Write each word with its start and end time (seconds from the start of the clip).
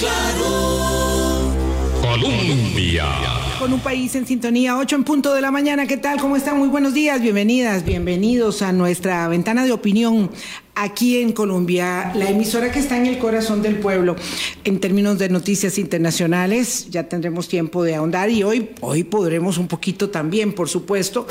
claro. 0.00 1.52
Colombia. 2.00 3.39
Con 3.60 3.74
un 3.74 3.80
país 3.80 4.14
en 4.14 4.26
sintonía, 4.26 4.78
8 4.78 4.96
en 4.96 5.04
punto 5.04 5.34
de 5.34 5.42
la 5.42 5.50
mañana. 5.50 5.86
¿Qué 5.86 5.98
tal? 5.98 6.18
¿Cómo 6.18 6.34
están? 6.34 6.56
Muy 6.56 6.68
buenos 6.68 6.94
días, 6.94 7.20
bienvenidas, 7.20 7.84
bienvenidos 7.84 8.62
a 8.62 8.72
nuestra 8.72 9.28
ventana 9.28 9.66
de 9.66 9.72
opinión 9.72 10.30
aquí 10.74 11.18
en 11.18 11.32
Colombia, 11.32 12.10
la 12.14 12.30
emisora 12.30 12.72
que 12.72 12.78
está 12.78 12.96
en 12.96 13.04
el 13.04 13.18
corazón 13.18 13.60
del 13.60 13.76
pueblo 13.76 14.16
en 14.64 14.80
términos 14.80 15.18
de 15.18 15.28
noticias 15.28 15.76
internacionales. 15.76 16.88
Ya 16.88 17.06
tendremos 17.06 17.48
tiempo 17.48 17.82
de 17.82 17.96
ahondar 17.96 18.30
y 18.30 18.42
hoy, 18.42 18.70
hoy 18.80 19.04
podremos 19.04 19.58
un 19.58 19.68
poquito 19.68 20.08
también, 20.08 20.54
por 20.54 20.70
supuesto, 20.70 21.26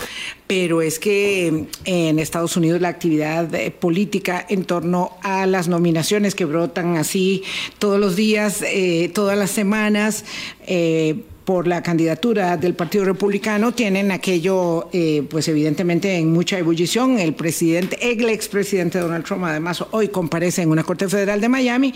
pero 0.46 0.84
es 0.84 1.00
que 1.00 1.66
en 1.86 2.20
Estados 2.20 2.55
Unidos 2.55 2.80
la 2.80 2.89
actividad 2.89 3.52
eh, 3.55 3.71
política 3.71 4.46
en 4.48 4.66
torno 4.66 5.14
a 5.23 5.48
las 5.48 5.68
nominaciones 5.68 6.36
que 6.36 6.46
brotan 6.46 6.98
así 6.98 7.41
todos 7.80 8.00
los 8.00 8.16
días, 8.16 8.61
eh, 8.61 9.09
todas 9.16 9.36
las 9.36 9.50
semanas, 9.50 10.26
eh, 10.68 11.23
por 11.49 11.67
la 11.67 11.81
candidatura 11.81 12.58
del 12.58 12.76
Partido 12.76 13.05
Republicano 13.05 13.71
tienen 13.71 14.12
aquello, 14.12 14.88
eh, 14.94 15.23
pues 15.27 15.48
evidentemente 15.48 16.16
en 16.16 16.31
mucha 16.31 16.59
ebullición. 16.59 17.17
El 17.17 17.34
presidente, 17.34 17.98
el 18.12 18.30
expresidente 18.30 18.99
Donald 18.99 19.26
Trump, 19.26 19.45
además 19.45 19.84
hoy 19.90 20.09
comparece 20.09 20.62
en 20.62 20.70
una 20.70 20.84
corte 20.84 21.09
federal 21.09 21.41
de 21.41 21.49
Miami 21.49 21.91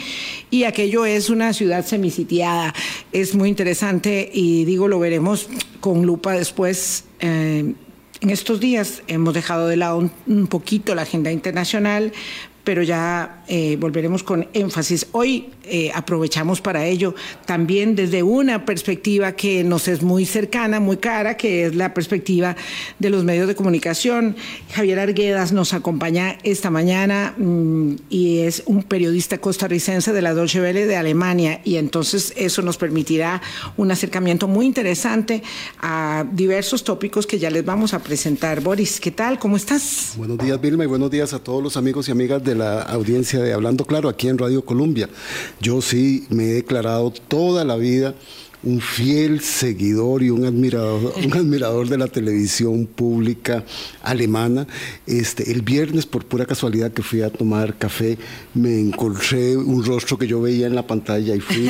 y 0.50 0.64
aquello 0.64 1.06
es 1.06 1.30
una 1.30 1.54
ciudad 1.54 1.86
semisitiada. 1.86 2.74
Es 3.12 3.36
muy 3.36 3.48
interesante 3.48 4.28
y 4.34 4.66
digo, 4.66 4.88
lo 4.88 4.98
veremos 4.98 5.48
con 5.82 6.04
lupa 6.04 6.32
después. 6.32 7.04
Eh, 7.20 7.76
en 8.22 8.30
estos 8.32 8.60
días 8.60 9.04
hemos 9.06 9.36
dejado 9.36 9.68
de 9.68 9.76
lado 9.76 10.00
un, 10.00 10.12
un 10.26 10.48
poquito 10.48 10.96
la 10.96 11.04
agenda 11.04 11.32
internacional, 11.32 12.12
pero 12.64 12.84
ya 12.84 13.44
eh, 13.48 13.78
volveremos 13.80 14.24
con 14.24 14.48
énfasis. 14.54 15.08
Hoy 15.12 15.50
eh, 15.66 15.92
aprovechamos 15.94 16.62
para 16.62 16.86
ello 16.86 17.16
también 17.46 17.96
desde 17.96 18.24
una 18.24 18.66
perspectiva 18.66 19.34
que 19.34 19.64
nos 19.64 19.88
es 19.88 20.02
muy 20.02 20.26
cercana, 20.26 20.80
muy 20.80 20.98
cara, 20.98 21.38
que 21.38 21.66
es 21.66 21.76
la 21.76 21.94
perspectiva 21.94 22.56
de 23.00 23.10
los 23.10 23.24
medios 23.24 23.48
de 23.48 23.56
comunicación. 23.56 24.36
Javier 24.74 25.00
Arguedas 25.00 25.52
nos 25.52 25.74
acompaña 25.74 26.38
esta 26.44 26.70
mañana 26.70 27.34
mmm, 27.38 27.96
y 28.10 28.40
es 28.40 28.64
un 28.66 28.84
periodista 28.84 29.38
costarricense 29.38 30.14
de 30.14 30.22
la 30.22 30.34
Deutsche 30.34 30.62
Welle 30.62 30.86
de 30.86 30.96
Alemania 30.96 31.62
y 31.64 31.78
entonces 31.78 32.34
eso 32.36 32.62
nos 32.62 32.78
permitirá 32.78 33.42
un 33.78 33.92
acercamiento 33.92 34.48
muy 34.48 34.66
interesante 34.66 35.44
a 35.82 36.26
diversos 36.32 36.84
tópicos 36.84 37.28
que 37.28 37.40
ya 37.40 37.50
les 37.50 37.66
vamos 37.66 37.94
a 37.94 38.00
presentar. 38.00 38.62
Boris, 38.62 39.00
¿qué 39.00 39.12
tal? 39.12 39.40
¿Cómo 39.40 39.58
estás? 39.58 40.14
Buenos 40.18 40.38
días, 40.38 40.60
Vilma, 40.60 40.84
y 40.84 40.88
buenos 40.88 41.12
días 41.12 41.34
a 41.34 41.40
todos 41.40 41.62
los 41.62 41.78
amigos 41.78 42.08
y 42.08 42.12
amigas 42.12 42.44
de 42.44 42.53
la 42.56 42.82
audiencia 42.82 43.40
de 43.40 43.54
Hablando 43.54 43.86
Claro 43.86 44.10
aquí 44.10 44.28
en 44.28 44.38
Radio 44.38 44.64
Colombia. 44.64 45.10
Yo 45.60 45.82
sí 45.82 46.26
me 46.30 46.46
he 46.46 46.54
declarado 46.54 47.12
toda 47.12 47.64
la 47.64 47.76
vida 47.76 48.16
un 48.64 48.80
fiel 48.80 49.42
seguidor 49.42 50.24
y 50.24 50.30
un 50.30 50.46
admirador, 50.46 51.14
un 51.26 51.34
admirador 51.34 51.90
de 51.90 51.98
la 51.98 52.08
televisión 52.08 52.88
pública 52.88 53.64
alemana. 54.02 54.68
Este, 55.06 55.52
el 55.52 55.62
viernes, 55.62 56.06
por 56.06 56.26
pura 56.26 56.46
casualidad 56.46 56.92
que 56.92 57.04
fui 57.04 57.22
a 57.22 57.30
tomar 57.30 57.78
café, 57.78 58.18
me 58.54 58.80
encontré 58.80 59.58
un 59.58 59.84
rostro 59.84 60.18
que 60.18 60.28
yo 60.28 60.42
veía 60.42 60.68
en 60.68 60.76
la 60.76 60.88
pantalla 60.88 61.36
y 61.36 61.40
fui 61.40 61.68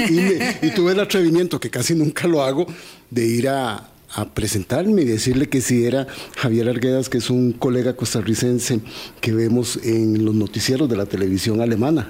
y 0.62 0.70
tuve 0.72 0.92
el 0.92 1.00
atrevimiento, 1.00 1.60
que 1.60 1.70
casi 1.70 1.96
nunca 1.96 2.28
lo 2.28 2.44
hago, 2.44 2.68
de 3.10 3.26
ir 3.26 3.50
a, 3.50 3.93
a 4.16 4.26
presentarme 4.26 5.02
y 5.02 5.06
decirle 5.06 5.50
que 5.50 5.62
si 5.62 5.86
era 5.86 6.08
Javier 6.38 6.70
Arguedas, 6.70 7.10
que 7.10 7.18
es 7.18 7.30
un 7.30 7.52
colega 7.52 7.96
costarricense 7.96 8.80
que 9.22 9.34
vemos 9.34 9.80
en 9.84 10.24
los 10.24 10.36
noticieros 10.36 10.90
de 10.90 10.98
la 10.98 11.06
televisión 11.06 11.62
alemana. 11.62 12.10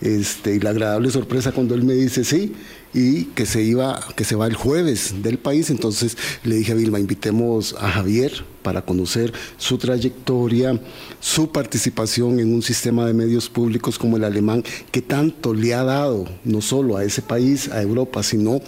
Este, 0.00 0.54
y 0.54 0.60
la 0.60 0.70
agradable 0.70 1.10
sorpresa 1.10 1.52
cuando 1.52 1.74
él 1.74 1.82
me 1.82 1.94
dice 1.94 2.24
sí 2.24 2.54
y 2.94 3.24
que 3.24 3.44
se 3.46 3.62
iba, 3.62 4.00
que 4.16 4.24
se 4.24 4.36
va 4.36 4.46
el 4.46 4.54
jueves 4.54 5.22
del 5.22 5.38
país. 5.38 5.70
Entonces 5.70 6.16
le 6.44 6.56
dije 6.56 6.72
a 6.72 6.76
Vilma, 6.76 6.98
invitemos 6.98 7.74
a 7.78 7.90
Javier 7.90 8.44
para 8.62 8.82
conocer 8.82 9.32
su 9.56 9.78
trayectoria, 9.78 10.80
su 11.20 11.50
participación 11.50 12.40
en 12.40 12.54
un 12.54 12.62
sistema 12.62 13.06
de 13.06 13.14
medios 13.14 13.48
públicos 13.48 13.98
como 13.98 14.16
el 14.16 14.24
alemán, 14.24 14.62
que 14.90 15.02
tanto 15.02 15.54
le 15.54 15.74
ha 15.74 15.84
dado 15.84 16.26
no 16.44 16.60
solo 16.60 16.96
a 16.96 17.04
ese 17.04 17.22
país, 17.22 17.68
a 17.68 17.82
Europa, 17.82 18.22
sino 18.22 18.60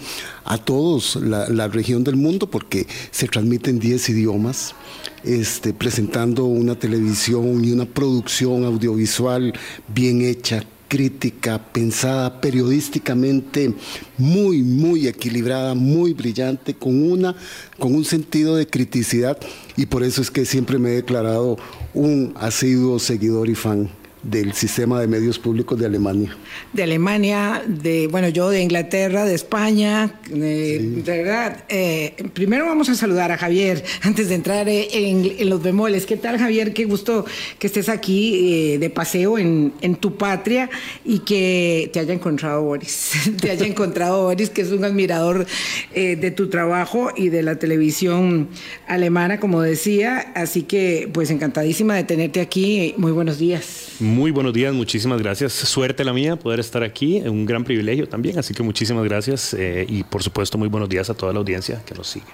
a 0.45 0.57
todos 0.57 1.15
la, 1.15 1.67
región 1.67 2.03
del 2.03 2.15
mundo, 2.15 2.49
porque 2.49 2.87
se 3.11 3.27
transmiten 3.27 3.79
10 3.79 4.09
idiomas. 4.09 4.75
Este, 5.23 5.73
presentando 5.73 6.43
una 6.43 6.75
televisión 6.75 7.63
y 7.63 7.71
una 7.71 7.85
producción 7.85 8.65
audiovisual 8.65 9.53
bien 9.87 10.21
hecha, 10.21 10.65
crítica, 10.93 11.57
pensada 11.73 12.39
periodísticamente, 12.39 13.73
muy, 14.15 14.61
muy 14.61 15.07
equilibrada, 15.07 15.73
muy 15.73 16.13
brillante, 16.13 16.75
con, 16.75 17.11
una, 17.11 17.35
con 17.79 17.95
un 17.95 18.05
sentido 18.05 18.55
de 18.55 18.67
criticidad. 18.67 19.39
Y 19.75 19.87
por 19.87 20.03
eso 20.03 20.21
es 20.21 20.29
que 20.29 20.45
siempre 20.45 20.77
me 20.77 20.91
he 20.91 20.95
declarado 20.97 21.57
un 21.95 22.35
asiduo 22.35 22.99
seguidor 22.99 23.49
y 23.49 23.55
fan 23.55 24.02
del 24.23 24.53
sistema 24.53 25.01
de 25.01 25.07
medios 25.07 25.37
públicos 25.37 25.77
de 25.77 25.85
Alemania. 25.85 26.35
De 26.71 26.83
Alemania, 26.83 27.61
de, 27.67 28.07
bueno, 28.07 28.29
yo 28.29 28.49
de 28.49 28.61
Inglaterra, 28.61 29.25
de 29.25 29.35
España, 29.35 30.19
de, 30.29 30.79
sí. 30.79 31.01
de 31.01 31.17
verdad. 31.17 31.65
Eh, 31.67 32.15
primero 32.33 32.65
vamos 32.65 32.87
a 32.87 32.95
saludar 32.95 33.31
a 33.31 33.37
Javier 33.37 33.83
antes 34.01 34.29
de 34.29 34.35
entrar 34.35 34.69
en, 34.69 35.25
en, 35.37 35.49
los 35.49 35.61
bemoles. 35.61 36.05
¿Qué 36.05 36.15
tal, 36.15 36.37
Javier? 36.37 36.73
Qué 36.73 36.85
gusto 36.85 37.25
que 37.59 37.67
estés 37.67 37.89
aquí 37.89 38.53
eh, 38.53 38.77
de 38.79 38.89
paseo 38.89 39.37
en, 39.37 39.73
en, 39.81 39.95
tu 39.95 40.15
patria 40.15 40.69
y 41.03 41.19
que 41.19 41.89
te 41.91 41.99
haya 41.99 42.13
encontrado 42.13 42.63
Boris. 42.63 43.11
te 43.41 43.51
haya 43.51 43.65
encontrado 43.65 44.23
Boris, 44.23 44.49
que 44.49 44.61
es 44.61 44.71
un 44.71 44.85
admirador 44.85 45.45
eh, 45.93 46.15
de 46.15 46.31
tu 46.31 46.49
trabajo 46.49 47.09
y 47.15 47.27
de 47.27 47.43
la 47.43 47.59
televisión 47.59 48.47
alemana, 48.87 49.41
como 49.41 49.61
decía. 49.61 50.31
Así 50.33 50.63
que, 50.63 51.09
pues, 51.13 51.29
encantadísima 51.29 51.95
de 51.95 52.05
tenerte 52.05 52.39
aquí. 52.39 52.95
Muy 52.97 53.11
buenos 53.11 53.37
días. 53.37 53.92
Muy 53.99 54.31
buenos 54.31 54.53
días, 54.53 54.73
muchísimas 54.73 55.21
gracias. 55.21 55.53
Suerte 55.53 56.03
la 56.03 56.13
mía 56.13 56.35
poder 56.35 56.59
estar 56.59 56.83
aquí, 56.83 57.19
un 57.21 57.45
gran 57.45 57.63
privilegio 57.63 58.07
también, 58.07 58.39
así 58.39 58.53
que 58.53 58.63
muchísimas 58.63 59.03
gracias 59.03 59.53
eh, 59.53 59.85
y 59.87 60.03
por 60.03 60.23
supuesto 60.23 60.57
muy 60.57 60.67
buenos 60.67 60.89
días 60.89 61.09
a 61.09 61.13
toda 61.13 61.31
la 61.31 61.39
audiencia 61.39 61.81
que 61.85 61.93
nos 61.93 62.07
sigue. 62.07 62.25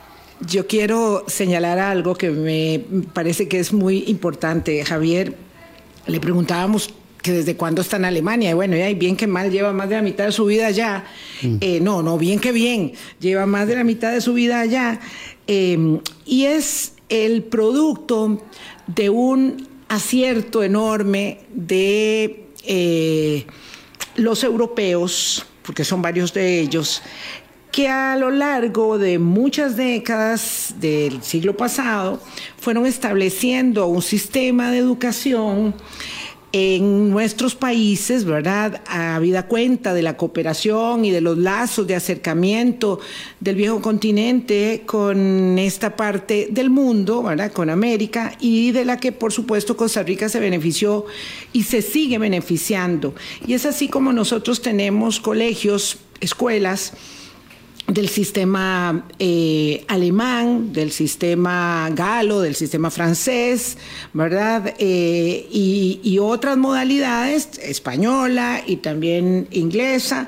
Yo 0.48 0.68
quiero 0.68 1.26
señalar 1.28 1.80
algo 1.80 2.16
que 2.16 2.32
me 2.32 2.82
parece 3.14 3.50
que 3.50 3.60
es 3.60 3.74
muy 3.74 4.06
importante. 4.08 4.84
Javier, 4.86 5.36
le 6.08 6.20
preguntábamos 6.22 6.94
que 7.22 7.34
desde 7.34 7.56
cuándo 7.58 7.82
está 7.82 7.98
en 7.98 8.06
Alemania. 8.06 8.52
Y 8.52 8.54
bueno, 8.54 8.78
ya 8.78 8.88
bien 8.94 9.18
que 9.18 9.28
mal, 9.28 9.52
lleva 9.52 9.74
más 9.74 9.90
de 9.90 9.96
la 9.96 10.02
mitad 10.02 10.26
de 10.26 10.32
su 10.32 10.46
vida 10.46 10.68
allá. 10.68 11.04
Mm. 11.42 11.58
Eh, 11.60 11.80
no, 11.82 12.02
no, 12.02 12.18
bien 12.18 12.40
que 12.40 12.54
bien, 12.54 12.94
lleva 13.20 13.46
más 13.46 13.68
de 13.68 13.76
la 13.76 13.84
mitad 13.84 14.14
de 14.14 14.22
su 14.22 14.34
vida 14.34 14.62
allá. 14.62 15.02
Eh, 15.48 16.00
y 16.26 16.46
es 16.46 16.94
el 17.10 17.44
producto 17.44 18.42
de 18.88 19.10
un 19.10 19.68
acierto 19.90 20.64
enorme 20.64 21.40
de 21.54 22.46
eh, 22.64 23.46
los 24.16 24.44
europeos, 24.44 25.46
porque 25.64 25.84
son 25.84 26.02
varios 26.02 26.34
de 26.34 26.60
ellos, 26.60 27.02
que 27.72 27.88
a 27.88 28.16
lo 28.16 28.32
largo 28.32 28.98
de 28.98 29.20
muchas 29.20 29.76
décadas 29.76 30.76
del 30.80 31.22
siglo 31.22 31.56
pasado 31.56 32.22
fueron 32.58 32.86
estableciendo 32.86 33.88
un 33.88 34.02
sistema 34.02 34.72
de 34.72 34.80
educación 34.80 35.76
en 36.52 37.10
nuestros 37.12 37.56
países, 37.56 38.26
¿verdad? 38.26 38.82
Habida 38.88 39.48
cuenta 39.48 39.94
de 39.94 40.02
la 40.02 40.18
cooperación 40.18 41.06
y 41.06 41.12
de 41.12 41.22
los 41.22 41.38
lazos 41.38 41.86
de 41.86 41.96
acercamiento 41.96 43.00
del 43.40 43.56
viejo 43.56 43.82
continente 43.82 44.84
con 44.86 45.60
esta 45.60 45.96
parte 45.96 46.48
del 46.52 46.70
mundo, 46.70 47.22
¿verdad? 47.24 47.52
Con 47.52 47.70
América 47.70 48.36
y 48.40 48.72
de 48.72 48.86
la 48.86 48.98
que 48.98 49.12
por 49.12 49.32
supuesto 49.32 49.78
Costa 49.78 50.04
Rica 50.04 50.30
se 50.30 50.40
benefició 50.40 51.06
y 51.54 51.64
se 51.64 51.82
sigue 51.82 52.18
beneficiando. 52.18 53.14
Y 53.46 53.54
es 53.54 53.66
así 53.66 53.88
como 53.88 54.12
nosotros 54.14 54.62
tenemos 54.62 55.20
colegios, 55.20 56.00
escuelas, 56.20 56.94
del 57.90 58.10
sistema 58.10 59.06
eh, 59.18 59.84
alemán, 59.88 60.72
del 60.72 60.92
sistema 60.92 61.90
galo, 61.94 62.42
del 62.42 62.56
sistema 62.56 62.92
francés, 62.92 63.78
¿verdad? 64.14 64.76
Eh, 64.78 65.48
y, 65.52 66.00
y, 66.04 66.20
otras 66.20 66.58
modalidades, 66.58 67.50
española 67.62 68.62
y 68.66 68.78
también 68.78 69.48
inglesa. 69.52 70.28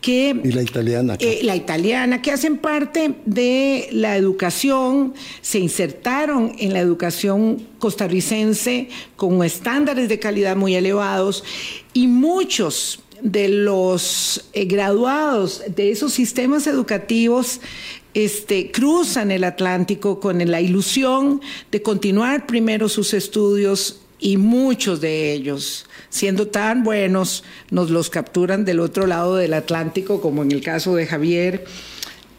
Que, 0.00 0.40
y 0.44 0.52
la 0.52 0.62
italiana. 0.62 1.16
Eh, 1.18 1.40
la 1.42 1.56
italiana, 1.56 2.22
que 2.22 2.30
hacen 2.30 2.58
parte 2.58 3.14
de 3.24 3.88
la 3.90 4.16
educación, 4.16 5.12
se 5.40 5.58
insertaron 5.58 6.54
en 6.58 6.72
la 6.72 6.78
educación 6.78 7.66
costarricense 7.80 8.90
con 9.16 9.42
estándares 9.42 10.08
de 10.08 10.20
calidad 10.20 10.54
muy 10.54 10.76
elevados 10.76 11.42
y 11.94 12.06
muchos 12.06 13.00
de 13.22 13.48
los 13.48 14.48
eh, 14.52 14.64
graduados 14.66 15.62
de 15.74 15.90
esos 15.90 16.12
sistemas 16.12 16.66
educativos 16.66 17.60
este, 18.14 18.70
cruzan 18.70 19.30
el 19.30 19.44
Atlántico 19.44 20.18
con 20.18 20.38
la 20.50 20.60
ilusión 20.60 21.40
de 21.70 21.82
continuar 21.82 22.46
primero 22.46 22.88
sus 22.88 23.14
estudios 23.14 24.00
y 24.18 24.36
muchos 24.36 25.00
de 25.00 25.32
ellos, 25.32 25.86
siendo 26.08 26.48
tan 26.48 26.82
buenos, 26.82 27.44
nos 27.70 27.90
los 27.90 28.10
capturan 28.10 28.64
del 28.64 28.80
otro 28.80 29.06
lado 29.06 29.36
del 29.36 29.54
Atlántico, 29.54 30.20
como 30.20 30.42
en 30.42 30.50
el 30.50 30.62
caso 30.62 30.96
de 30.96 31.06
Javier. 31.06 31.64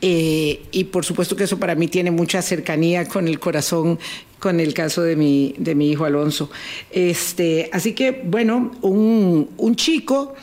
Eh, 0.02 0.64
y 0.72 0.86
por 0.86 1.06
supuesto 1.06 1.36
que 1.36 1.44
eso 1.44 1.60
para 1.60 1.76
mí 1.76 1.88
tiene 1.88 2.12
mucha 2.12 2.42
cercanía 2.42 3.06
con 3.08 3.28
el 3.28 3.40
corazón, 3.40 4.00
con 4.40 4.60
el 4.60 4.74
caso 4.74 5.02
de 5.02 5.16
mi, 5.16 5.56
de 5.58 5.76
mi 5.76 5.92
hijo 5.92 6.06
Alonso. 6.06 6.50
Este, 6.92 7.70
así 7.72 7.94
que, 7.94 8.22
bueno, 8.26 8.72
un, 8.82 9.50
un 9.58 9.76
chico 9.76 10.36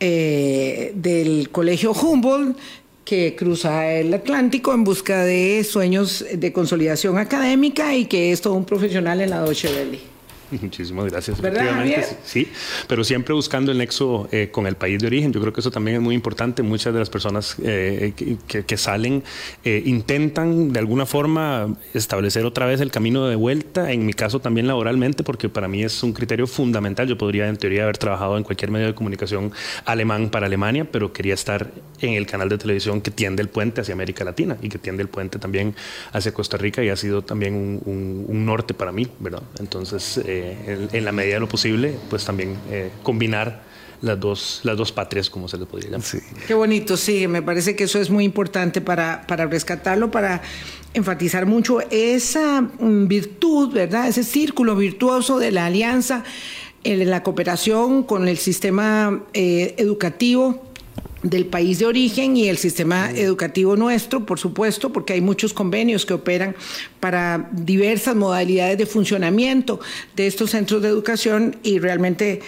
eh, 0.00 0.92
del 0.94 1.50
colegio 1.50 1.92
Humboldt 1.92 2.56
que 3.04 3.36
cruza 3.36 3.92
el 3.92 4.14
Atlántico 4.14 4.72
en 4.72 4.82
busca 4.82 5.24
de 5.24 5.62
sueños 5.64 6.24
de 6.32 6.52
consolidación 6.52 7.18
académica 7.18 7.94
y 7.94 8.06
que 8.06 8.32
es 8.32 8.40
todo 8.40 8.54
un 8.54 8.64
profesional 8.64 9.20
en 9.20 9.30
la 9.30 9.42
Deutsche 9.42 9.68
Welle. 9.68 10.13
Muchísimas 10.62 11.10
gracias. 11.10 11.40
¿Verdad, 11.40 11.84
sí, 12.24 12.48
pero 12.88 13.04
siempre 13.04 13.34
buscando 13.34 13.72
el 13.72 13.78
nexo 13.78 14.28
eh, 14.32 14.48
con 14.50 14.66
el 14.66 14.76
país 14.76 15.00
de 15.00 15.06
origen. 15.06 15.32
Yo 15.32 15.40
creo 15.40 15.52
que 15.52 15.60
eso 15.60 15.70
también 15.70 15.96
es 15.96 16.02
muy 16.02 16.14
importante. 16.14 16.62
Muchas 16.62 16.92
de 16.92 16.98
las 16.98 17.10
personas 17.10 17.56
eh, 17.62 18.12
que, 18.46 18.76
salen 18.76 19.22
eh, 19.64 19.82
intentan 19.86 20.72
de 20.72 20.78
alguna 20.78 21.06
forma 21.06 21.76
establecer 21.94 22.44
otra 22.44 22.66
vez 22.66 22.80
el 22.80 22.90
camino 22.90 23.26
de 23.26 23.36
vuelta, 23.36 23.92
en 23.92 24.04
mi 24.04 24.12
caso 24.12 24.40
también 24.40 24.66
laboralmente, 24.66 25.22
porque 25.22 25.48
para 25.48 25.68
mí 25.68 25.82
es 25.82 26.02
un 26.02 26.12
criterio 26.12 26.46
fundamental. 26.46 27.06
Yo 27.06 27.16
podría 27.16 27.48
en 27.48 27.56
teoría 27.56 27.84
haber 27.84 27.98
trabajado 27.98 28.36
en 28.36 28.42
cualquier 28.42 28.70
medio 28.70 28.86
de 28.86 28.94
comunicación 28.94 29.52
alemán 29.84 30.30
para 30.30 30.46
Alemania, 30.46 30.86
pero 30.90 31.12
quería 31.12 31.34
estar 31.34 31.70
en 32.00 32.14
el 32.14 32.26
canal 32.26 32.48
de 32.48 32.58
televisión 32.58 33.00
que 33.00 33.10
tiende 33.10 33.42
el 33.42 33.48
puente 33.48 33.80
hacia 33.80 33.94
América 33.94 34.24
Latina 34.24 34.56
y 34.60 34.68
que 34.68 34.78
tiende 34.78 35.02
el 35.02 35.08
puente 35.08 35.38
también 35.38 35.74
hacia 36.12 36.32
Costa 36.32 36.56
Rica 36.56 36.82
y 36.82 36.88
ha 36.88 36.96
sido 36.96 37.22
también 37.22 37.80
un, 37.84 38.44
norte 38.44 38.74
para 38.74 38.92
mí, 38.92 39.08
¿verdad? 39.20 39.42
Entonces, 39.58 40.20
en, 40.92 41.04
la 41.04 41.12
medida 41.12 41.34
de 41.34 41.40
lo 41.40 41.48
posible, 41.48 41.96
pues 42.10 42.24
también 42.24 42.56
eh, 42.70 42.90
combinar 43.02 43.62
las 44.00 44.20
dos, 44.20 44.60
las 44.64 44.76
dos 44.76 44.92
patrias, 44.92 45.30
como 45.30 45.48
se 45.48 45.58
le 45.58 45.66
podría 45.66 45.90
llamar. 45.90 46.06
Qué 46.46 46.54
bonito, 46.54 46.96
sí, 46.96 47.26
me 47.26 47.42
parece 47.42 47.74
que 47.74 47.84
eso 47.84 48.00
es 48.00 48.10
muy 48.10 48.24
importante 48.24 48.80
para, 48.80 49.26
para 49.26 49.46
rescatarlo, 49.46 50.10
para 50.10 50.42
enfatizar 50.92 51.46
mucho 51.46 51.80
esa 51.90 52.60
mm, 52.60 53.08
virtud, 53.08 53.72
¿verdad? 53.72 54.08
Ese 54.08 54.22
círculo 54.22 54.76
virtuoso 54.76 55.38
de 55.38 55.50
la 55.50 55.66
alianza, 55.66 56.24
en 56.84 57.08
la 57.08 57.22
cooperación 57.22 58.02
con 58.02 58.28
el 58.28 58.36
sistema 58.36 59.22
eh, 59.32 59.74
educativo 59.78 60.62
del 61.24 61.46
país 61.46 61.78
de 61.78 61.86
origen 61.86 62.36
y 62.36 62.48
el 62.48 62.58
sistema 62.58 63.10
educativo 63.10 63.76
nuestro, 63.76 64.24
por 64.24 64.38
supuesto, 64.38 64.92
porque 64.92 65.14
hay 65.14 65.22
muchos 65.22 65.54
convenios 65.54 66.04
que 66.04 66.12
operan 66.12 66.54
para 67.00 67.48
diversas 67.50 68.14
modalidades 68.14 68.78
de 68.78 68.86
funcionamiento 68.86 69.80
de 70.14 70.26
estos 70.26 70.50
centros 70.50 70.82
de 70.82 70.88
educación 70.88 71.56
y 71.62 71.78
realmente 71.78 72.40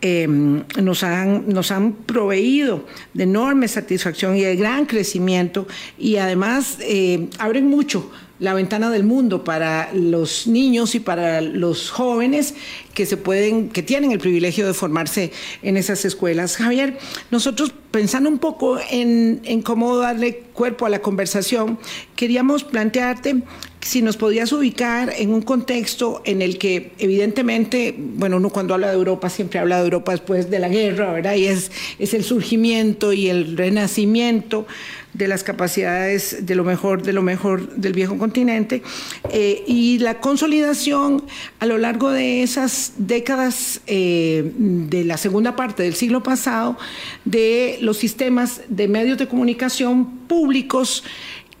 em, 0.00 0.64
nos, 0.82 1.04
han, 1.04 1.46
nos 1.46 1.70
han 1.70 1.92
proveído 1.92 2.86
de 3.12 3.24
enorme 3.24 3.68
satisfacción 3.68 4.34
y 4.36 4.40
de 4.40 4.56
gran 4.56 4.86
crecimiento 4.86 5.66
y 5.98 6.16
además 6.16 6.78
eh, 6.80 7.28
abren 7.38 7.68
mucho 7.68 8.10
la 8.42 8.54
ventana 8.54 8.90
del 8.90 9.04
mundo 9.04 9.44
para 9.44 9.92
los 9.94 10.48
niños 10.48 10.96
y 10.96 11.00
para 11.00 11.40
los 11.40 11.90
jóvenes 11.90 12.54
que 12.92 13.06
se 13.06 13.16
pueden, 13.16 13.68
que 13.68 13.84
tienen 13.84 14.10
el 14.10 14.18
privilegio 14.18 14.66
de 14.66 14.74
formarse 14.74 15.30
en 15.62 15.76
esas 15.76 16.04
escuelas. 16.04 16.56
Javier, 16.56 16.98
nosotros 17.30 17.72
pensando 17.92 18.28
un 18.28 18.38
poco 18.38 18.80
en, 18.90 19.42
en 19.44 19.62
cómo 19.62 19.96
darle 19.96 20.42
cuerpo 20.54 20.86
a 20.86 20.88
la 20.88 21.00
conversación, 21.00 21.78
queríamos 22.16 22.64
plantearte 22.64 23.42
si 23.80 24.02
nos 24.02 24.16
podías 24.16 24.52
ubicar 24.52 25.12
en 25.16 25.32
un 25.32 25.42
contexto 25.42 26.20
en 26.24 26.42
el 26.42 26.58
que 26.58 26.92
evidentemente, 26.98 27.94
bueno, 27.96 28.38
uno 28.38 28.50
cuando 28.50 28.74
habla 28.74 28.88
de 28.88 28.94
Europa 28.94 29.30
siempre 29.30 29.60
habla 29.60 29.78
de 29.78 29.84
Europa 29.84 30.12
después 30.12 30.50
de 30.50 30.58
la 30.58 30.68
guerra, 30.68 31.12
¿verdad? 31.12 31.34
Y 31.34 31.46
es, 31.46 31.70
es 32.00 32.12
el 32.14 32.24
surgimiento 32.24 33.12
y 33.12 33.28
el 33.28 33.56
renacimiento 33.56 34.66
de 35.14 35.28
las 35.28 35.44
capacidades 35.44 36.46
de 36.46 36.54
lo 36.54 36.64
mejor, 36.64 37.02
de 37.02 37.12
lo 37.12 37.22
mejor 37.22 37.74
del 37.74 37.92
viejo 37.92 38.16
continente. 38.18 38.82
Eh, 39.30 39.62
y 39.66 39.98
la 39.98 40.20
consolidación 40.20 41.24
a 41.60 41.66
lo 41.66 41.78
largo 41.78 42.10
de 42.10 42.42
esas 42.42 42.92
décadas 42.96 43.80
eh, 43.86 44.52
de 44.56 45.04
la 45.04 45.16
segunda 45.16 45.54
parte 45.54 45.82
del 45.82 45.94
siglo 45.94 46.22
pasado 46.22 46.78
de 47.24 47.78
los 47.80 47.98
sistemas 47.98 48.62
de 48.68 48.88
medios 48.88 49.18
de 49.18 49.28
comunicación 49.28 50.18
públicos 50.28 51.04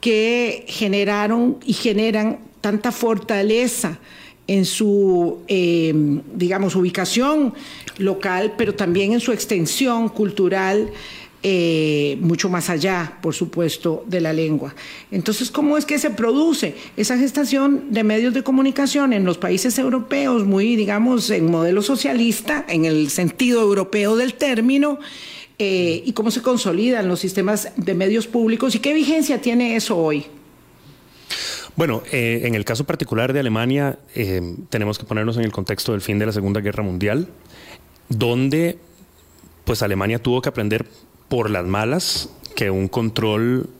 que 0.00 0.64
generaron 0.68 1.58
y 1.64 1.74
generan 1.74 2.38
tanta 2.60 2.90
fortaleza 2.90 3.98
en 4.46 4.64
su, 4.64 5.38
eh, 5.46 5.92
digamos, 6.34 6.74
ubicación 6.74 7.54
local, 7.98 8.54
pero 8.58 8.74
también 8.74 9.12
en 9.12 9.20
su 9.20 9.32
extensión 9.32 10.08
cultural, 10.08 10.90
eh, 11.44 12.18
mucho 12.20 12.48
más 12.48 12.70
allá, 12.70 13.18
por 13.20 13.34
supuesto, 13.34 14.04
de 14.06 14.20
la 14.20 14.32
lengua. 14.32 14.76
Entonces, 15.10 15.50
¿cómo 15.50 15.76
es 15.76 15.84
que 15.84 15.98
se 15.98 16.10
produce 16.10 16.76
esa 16.96 17.18
gestación 17.18 17.92
de 17.92 18.04
medios 18.04 18.32
de 18.32 18.44
comunicación 18.44 19.12
en 19.12 19.24
los 19.24 19.38
países 19.38 19.76
europeos, 19.76 20.44
muy, 20.44 20.76
digamos, 20.76 21.30
en 21.30 21.50
modelo 21.50 21.82
socialista, 21.82 22.64
en 22.68 22.84
el 22.84 23.10
sentido 23.10 23.60
europeo 23.60 24.14
del 24.16 24.34
término? 24.34 25.00
Eh, 25.58 26.04
y 26.06 26.12
cómo 26.12 26.30
se 26.30 26.42
consolidan 26.42 27.08
los 27.08 27.18
sistemas 27.18 27.72
de 27.76 27.94
medios 27.94 28.28
públicos 28.28 28.76
y 28.76 28.78
qué 28.78 28.94
vigencia 28.94 29.40
tiene 29.40 29.74
eso 29.74 29.96
hoy. 29.96 30.26
Bueno, 31.74 32.04
eh, 32.12 32.42
en 32.44 32.54
el 32.54 32.64
caso 32.64 32.84
particular 32.84 33.32
de 33.32 33.40
Alemania, 33.40 33.98
tenemos 34.70 34.96
que 34.98 35.06
ponernos 35.06 35.36
en 35.38 35.42
el 35.42 35.50
contexto 35.50 35.90
del 35.90 36.02
fin 36.02 36.20
de 36.20 36.26
la 36.26 36.32
Segunda 36.32 36.60
Guerra 36.60 36.84
Mundial, 36.84 37.28
donde 38.08 38.78
pues 39.64 39.82
Alemania 39.82 40.20
tuvo 40.20 40.40
que 40.40 40.48
aprender 40.48 40.86
por 41.32 41.48
las 41.48 41.64
malas 41.64 42.28
que 42.54 42.70
un 42.70 42.88
control 42.88 43.70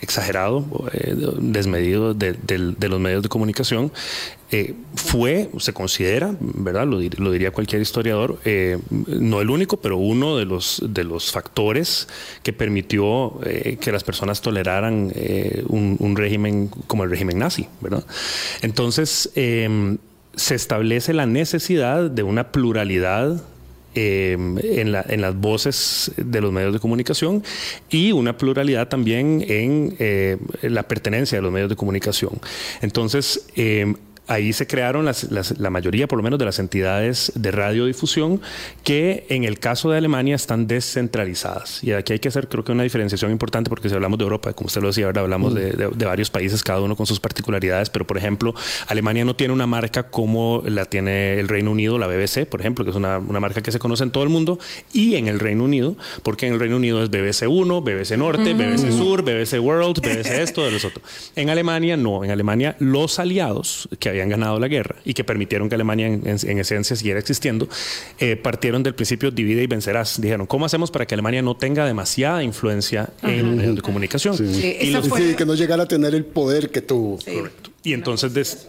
exagerado, 0.00 0.64
eh, 0.92 1.14
desmedido 1.38 2.14
de, 2.14 2.34
los 2.88 2.98
medios 2.98 3.22
de 3.22 3.28
comunicación, 3.28 3.92
eh, 4.50 4.74
fue, 4.96 5.50
se 5.58 5.72
considera, 5.72 6.34
¿verdad? 6.40 6.88
Lo, 6.88 6.98
diría 6.98 7.52
cualquier 7.52 7.80
historiador, 7.80 8.40
eh, 8.44 8.80
no 8.90 9.40
el 9.40 9.50
único, 9.50 9.76
pero 9.76 9.98
uno 9.98 10.36
de 10.36 10.46
los, 10.46 10.82
de 10.84 11.04
los 11.04 11.30
factores 11.30 12.08
que 12.42 12.52
permitió 12.52 13.38
que 13.80 13.92
las 13.92 14.02
personas 14.02 14.40
toleraran 14.40 15.12
un, 15.68 15.96
un, 16.00 16.16
régimen 16.16 16.72
como 16.88 17.04
el 17.04 17.10
régimen 17.10 17.38
nazi, 17.38 17.68
¿verdad? 17.80 18.04
Entonces, 18.62 19.30
se 19.32 20.54
establece 20.56 21.12
la 21.12 21.26
necesidad 21.26 22.10
de 22.10 22.24
una 22.24 22.50
pluralidad 22.50 23.40
Em, 23.92 24.56
en, 24.62 24.92
las 24.92 25.34
voces 25.34 26.12
de 26.16 26.40
los 26.40 26.52
medios 26.52 26.72
de 26.72 26.78
comunicación 26.78 27.42
y 27.90 28.12
una 28.12 28.36
pluralidad 28.36 28.86
también 28.86 29.44
en 29.48 29.96
eh, 29.98 30.36
la 30.62 30.84
pertenencia 30.84 31.38
de 31.38 31.42
los 31.42 31.50
medios 31.50 31.70
de 31.70 31.74
comunicación. 31.74 32.40
Entonces, 32.82 33.48
em, 33.56 33.96
ahí 34.30 34.52
se 34.52 34.68
crearon 34.68 35.10
la 35.58 35.70
mayoría, 35.70 36.06
por 36.06 36.16
lo 36.16 36.22
menos, 36.22 36.38
de 36.38 36.44
las 36.44 36.60
entidades 36.60 37.32
de 37.34 37.50
radiodifusión 37.50 38.40
que 38.84 39.26
en 39.28 39.42
el 39.42 39.58
caso 39.58 39.90
de 39.90 39.98
Alemania 39.98 40.36
están 40.36 40.68
descentralizadas. 40.68 41.82
Y 41.82 41.92
aquí 41.92 42.12
hay 42.12 42.20
que 42.20 42.28
hacer, 42.28 42.48
creo 42.48 42.62
que, 42.62 42.70
una 42.70 42.84
diferenciación 42.84 43.32
importante 43.32 43.68
porque 43.68 43.88
si 43.88 43.94
hablamos 43.96 44.18
de 44.18 44.22
Europa, 44.22 44.52
como 44.52 44.68
usted 44.68 44.82
lo 44.82 44.86
decía, 44.86 45.06
ahora 45.06 45.22
hablamos 45.22 45.52
de, 45.52 45.74
varios 46.06 46.30
países, 46.30 46.62
cada 46.62 46.80
uno 46.80 46.94
con 46.94 47.06
sus 47.06 47.18
particularidades, 47.18 47.90
pero 47.90 48.06
por 48.06 48.18
ejemplo, 48.18 48.54
Alemania 48.86 49.24
no 49.24 49.34
tiene 49.34 49.52
una 49.52 49.66
marca 49.66 50.04
como 50.04 50.62
la 50.64 50.84
tiene 50.84 51.40
el 51.40 51.48
Reino 51.48 51.72
Unido, 51.72 51.98
la 51.98 52.06
BBC, 52.06 52.46
por 52.46 52.60
ejemplo, 52.60 52.84
que 52.84 52.92
es 52.92 52.96
una, 52.96 53.18
marca 53.18 53.62
que 53.62 53.72
se 53.72 53.80
conoce 53.80 54.04
en 54.04 54.12
todo 54.12 54.22
el 54.22 54.28
mundo, 54.28 54.60
y 54.92 55.16
en 55.16 55.26
el 55.26 55.40
Reino 55.40 55.64
Unido, 55.64 55.96
porque 56.22 56.46
en 56.46 56.52
el 56.52 56.60
Reino 56.60 56.76
Unido 56.76 57.02
es 57.02 57.10
BBC 57.10 57.48
1, 57.48 57.82
BBC 57.82 58.16
Norte, 58.16 58.54
BBC 58.54 58.92
Sur, 58.92 59.22
BBC 59.22 59.60
World, 59.60 59.98
BBC 60.00 60.40
esto, 60.40 60.64
de 60.64 60.70
los 60.70 60.84
otros. 60.84 61.32
En 61.34 61.50
Alemania 61.50 61.96
no, 61.96 62.22
en 62.22 62.30
Alemania 62.30 62.76
los 62.78 63.18
aliados 63.18 63.88
que 63.98 64.19
habían 64.20 64.28
ganado 64.28 64.58
la 64.58 64.68
guerra 64.68 64.96
y 65.04 65.14
que 65.14 65.24
permitieron 65.24 65.68
que 65.68 65.74
Alemania 65.74 66.06
en, 66.06 66.58
esencia 66.58 66.96
siguiera 66.96 67.18
existiendo, 67.18 67.68
eh, 68.18 68.36
partieron 68.36 68.82
del 68.82 68.94
principio 68.94 69.30
divide 69.30 69.62
y 69.62 69.66
vencerás. 69.66 70.20
Dijeron, 70.20 70.46
¿cómo 70.46 70.66
hacemos 70.66 70.90
para 70.90 71.06
que 71.06 71.14
Alemania 71.14 71.42
no 71.42 71.56
tenga 71.56 71.86
demasiada 71.86 72.42
influencia 72.42 73.10
en 73.22 73.56
medios 73.56 73.76
de 73.76 73.82
comunicación? 73.82 74.36
y 74.40 75.34
que 75.34 75.44
no 75.46 75.54
llegara 75.54 75.84
a 75.84 75.88
tener 75.88 76.14
el 76.14 76.24
poder 76.24 76.70
que 76.70 76.82
tuvo. 76.82 77.18
Correcto. 77.18 77.70
Y 77.82 77.92
entonces, 77.94 78.68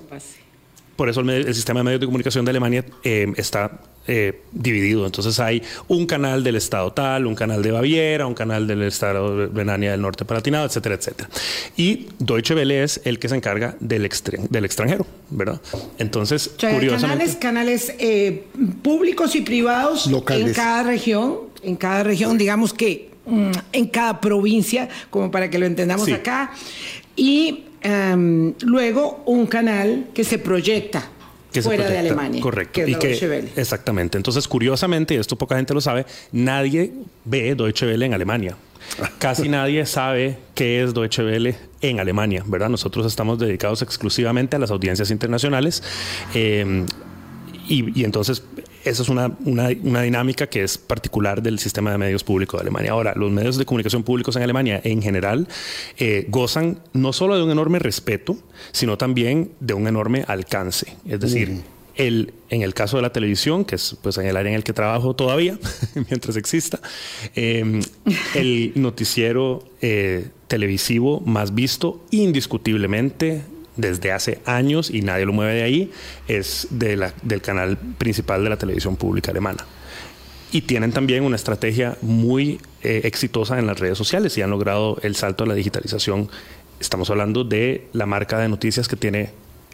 por 0.95 1.09
eso 1.09 1.21
el, 1.21 1.53
sistema 1.53 1.79
de 1.79 1.83
medios 1.83 1.99
de 2.01 2.05
comunicación 2.05 2.45
de 2.45 2.51
Alemania 2.51 2.85
eh, 3.03 3.31
está 3.37 3.79
eh, 4.07 4.41
dividido. 4.51 5.05
Entonces 5.05 5.39
hay 5.39 5.61
un 5.87 6.05
canal 6.05 6.43
del 6.43 6.55
Estado 6.55 6.91
tal, 6.91 7.27
un 7.27 7.35
canal 7.35 7.61
de 7.61 7.71
Baviera, 7.71 8.25
un 8.25 8.33
canal 8.33 8.65
del 8.65 8.81
Estado 8.81 9.37
de 9.37 9.47
Renania 9.47 9.91
del 9.91 10.01
Norte 10.01 10.25
Palatinado, 10.25 10.65
etcétera, 10.65 10.95
etcétera. 10.95 11.29
Y 11.77 12.07
Deutsche 12.17 12.55
Welle 12.55 12.83
es 12.83 13.01
el 13.03 13.19
que 13.19 13.29
se 13.29 13.35
encarga 13.35 13.75
del, 13.79 14.09
del 14.49 14.65
extranjero, 14.65 15.05
¿verdad? 15.29 15.61
Entonces, 15.99 16.49
curiosamente... 16.59 17.01
Canales, 17.01 17.35
canales 17.35 17.93
eh, 17.99 18.47
públicos 18.81 19.35
y 19.35 19.41
privados 19.41 20.09
en 20.29 20.53
cada 20.53 20.81
región, 20.81 21.37
en 21.61 21.75
cada 21.75 22.03
región, 22.03 22.39
digamos 22.39 22.73
que 22.73 23.11
mm, 23.27 23.51
en 23.71 23.87
cada 23.87 24.19
provincia, 24.19 24.89
como 25.11 25.29
para 25.29 25.49
que 25.49 25.59
lo 25.59 25.67
entendamos 25.67 26.11
acá. 26.11 26.51
Y 27.15 27.65
em, 27.81 28.53
luego 28.61 29.23
un 29.25 29.47
canal 29.47 30.07
que 30.13 30.23
se 30.23 30.37
proyecta 30.37 31.09
que 31.51 31.61
fuera 31.61 31.85
se 31.85 31.93
de 31.93 31.99
Alemania. 31.99 32.41
Correcto. 32.41 32.73
Que 32.73 32.83
es 32.83 32.89
y 32.89 32.93
Deutsche 32.93 33.29
Welle. 33.29 33.49
Exactamente. 33.55 34.17
Entonces, 34.17 34.47
curiosamente, 34.47 35.15
y 35.15 35.17
esto 35.17 35.35
poca 35.35 35.57
gente 35.57 35.73
lo 35.73 35.81
sabe, 35.81 36.05
nadie 36.31 36.93
ve 37.25 37.55
Deutsche 37.55 37.85
Welle 37.85 38.05
en 38.05 38.13
Alemania. 38.13 38.55
Casi 39.19 39.47
nadie 39.47 39.85
sabe 39.85 40.37
qué 40.55 40.83
es 40.83 40.93
Deutsche 40.93 41.23
Welle 41.23 41.55
en 41.81 41.99
Alemania, 41.99 42.43
¿verdad? 42.45 42.69
Nosotros 42.69 43.05
estamos 43.05 43.39
dedicados 43.39 43.81
exclusivamente 43.81 44.55
a 44.55 44.59
las 44.59 44.71
audiencias 44.71 45.11
internacionales. 45.11 45.83
eh, 46.33 46.85
y, 47.67 48.01
y 48.01 48.03
entonces, 48.03 48.43
esa 48.83 49.03
es 49.03 49.09
una, 49.09 49.35
una, 49.45 49.69
una 49.83 50.01
dinámica 50.01 50.47
que 50.47 50.63
es 50.63 50.77
particular 50.77 51.41
del 51.41 51.59
sistema 51.59 51.91
de 51.91 51.97
medios 51.97 52.23
públicos 52.23 52.59
de 52.59 52.63
Alemania. 52.63 52.91
Ahora, 52.91 53.13
los 53.15 53.31
medios 53.31 53.57
de 53.57 53.65
comunicación 53.65 54.03
públicos 54.03 54.35
en 54.35 54.43
Alemania, 54.43 54.81
en 54.83 55.01
general, 55.01 55.47
eh, 55.97 56.25
gozan 56.29 56.79
no 56.93 57.13
solo 57.13 57.37
de 57.37 57.43
un 57.43 57.51
enorme 57.51 57.79
respeto, 57.79 58.37
sino 58.71 58.97
también 58.97 59.51
de 59.59 59.73
un 59.73 59.87
enorme 59.87 60.23
alcance. 60.27 60.95
Es 61.07 61.19
decir, 61.19 61.61
el, 61.95 62.33
en 62.49 62.61
el 62.61 62.73
caso 62.73 62.97
de 62.97 63.03
la 63.03 63.11
televisión, 63.11 63.65
que 63.65 63.75
es 63.75 63.95
pues, 64.01 64.17
en 64.17 64.25
el 64.25 64.37
área 64.37 64.51
en 64.51 64.55
el 64.55 64.63
que 64.63 64.73
trabajo 64.73 65.15
todavía, 65.15 65.57
mientras 66.09 66.35
exista, 66.35 66.79
eh, 67.35 67.81
el 68.35 68.73
noticiero 68.75 69.63
eh, 69.81 70.29
televisivo 70.47 71.21
más 71.21 71.53
visto 71.53 72.03
indiscutiblemente 72.11 73.43
desde 73.81 74.11
hace 74.11 74.39
años 74.45 74.89
y 74.89 75.01
nadie 75.01 75.25
lo 75.25 75.33
mueve 75.33 75.55
de 75.55 75.63
ahí, 75.63 75.91
es 76.27 76.67
de 76.69 76.95
la- 76.95 77.13
del 77.23 77.41
canal 77.41 77.77
principal 77.97 78.43
de 78.43 78.49
la 78.49 78.57
televisión 78.57 78.95
pública 78.95 79.31
alemana. 79.31 79.65
Y 80.53 80.61
tienen 80.61 80.91
también 80.91 81.23
una 81.23 81.35
estrategia 81.35 81.97
muy 82.01 82.59
eh, 82.83 83.01
exitosa 83.03 83.59
en 83.59 83.67
las 83.67 83.79
redes 83.79 83.97
sociales 83.97 84.37
y 84.37 84.41
han 84.41 84.49
logrado 84.49 84.97
el 85.03 85.15
salto 85.15 85.43
a 85.43 85.47
la 85.47 85.53
digitalización. 85.53 86.29
Estamos 86.79 87.09
hablando 87.11 87.43
de 87.43 87.87
la 87.93 88.05
marca 88.07 88.39
de 88.39 88.49
noticias 88.49 88.87
que 88.87 88.95
tiene 88.95 89.29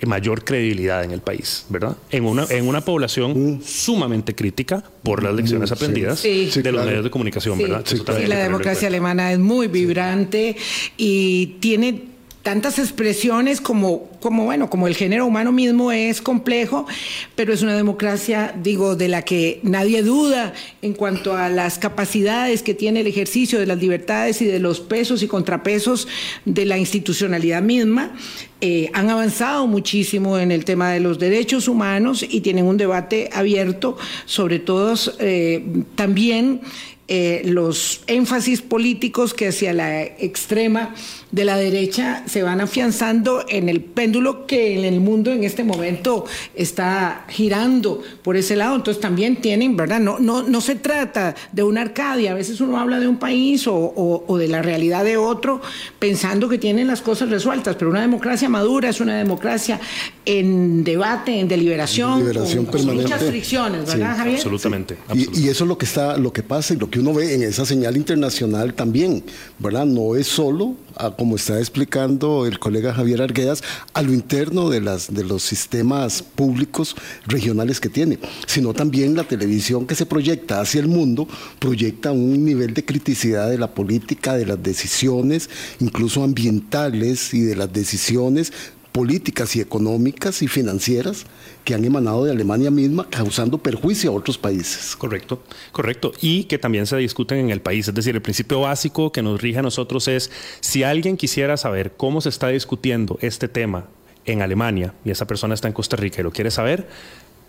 mayor 0.05 0.43
credibilidad 0.43 1.03
en 1.03 1.09
el 1.11 1.21
país, 1.21 1.65
¿verdad? 1.69 1.95
En 2.11 2.25
una, 2.25 2.45
en 2.49 2.67
una 2.67 2.81
población 2.81 3.61
sumamente 3.65 4.35
crítica 4.35 4.83
por 5.01 5.23
las 5.23 5.33
lecciones 5.33 5.71
aprendidas 5.71 6.19
Sí. 6.19 6.49
Sí, 6.51 6.61
de 6.61 6.71
los 6.71 6.79
claro. 6.81 6.89
medios 6.89 7.03
de 7.05 7.09
comunicación, 7.09 7.57
Sí, 7.57 7.63
¿verdad? 7.63 7.81
sí, 7.85 7.97
la 8.27 8.37
democracia 8.37 8.73
cuenta. 8.81 8.87
alemana 8.87 9.31
es 9.31 9.39
muy 9.39 9.67
vibrante 9.69 10.55
y 10.97 11.55
tiene 11.61 12.03
tantas 12.47 12.79
expresiones 12.79 13.59
como, 13.59 14.09
como, 14.21 14.45
bueno, 14.45 14.69
como 14.69 14.87
el 14.87 14.95
género 14.95 15.25
humano 15.25 15.51
mismo 15.51 15.91
es 15.91 16.21
complejo, 16.21 16.87
pero 17.35 17.51
es 17.51 17.61
una 17.61 17.75
democracia, 17.75 18.55
digo, 18.63 18.95
de 18.95 19.09
la 19.09 19.23
que 19.23 19.59
nadie 19.63 20.01
duda 20.01 20.53
en 20.81 20.93
cuanto 20.93 21.35
a 21.35 21.49
las 21.49 21.77
capacidades 21.77 22.63
que 22.63 22.73
tiene 22.73 23.01
el 23.01 23.07
ejercicio 23.07 23.59
de 23.59 23.65
las 23.65 23.79
libertades 23.79 24.41
y 24.41 24.45
de 24.45 24.61
los 24.61 24.79
pesos 24.79 25.23
y 25.23 25.27
contrapesos 25.27 26.07
de 26.45 26.65
la 26.65 26.77
institucionalidad 26.77 27.61
misma. 27.61 28.13
Eh, 28.61 28.91
han 28.93 29.09
avanzado 29.09 29.67
muchísimo 29.67 30.39
en 30.39 30.53
el 30.53 30.63
tema 30.63 30.89
de 30.91 31.01
los 31.01 31.19
derechos 31.19 31.67
humanos 31.67 32.23
y 32.23 32.39
tienen 32.39 32.63
un 32.63 32.77
debate 32.77 33.29
abierto 33.33 33.97
sobre 34.25 34.59
todos 34.59 35.17
eh, 35.19 35.65
también 35.95 36.61
eh, 37.09 37.41
los 37.45 38.01
énfasis 38.07 38.61
políticos 38.61 39.33
que 39.33 39.47
hacia 39.47 39.71
la 39.71 40.03
extrema 40.03 40.93
de 41.29 41.43
la 41.43 41.57
derecha 41.57 42.23
se 42.25 42.41
van 42.41 42.61
afianzando 42.61 43.43
en 43.49 43.67
el 43.67 43.81
péndulo 43.81 44.45
que 44.47 44.77
en 44.79 44.85
el 44.85 45.01
mundo 45.01 45.31
en 45.33 45.43
este 45.43 45.63
momento 45.63 46.25
está 46.55 47.25
girando 47.29 48.01
por 48.23 48.37
ese 48.37 48.55
lado. 48.55 48.75
Entonces 48.77 49.01
también 49.01 49.35
tienen, 49.41 49.75
¿verdad? 49.75 49.99
No, 49.99 50.19
no, 50.19 50.43
no 50.43 50.61
se 50.61 50.75
trata 50.75 51.35
de 51.51 51.63
una 51.63 51.81
Arcadia. 51.81 52.31
A 52.31 52.35
veces 52.35 52.61
uno 52.61 52.79
habla 52.79 52.99
de 52.99 53.07
un 53.07 53.17
país 53.17 53.67
o, 53.67 53.75
o- 53.75 54.23
o 54.25 54.37
de 54.37 54.47
la 54.47 54.61
realidad 54.61 55.03
de 55.03 55.17
otro 55.17 55.61
pensando 55.99 56.47
que 56.47 56.57
tienen 56.57 56.87
las 56.87 57.01
cosas 57.01 57.29
resueltas, 57.29 57.75
pero 57.75 57.91
una 57.91 58.01
democracia 58.01 58.47
madura 58.47 58.89
es 58.89 59.01
una 59.01 59.17
democracia 59.17 59.79
en 60.25 60.83
debate, 60.83 61.39
en 61.39 61.47
deliberación, 61.47 62.19
Deliberación 62.19 62.65
con, 62.65 62.85
con 62.85 62.95
muchas 62.95 63.23
fricciones, 63.23 63.85
¿verdad, 63.85 64.13
Sí, 64.13 64.17
Javier? 64.17 64.35
Absolutamente. 64.35 64.93
Y, 64.93 64.97
absolutamente. 65.11 65.39
y 65.41 65.49
eso 65.49 65.63
es 65.63 65.67
lo 65.67 65.77
que 65.77 65.85
está, 65.85 66.17
lo 66.17 66.31
que 66.33 66.43
pasa 66.43 66.73
y 66.73 66.77
lo 66.77 66.89
que 66.89 66.99
uno 66.99 67.13
ve 67.13 67.33
en 67.35 67.43
esa 67.43 67.65
señal 67.65 67.95
internacional 67.97 68.73
también, 68.73 69.23
¿verdad? 69.59 69.85
No 69.85 70.15
es 70.15 70.27
solo, 70.27 70.75
como 71.17 71.35
está 71.35 71.59
explicando 71.59 72.45
el 72.45 72.59
colega 72.59 72.93
Javier 72.93 73.21
Arguedas, 73.21 73.63
a 73.93 74.01
lo 74.01 74.13
interno 74.13 74.69
de 74.69 74.81
las 74.81 75.13
de 75.13 75.23
los 75.23 75.43
sistemas 75.43 76.21
públicos 76.23 76.95
regionales 77.25 77.79
que 77.79 77.89
tiene, 77.89 78.19
sino 78.45 78.73
también 78.73 79.15
la 79.15 79.23
televisión 79.23 79.85
que 79.85 79.95
se 79.95 80.05
proyecta 80.05 80.61
hacia 80.61 80.81
el 80.81 80.87
mundo, 80.87 81.27
proyecta 81.59 82.11
un 82.11 82.45
nivel 82.45 82.73
de 82.73 82.85
criticidad 82.85 83.49
de 83.49 83.57
la 83.57 83.73
política, 83.73 84.35
de 84.35 84.45
las 84.45 84.61
decisiones, 84.61 85.49
incluso 85.79 86.23
ambientales 86.23 87.33
y 87.33 87.41
de 87.41 87.55
las 87.55 87.71
decisiones 87.71 88.51
políticas 88.97 89.55
y 89.55 89.61
económicas 89.61 90.41
y 90.41 90.47
financieras 90.47 91.27
que 91.63 91.75
han 91.75 91.85
emanado 91.85 92.25
de 92.25 92.31
Alemania 92.31 92.71
misma, 92.71 93.07
causando 93.07 93.59
perjuicio 93.59 94.09
a 94.09 94.15
otros 94.15 94.39
países. 94.39 94.95
Correcto, 94.95 95.43
correcto. 95.71 96.13
Y 96.19 96.45
que 96.45 96.57
también 96.57 96.87
se 96.87 96.97
discuten 96.97 97.37
en 97.37 97.51
el 97.51 97.61
país. 97.61 97.87
Es 97.87 97.93
decir, 97.93 98.15
el 98.15 98.23
principio 98.23 98.61
básico 98.61 99.11
que 99.11 99.21
nos 99.21 99.39
rige 99.39 99.59
a 99.59 99.61
nosotros 99.61 100.07
es, 100.07 100.31
si 100.61 100.81
alguien 100.81 101.15
quisiera 101.15 101.57
saber 101.57 101.93
cómo 101.95 102.21
se 102.21 102.29
está 102.29 102.47
discutiendo 102.47 103.19
este 103.21 103.47
tema 103.47 103.85
en 104.25 104.41
Alemania 104.41 104.95
y 105.05 105.11
esa 105.11 105.27
persona 105.27 105.53
está 105.53 105.67
en 105.67 105.75
Costa 105.75 105.95
Rica 105.95 106.21
y 106.21 106.23
lo 106.23 106.31
quiere 106.31 106.49
saber, 106.49 106.87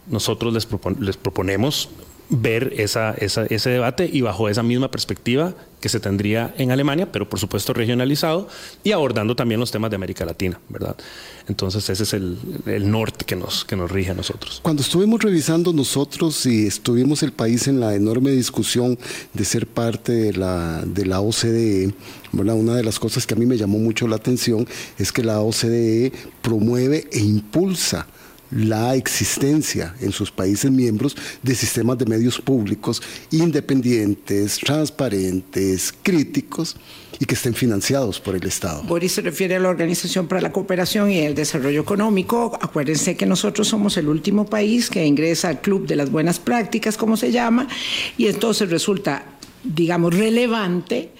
nosotros 0.07 0.52
les, 0.52 0.69
les 1.00 1.17
proponemos 1.17 1.88
ver 2.31 2.75
ese 2.77 3.71
debate 3.71 4.09
y 4.13 4.21
bajo 4.21 4.49
esa 4.49 4.63
misma 4.63 4.91
perspectiva 4.91 5.55
que 5.81 5.89
se 5.89 6.01
tendría 6.01 6.55
en 6.59 6.73
Alemania, 6.73 7.11
pero 7.11 7.29
por 7.29 7.39
supuesto 7.39 7.73
regionalizado 7.73 8.49
y 8.83 8.93
abordando 8.93 9.37
también 9.37 9.61
los 9.61 9.71
temas 9.71 9.91
de 9.91 9.97
América 9.97 10.25
Latina, 10.25 10.61
¿verdad? 10.69 10.97
Entonces 11.47 11.89
ese 11.89 12.03
es 12.03 12.13
el, 12.13 12.37
el 12.67 12.91
norte 12.91 13.25
que 13.25 13.37
nos, 13.37 13.65
que 13.65 13.77
nos 13.77 13.91
rige 13.91 14.11
a 14.11 14.15
nosotros. 14.15 14.61
Cuando 14.63 14.83
estuvimos 14.83 15.23
revisando 15.23 15.73
nosotros 15.73 16.45
y 16.47 16.67
estuvimos 16.67 17.23
el 17.23 17.33
país 17.33 17.69
en 17.69 17.81
la 17.81 17.95
enorme 17.95 18.31
discusión 18.31 18.99
de 19.33 19.45
ser 19.45 19.67
parte 19.67 20.13
de 20.13 20.33
la, 20.33 20.83
de 20.85 21.07
la 21.07 21.21
OCDE, 21.21 21.95
¿verdad? 22.33 22.57
una 22.57 22.75
de 22.75 22.83
las 22.83 22.99
cosas 22.99 23.27
que 23.27 23.35
a 23.35 23.37
mí 23.37 23.47
me 23.47 23.57
llamó 23.57 23.79
mucho 23.79 24.09
la 24.09 24.17
atención 24.17 24.67
es 24.99 25.13
que 25.13 25.23
la 25.23 25.41
OCDE 25.41 26.13
promueve 26.43 27.09
e 27.13 27.21
impulsa 27.21 28.07
la 28.50 28.95
existencia 28.95 29.95
en 30.00 30.12
sus 30.12 30.31
países 30.31 30.71
miembros 30.71 31.17
de 31.43 31.55
sistemas 31.55 31.99
de 31.99 32.07
medios 32.07 32.40
públicos 32.40 33.02
independientes, 33.31 34.59
transparentes, 34.59 35.95
críticos 36.02 36.76
y 37.21 37.25
que 37.25 37.35
estén 37.35 37.55
financiados 37.55 38.21
por 38.21 38.37
el 38.37 38.47
Estado. 38.47 38.83
Boris 38.85 39.12
se 39.12 39.23
refiere 39.23 39.57
a 39.57 39.61
la 39.61 39.69
Organización 39.69 40.28
para 40.28 40.40
la 40.40 40.52
Cooperación 40.52 41.11
y 41.11 41.19
el 41.19 41.35
Desarrollo 41.35 41.81
Económico. 41.81 42.59
Acuérdense 42.61 43.17
que 43.17 43.26
nosotros 43.26 43.69
somos 43.69 43.97
el 43.97 44.09
último 44.09 44.47
país 44.47 44.88
que 44.88 45.05
ingresa 45.05 45.49
al 45.49 45.61
Club 45.61 45.87
de 45.87 45.97
las 45.97 46.11
Buenas 46.11 46.38
Prácticas, 46.38 46.97
como 46.97 47.17
se 47.17 47.33
llama, 47.33 47.69
y 48.17 48.26
entonces 48.26 48.71
resulta, 48.71 49.25
digamos, 49.64 50.14
relevante 50.14 51.11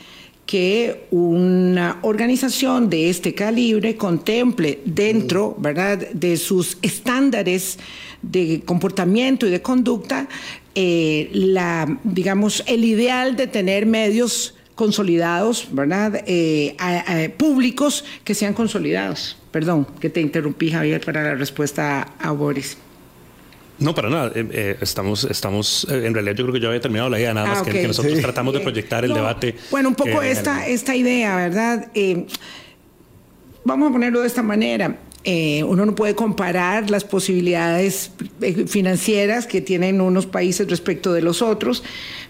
que 0.49 1.05
una 1.11 1.99
organización 2.01 2.89
de 2.89 3.11
este 3.11 3.35
calibre 3.35 3.97
contemple 3.99 4.81
dentro, 4.87 5.55
¿verdad?, 5.59 5.99
de 6.13 6.39
sus 6.39 6.79
estándares 6.81 7.79
de 8.23 8.63
comportamiento 8.65 9.47
y 9.47 9.51
de 9.51 9.61
conducta, 9.61 10.27
eh, 10.75 11.29
la, 11.35 11.99
digamos, 12.03 12.65
el 12.67 12.87
ideal 12.87 13.37
de 13.37 13.47
tener 13.47 13.85
medios 13.85 14.55
consolidados, 14.75 15.69
¿verdad?, 15.71 16.23
Eh, 16.27 16.75
a- 16.79 17.01
a- 17.25 17.29
públicos 17.29 18.07
que 18.25 18.33
sean 18.35 18.55
consolidados. 18.55 19.37
Perdón, 19.51 19.87
que 20.01 20.09
te 20.09 20.23
interrumpí, 20.23 20.71
Javier, 20.71 21.03
para 21.05 21.23
la 21.25 21.35
respuesta 21.35 22.01
a, 22.19 22.29
a 22.29 22.31
Boris. 22.31 22.79
No, 23.81 23.95
para 23.95 24.11
nada. 24.11 24.33
Eh, 24.35 24.47
eh, 24.51 24.77
estamos, 24.81 25.25
estamos, 25.25 25.87
eh, 25.91 26.07
en 26.07 26.15
realidad 26.15 26.35
yo 26.37 26.45
creo 26.45 26.55
que 26.55 26.61
yo 26.61 26.69
había 26.69 26.81
terminado 26.81 27.09
la 27.11 27.19
idea, 27.21 27.33
nada 27.33 27.47
más 27.47 27.59
Ah, 27.59 27.65
que, 27.65 27.71
ok. 27.71 27.77
que 27.77 27.87
nosotros 27.89 28.15
Sí. 28.15 28.21
tratamos 28.23 28.53
de 28.55 28.61
proyectar 28.61 29.05
el 29.05 29.11
No, 29.11 29.17
debate. 29.17 29.55
Bueno, 29.71 29.89
un 29.91 29.95
poco 29.95 30.21
eh, 30.23 30.31
esta, 30.33 30.67
esta 30.67 30.97
idea, 30.97 31.37
¿verdad? 31.37 31.89
Eh, 31.95 32.27
vamos 33.65 33.89
a 33.91 33.93
ponerlo 33.93 34.21
de 34.21 34.27
esta 34.27 34.43
manera. 34.43 34.99
Eh, 35.25 35.63
uno 35.65 35.85
no 35.85 35.95
puede 35.95 36.15
comparar 36.15 36.91
las 36.91 37.05
posibilidades 37.05 38.13
financieras 38.67 39.47
que 39.47 39.61
tienen 39.61 40.01
unos 40.01 40.27
países 40.27 40.69
respecto 40.71 41.13
de 41.13 41.23
los 41.23 41.43
otros, 41.43 41.83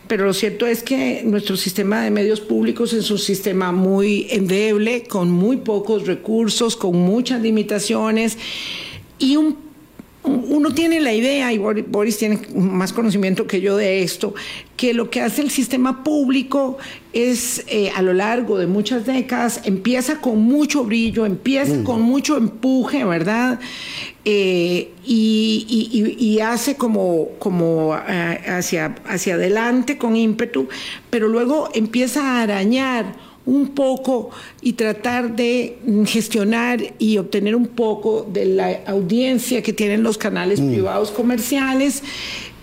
pero 0.09 0.25
lo 0.25 0.33
cierto 0.35 0.67
es 0.67 0.83
que 0.83 1.23
nuestro 1.25 1.57
sistema 1.57 2.03
de 2.03 2.11
medios 2.11 2.41
públicos 2.41 2.93
es 2.95 3.11
un 3.11 3.19
sistema 3.19 3.73
muy 3.73 4.27
endeble, 4.31 5.05
con 5.05 5.31
muy 5.31 5.59
pocos 5.59 6.07
recursos, 6.07 6.77
con 6.77 6.97
muchas 6.97 7.41
limitaciones 7.43 8.37
y 9.19 9.37
un 9.37 9.68
uno 10.25 10.75
tiene 10.75 11.01
la 11.01 11.13
idea, 11.15 11.53
y 11.53 11.59
Bor- 11.59 11.87
Boris 11.89 12.19
tiene 12.19 12.39
más 12.55 12.93
conocimiento 12.93 13.47
que 13.47 13.61
yo 13.61 13.77
de 13.77 14.03
esto, 14.03 14.35
que 14.77 14.93
lo 14.93 15.09
que 15.11 15.21
hace 15.23 15.41
el 15.43 15.51
sistema 15.51 16.03
público 16.05 16.77
es 17.13 17.65
eh, 17.69 17.91
a 17.95 18.03
lo 18.03 18.13
largo 18.13 18.59
de 18.59 18.67
muchas 18.67 19.07
décadas, 19.07 19.61
empieza 19.65 20.21
con 20.21 20.41
mucho 20.43 20.85
brillo, 20.85 21.25
empieza 21.25 21.83
con 21.85 22.03
mucho 22.03 22.37
empuje, 22.37 23.05
¿verdad? 23.05 23.59
Eh, 24.25 24.91
y, 25.07 25.67
y- 25.69 25.99
y- 26.25 26.33
y 26.35 26.41
hace 26.41 26.75
como, 26.77 27.29
como 27.39 27.97
eh, 27.97 28.41
hacia, 28.49 28.97
hacia 29.07 29.35
adelante 29.35 29.97
con 29.97 30.17
ímpetu, 30.17 30.69
pero 31.09 31.29
luego 31.29 31.71
empieza 31.75 32.23
a 32.39 32.43
arañar 32.43 33.15
un 33.49 33.69
poco 33.69 34.29
y 34.61 34.75
tratar 34.75 35.35
de 35.35 35.79
gestionar 36.05 36.83
y 36.99 37.17
obtener 37.17 37.57
un 37.57 37.67
poco 37.67 38.29
de 38.31 38.45
la 38.45 38.81
audiencia 38.87 39.63
que 39.63 39.73
tienen 39.73 40.03
los 40.03 40.19
canales 40.19 40.61
mm. 40.61 40.69
privados 40.71 41.11
comerciales. 41.11 42.03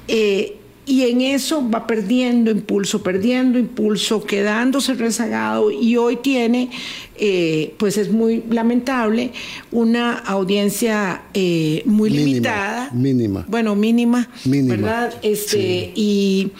Eh, 0.07 0.57
y 0.85 1.01
en 1.09 1.21
eso 1.21 1.67
va 1.67 1.87
perdiendo 1.87 2.51
impulso, 2.51 3.01
perdiendo 3.01 3.57
impulso, 3.57 4.23
quedándose 4.23 4.93
rezagado 4.93 5.71
y 5.71 5.97
hoy 5.97 6.17
tiene, 6.17 6.69
eh, 7.17 7.73
pues 7.79 7.97
es 7.97 8.11
muy 8.11 8.43
lamentable, 8.51 9.31
una 9.71 10.19
audiencia 10.19 11.23
eh, 11.33 11.81
muy 11.87 12.11
limitada. 12.11 12.91
Mínima. 12.93 13.43
Bueno, 13.47 13.75
mínima, 13.75 14.29
mínima. 14.45 14.75
¿verdad? 14.75 15.15
Este, 15.23 15.91
Y 15.95 16.51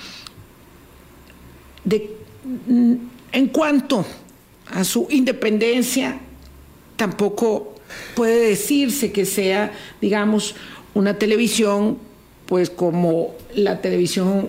de, 1.84 2.10
en 3.36 3.48
cuanto 3.50 4.06
a 4.68 4.84
su 4.86 5.08
independencia, 5.10 6.20
tampoco 6.96 7.76
puede 8.16 8.48
decirse 8.48 9.12
que 9.12 9.26
sea, 9.26 9.74
digamos, 10.02 10.56
una 10.94 11.18
televisión 11.20 11.98
pues 12.46 12.70
como 12.70 13.36
la 13.54 13.82
televisión 13.82 14.48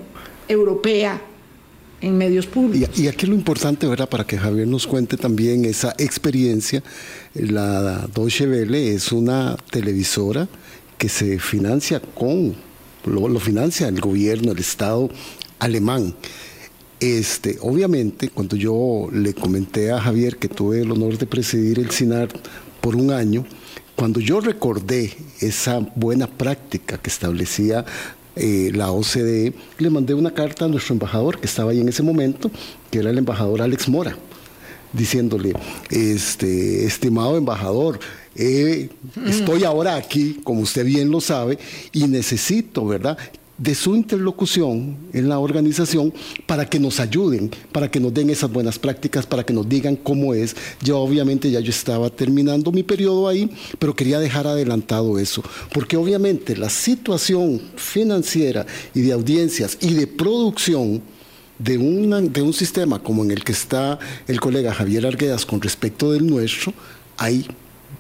europea 0.49 1.21
en 2.01 2.17
medios 2.17 2.47
públicos. 2.47 2.97
Y, 2.97 3.09
aquí 3.09 3.27
lo 3.27 3.35
importante, 3.35 3.89
¿verdad? 3.89 4.09
Para 4.09 4.25
que 4.25 4.39
Javier 4.39 4.69
nos 4.69 4.87
cuente 4.87 5.17
también 5.17 5.65
esa 5.65 5.95
experiencia, 5.99 6.83
la 7.35 8.07
Deutsche 8.15 8.47
Welle 8.47 8.95
es 8.95 9.11
una 9.11 9.57
televisora 9.71 10.47
que 10.97 11.09
se 11.09 11.41
financia 11.41 12.01
con, 12.01 12.55
lo, 13.05 13.41
financia 13.41 13.89
el 13.89 14.01
gobierno, 14.01 14.53
el 14.53 14.59
Estado 14.59 15.11
alemán. 15.59 16.15
Este, 17.01 17.59
obviamente, 17.61 18.31
cuando 18.31 18.57
yo 18.57 19.09
le 19.13 19.35
comenté 19.35 19.93
a 19.93 20.01
Javier 20.01 20.39
que 20.39 20.49
tuve 20.49 20.81
el 20.81 20.91
honor 20.91 21.19
de 21.19 21.27
presidir 21.27 21.79
el 21.79 21.91
CINAR 21.91 22.29
por 22.81 22.97
un 22.97 23.11
año, 23.11 23.45
cuando 23.95 24.21
yo 24.21 24.41
recordé 24.41 25.13
esa 25.41 25.81
buena 25.95 26.27
práctica 26.27 26.99
que 26.99 27.11
establecía 27.11 27.85
eh, 28.35 28.71
la 28.75 28.93
OCDE, 28.93 29.55
le 29.79 29.91
mandé 29.91 30.15
una 30.15 30.33
carta 30.33 30.67
a 30.67 30.69
nuestro 30.69 30.95
embajador 30.95 31.39
que 31.39 31.47
estaba 31.47 31.71
ahí 31.71 31.81
en 31.81 31.89
ese 31.89 32.03
momento, 32.03 32.51
que 32.91 32.99
era 32.99 33.11
el 33.11 33.19
embajador 33.19 33.61
Alex 33.61 33.89
Mora, 33.89 34.17
diciéndole, 34.93 35.55
este, 35.91 36.85
estimado 36.87 37.37
embajador, 37.37 37.99
eh, 38.35 38.91
estoy 39.27 39.65
ahora 39.65 39.97
aquí, 39.97 40.41
como 40.45 40.61
usted 40.61 40.85
bien 40.85 41.11
lo 41.11 41.21
sabe, 41.21 41.59
y 41.93 42.07
necesito, 42.07 42.87
¿verdad? 42.87 43.17
De 43.59 43.75
su 43.75 43.97
interlocución 43.97 44.97
en 45.13 45.29
la 45.29 45.39
organización 45.39 46.13
para 46.47 46.69
que 46.69 46.79
nos 46.79 47.01
ayuden, 47.01 47.51
para 47.73 47.91
que 47.91 48.01
nos 48.01 48.13
den 48.13 48.31
esas 48.31 48.51
buenas 48.51 48.79
prácticas, 48.79 49.27
para 49.27 49.45
que 49.45 49.53
nos 49.53 49.69
digan 49.69 49.97
cómo 49.97 50.35
es. 50.35 50.55
Yo 50.83 50.99
obviamente 50.99 51.51
ya 51.51 51.61
yo 51.61 51.71
estaba 51.71 52.11
terminando 52.11 52.71
mi 52.71 52.83
periodo 52.83 53.29
ahí, 53.29 53.51
pero 53.79 53.97
quería 53.97 54.21
dejar 54.21 54.47
adelantado 54.47 55.19
eso, 55.19 55.43
porque 55.73 55.97
obviamente 55.97 56.57
la 56.57 56.69
situación 56.69 57.61
financiera 57.77 58.67
y 58.95 59.01
de 59.01 59.13
audiencias 59.13 59.79
y 59.81 59.95
de 59.95 60.07
producción 60.07 61.03
de, 61.59 61.79
de 62.31 62.43
un 62.43 62.53
sistema 62.53 63.03
como 63.03 63.25
en 63.25 63.31
el 63.31 63.43
que 63.43 63.53
está 63.53 63.99
el 64.29 64.41
colega 64.41 64.75
Javier 64.75 65.07
Arguedas 65.07 65.47
con 65.47 65.63
respecto 65.63 66.13
del 66.13 66.27
nuestro, 66.27 66.75
hay 67.17 67.47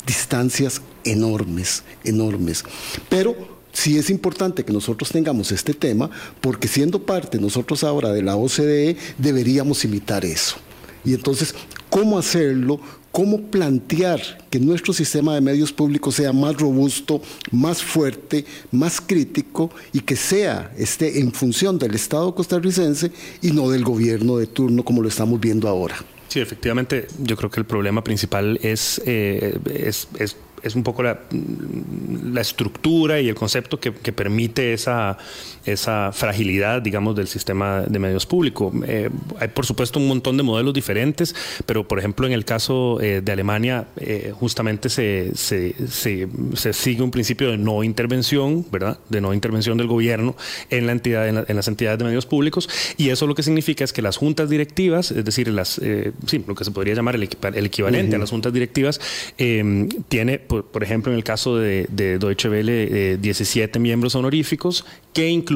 distancias 0.07 0.83
enormes, 1.05 1.83
enormes. 2.05 2.65
Pero 3.09 3.56
sí 3.76 3.99
es 3.99 4.09
importante 4.09 4.64
que 4.64 4.73
nosotros 4.73 5.11
tengamos 5.11 5.52
este 5.52 5.75
tema, 5.75 6.11
porque 6.40 6.66
siendo 6.66 7.02
parte 7.02 7.38
nosotros 7.38 7.85
ahora 7.85 8.11
de 8.11 8.23
la 8.23 8.37
OCDE, 8.37 8.97
deberíamos 9.18 9.85
imitar 9.85 10.25
eso. 10.25 10.56
Y 11.04 11.12
entonces, 11.12 11.54
¿cómo 11.90 12.18
hacerlo? 12.18 12.80
¿Cómo 13.12 13.42
plantear 13.50 14.21
que 14.50 14.59
nuestro 14.59 14.92
sistema 14.92 15.35
de 15.35 15.40
medios 15.42 15.73
públicos 15.73 16.14
sea 16.14 16.33
más 16.33 16.56
robusto, 16.56 17.21
más 17.50 17.83
fuerte, 17.83 18.45
más 18.73 19.00
crítico 19.00 19.71
y 19.92 20.00
que 20.00 20.16
sea 20.16 20.73
esté 20.76 21.21
en 21.21 21.33
función 21.33 21.78
del 21.78 21.95
Estado 21.95 22.35
costarricense 22.35 23.12
y 23.42 23.52
no 23.52 23.71
del 23.71 23.85
gobierno 23.85 24.38
de 24.38 24.47
turno 24.47 24.85
como 24.85 25.02
lo 25.02 25.09
estamos 25.09 25.38
viendo 25.38 25.68
ahora? 25.68 25.97
Sí, 26.28 26.40
efectivamente, 26.40 27.06
yo 27.23 27.37
creo 27.37 27.50
que 27.50 27.61
el 27.61 27.66
problema 27.66 28.02
principal 28.02 28.59
es, 28.62 29.01
eh, 29.07 29.59
es 29.72 30.09
es 30.18 30.37
un 30.74 30.83
poco 30.83 31.02
la, 31.02 31.20
la 31.31 32.40
estructura 32.40 33.20
y 33.20 33.29
el 33.29 33.35
concepto 33.35 33.79
que, 33.79 33.92
permite 33.92 34.72
esa, 34.72 35.18
esa 35.66 36.12
fragilidad, 36.12 36.83
digamos, 36.83 37.16
del 37.16 37.29
sistema 37.29 37.83
de 37.83 37.98
medios 37.98 38.26
públicos. 38.26 38.72
Eh, 38.87 39.11
hay, 39.38 39.48
por 39.48 39.66
supuesto, 39.66 39.98
un 39.98 40.09
montón 40.09 40.37
de 40.37 40.42
modelos 40.42 40.72
diferentes, 40.74 41.35
pero, 41.66 41.87
por 41.87 41.98
ejemplo, 41.98 42.26
en 42.26 42.33
el 42.33 42.44
caso 42.44 43.00
eh, 43.00 43.20
de 43.22 43.33
Alemania, 43.33 43.87
eh, 43.96 44.33
justamente 44.35 44.88
se, 44.88 45.35
se, 45.35 45.74
se, 45.88 46.72
sigue 46.72 47.02
un 47.02 47.11
principio 47.11 47.50
de 47.50 47.59
no 47.59 47.83
intervención, 47.83 48.64
¿verdad? 48.70 48.98
De 49.09 49.20
no 49.20 49.35
intervención 49.35 49.76
del 49.79 49.87
gobierno 49.87 50.37
en 50.70 50.87
la 50.87 50.92
entidad, 50.92 51.29
en, 51.29 51.57
las 51.57 51.68
entidades 51.68 51.98
de 51.98 52.05
medios 52.05 52.26
públicos, 52.26 52.68
y 52.96 53.11
eso 53.11 53.26
lo 53.26 53.35
que 53.35 53.42
significa 53.42 53.85
es 53.85 53.92
que 53.92 54.02
las 54.02 54.16
juntas 54.16 54.48
directivas, 54.48 55.11
es 55.11 55.24
decir, 55.24 55.48
las, 55.48 55.81
sí, 56.26 56.44
lo 56.46 56.55
que 56.55 56.64
se 56.64 56.70
podría 56.70 56.94
llamar 56.94 57.14
el, 57.14 57.22
equivalente 57.22 58.16
a 58.16 58.18
las 58.18 58.31
juntas 58.31 58.52
directivas, 58.52 59.00
tiene 59.37 60.38
por, 60.38 60.83
ejemplo, 60.83 61.12
en 61.12 61.18
el 61.18 61.24
caso 61.24 61.57
de, 61.57 61.87
Deutsche 61.88 62.48
Welle, 62.48 63.18
17 63.18 63.79
eh, 63.79 63.81
miembros 63.81 64.14
honoríficos 64.14 64.85
que 65.12 65.29
incluyen 65.29 65.56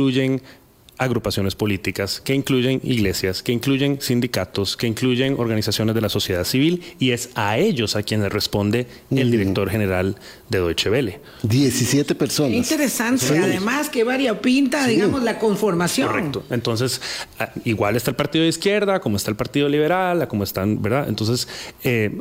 agrupaciones 1.01 1.55
políticas, 1.55 2.21
que 2.21 2.35
incluyen 2.35 2.79
iglesias, 2.85 3.43
que 3.43 3.53
incluyen 3.53 4.03
sindicatos, 4.03 4.77
que 4.77 4.87
incluyen 4.87 5.37
organizaciones 5.39 5.95
de 5.95 6.03
la 6.03 6.11
sociedad 6.11 6.45
civil, 6.45 6.83
y 6.99 7.13
es 7.13 7.31
a 7.37 7.57
ellos 7.57 7.97
a 7.97 8.03
quienes 8.03 8.31
responde 8.31 8.87
el 9.11 9.31
director 9.31 9.71
general 9.71 10.17
de 10.51 10.59
Deutsche 10.59 10.91
Welle. 10.91 11.21
17 11.43 12.15
personas. 12.15 12.53
interesante, 12.53 13.39
además 13.39 13.89
que 13.89 14.05
variopinta, 14.05 14.87
digamos, 14.87 15.23
la 15.23 15.39
conformación. 15.39 16.07
Correcto. 16.07 16.45
Entonces, 16.51 17.01
ah, 17.39 17.51
igual 17.65 17.97
está 17.97 18.11
el 18.11 18.17
partido 18.17 18.43
de 18.43 18.51
izquierda, 18.51 19.01
como 19.01 19.17
está 19.17 19.31
el 19.31 19.39
partido 19.39 19.71
liberal, 19.71 20.29
como 20.29 20.45
están, 20.45 20.83
¿verdad? 20.83 21.09
Entonces, 21.09 21.49
eh, 21.83 22.19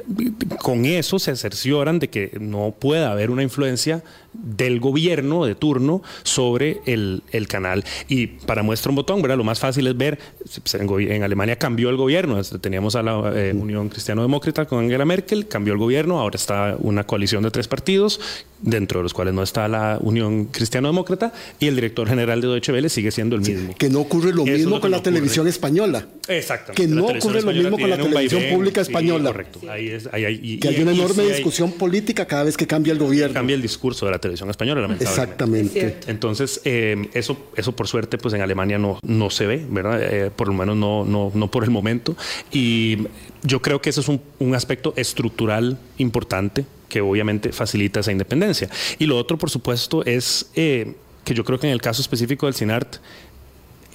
con 0.59 0.85
eso 0.85 1.19
se 1.19 1.35
cercioran 1.35 1.99
de 1.99 2.09
que 2.09 2.37
no 2.39 2.73
pueda 2.79 3.11
haber 3.11 3.29
una 3.29 3.43
influencia 3.43 4.05
del 4.33 4.79
gobierno 4.79 5.45
de 5.45 5.55
turno 5.55 6.01
sobre 6.23 6.81
el, 6.85 7.23
el 7.31 7.47
canal. 7.47 7.83
Y 8.07 8.27
para 8.27 8.63
muestra 8.63 8.89
un 8.89 8.95
botón, 8.95 9.21
¿verdad? 9.21 9.37
Lo 9.37 9.43
más 9.43 9.59
fácil 9.59 9.87
es 9.87 9.97
ver, 9.97 10.19
pues, 10.39 10.75
en, 10.75 11.23
Alemania 11.23 11.57
cambió 11.57 11.89
el 11.89 11.97
gobierno, 11.97 12.41
teníamos 12.43 12.95
a 12.95 13.03
la 13.03 13.31
eh, 13.35 13.53
Unión 13.53 13.89
Cristiano-Demócrata 13.89 14.65
con 14.65 14.79
Angela 14.79 15.05
Merkel, 15.05 15.47
cambió 15.47 15.73
el 15.73 15.79
gobierno, 15.79 16.19
ahora 16.19 16.35
está 16.35 16.75
una 16.79 17.05
coalición 17.05 17.43
de 17.43 17.51
tres 17.51 17.67
partidos, 17.67 18.19
dentro 18.61 18.99
de 18.99 19.03
los 19.03 19.13
cuales 19.13 19.33
no 19.33 19.43
está 19.43 19.67
la 19.67 19.97
Unión 20.01 20.45
Cristiano-Demócrata, 20.45 21.33
y 21.59 21.67
el 21.67 21.75
director 21.75 22.07
general 22.07 22.41
de 22.41 22.47
Deutsche 22.47 22.71
Welle 22.71 22.89
sigue 22.89 23.11
siendo 23.11 23.35
el 23.35 23.41
mismo. 23.41 23.75
que 23.77 23.89
no 23.89 23.99
ocurre 24.01 24.33
lo 24.33 24.45
mismo 24.45 24.79
con 24.79 24.91
la 24.91 25.01
televisión 25.01 25.47
española. 25.47 26.07
Exactamente. 26.27 26.81
Que 26.81 26.87
no 26.87 27.05
ocurre 27.05 27.41
lo 27.41 27.51
mismo 27.51 27.77
con 27.77 27.89
la 27.89 27.97
televisión 27.97 28.43
pública 28.51 28.81
española. 28.81 29.31
correcto. 29.31 29.59
Ahí 29.69 29.89
es, 29.89 30.07
que 30.07 30.67
hay 30.67 30.81
una 30.81 30.91
enorme 30.91 31.23
discusión 31.23 31.71
política 31.73 32.25
cada 32.25 32.43
vez 32.43 32.57
que 32.57 32.67
cambia 32.67 32.93
el 32.93 32.99
gobierno. 32.99 33.33
Cambia 33.33 33.55
el 33.55 33.61
discurso 33.61 34.05
de 34.05 34.11
la 34.11 34.19
televisión 34.19 34.49
española, 34.49 34.81
lamentablemente. 34.81 35.21
Exactamente. 35.21 35.97
Entonces, 36.07 36.61
eh, 36.65 37.09
eso, 37.13 37.37
eso 37.55 37.75
por 37.75 37.87
suerte, 37.87 38.17
pues 38.17 38.33
en 38.33 38.41
Alemania 38.41 38.77
no, 38.77 38.99
no 39.03 39.29
se 39.29 39.47
ve, 39.47 39.65
¿verdad? 39.69 40.01
Eh, 40.01 40.31
por 40.35 40.47
lo 40.47 40.53
menos 40.53 40.75
no, 40.75 41.05
no, 41.05 41.31
no 41.33 41.51
por 41.51 41.63
el 41.63 41.69
momento. 41.69 42.15
Y 42.51 42.97
yo 43.43 43.61
creo 43.61 43.81
que 43.81 43.89
eso 43.89 44.01
es 44.01 44.07
un, 44.07 44.55
aspecto 44.55 44.93
estructural 44.95 45.77
importante 45.97 46.65
que 46.87 47.01
obviamente 47.01 47.51
facilita 47.51 47.99
esa 47.99 48.11
independencia. 48.11 48.69
Y 48.97 49.05
lo 49.05 49.17
otro, 49.17 49.37
por 49.37 49.49
supuesto, 49.49 50.03
es 50.05 50.49
eh, 50.55 50.95
que 51.23 51.33
yo 51.33 51.43
creo 51.43 51.59
que 51.59 51.67
en 51.67 51.73
el 51.73 51.81
caso 51.81 52.01
específico 52.01 52.47
del 52.47 52.55
CINART, 52.55 52.97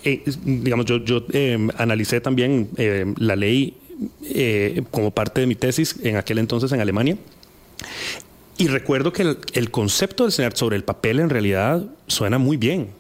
eh, 0.05 0.23
digamos, 0.45 0.87
yo, 0.87 1.25
eh, 1.33 1.69
analicé 1.77 2.21
también 2.21 2.69
la 3.19 3.37
ley 3.37 3.77
como 4.91 5.11
parte 5.11 5.41
de 5.41 5.47
mi 5.47 5.55
tesis 5.55 5.97
en 6.03 6.17
aquel 6.17 6.39
entonces 6.39 6.71
en 6.73 6.81
Alemania. 6.81 7.17
Y 8.57 8.69
recuerdo 8.69 9.13
que 9.13 9.23
el, 9.23 9.39
el 9.55 9.71
concepto 9.71 10.25
del 10.25 10.33
CINART 10.33 10.57
sobre 10.57 10.77
el 10.77 10.85
papel 10.85 11.21
en 11.21 11.31
realidad 11.31 11.85
suena 12.07 12.39
muy 12.39 12.57
bien. 12.57 12.91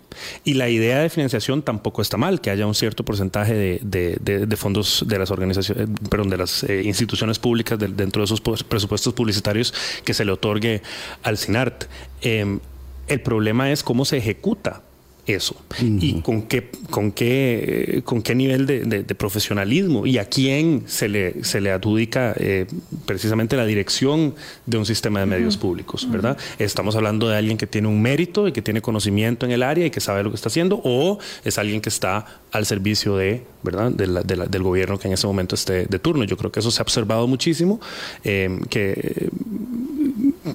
Y 0.44 0.54
la 0.54 0.68
idea 0.68 1.00
de 1.00 1.10
financiación 1.10 1.62
tampoco 1.62 2.02
está 2.02 2.16
mal, 2.16 2.40
que 2.40 2.50
haya 2.50 2.66
un 2.66 2.74
cierto 2.74 3.04
porcentaje 3.04 3.80
de, 3.82 4.56
fondos 4.56 5.04
de 5.06 5.18
las 5.18 5.30
organizaciones, 5.30 5.88
perdón, 6.08 6.30
de 6.30 6.36
las 6.36 6.64
eh, 6.64 6.82
instituciones 6.84 7.38
públicas 7.38 7.78
dentro 7.78 8.22
de 8.22 8.24
esos 8.24 8.40
presupuestos 8.40 9.12
publicitarios 9.12 9.74
que 10.04 10.14
se 10.14 10.24
le 10.24 10.32
otorgue 10.32 10.82
al 11.22 11.38
CINART. 11.38 11.84
Em, 12.20 12.60
el 13.08 13.20
problema 13.20 13.70
es 13.70 13.82
cómo 13.82 14.04
se 14.04 14.16
ejecuta 14.16 14.82
eso 15.26 15.56
y 15.80 16.20
con 16.20 16.42
qué, 16.42 16.70
con 16.90 17.10
qué, 17.12 18.02
con 18.04 18.22
qué 18.22 18.34
nivel 18.34 18.66
de, 18.66 19.04
profesionalismo 19.14 20.06
y 20.06 20.18
a 20.18 20.26
quién 20.26 20.82
se 20.86 21.08
le, 21.08 21.44
se 21.44 21.60
le 21.60 21.70
adjudica 21.70 22.34
eh, 22.36 22.66
precisamente 23.06 23.56
la 23.56 23.64
dirección 23.64 24.34
de 24.66 24.76
un 24.76 24.84
sistema 24.84 25.20
de 25.20 25.26
medios 25.26 25.56
públicos, 25.56 26.10
¿verdad? 26.10 26.36
Estamos 26.58 26.96
hablando 26.96 27.28
de 27.28 27.36
alguien 27.36 27.56
que 27.56 27.66
tiene 27.66 27.88
un 27.88 28.02
mérito 28.02 28.48
y 28.48 28.52
que 28.52 28.60
tiene 28.60 28.82
conocimiento 28.82 29.46
en 29.46 29.52
el 29.52 29.62
área 29.62 29.86
y 29.86 29.90
que 29.90 30.00
sabe 30.00 30.22
lo 30.22 30.30
que 30.30 30.36
está 30.36 30.48
haciendo 30.48 30.80
o 30.84 31.18
es 31.44 31.58
alguien 31.58 31.80
que 31.80 31.88
está 31.88 32.26
al 32.52 32.66
servicio 32.66 33.16
de, 33.16 33.44
¿verdad? 33.62 33.92
del 33.92 34.62
gobierno 34.62 34.98
que 34.98 35.08
en 35.08 35.14
ese 35.14 35.26
momento 35.26 35.54
esté 35.54 35.86
de 35.86 35.98
turno. 35.98 36.24
Yo 36.24 36.36
creo 36.36 36.52
que 36.52 36.60
eso 36.60 36.70
se 36.70 36.80
ha 36.80 36.84
observado 36.84 37.26
muchísimo, 37.26 37.80
eh, 38.24 38.58
que 38.68 39.30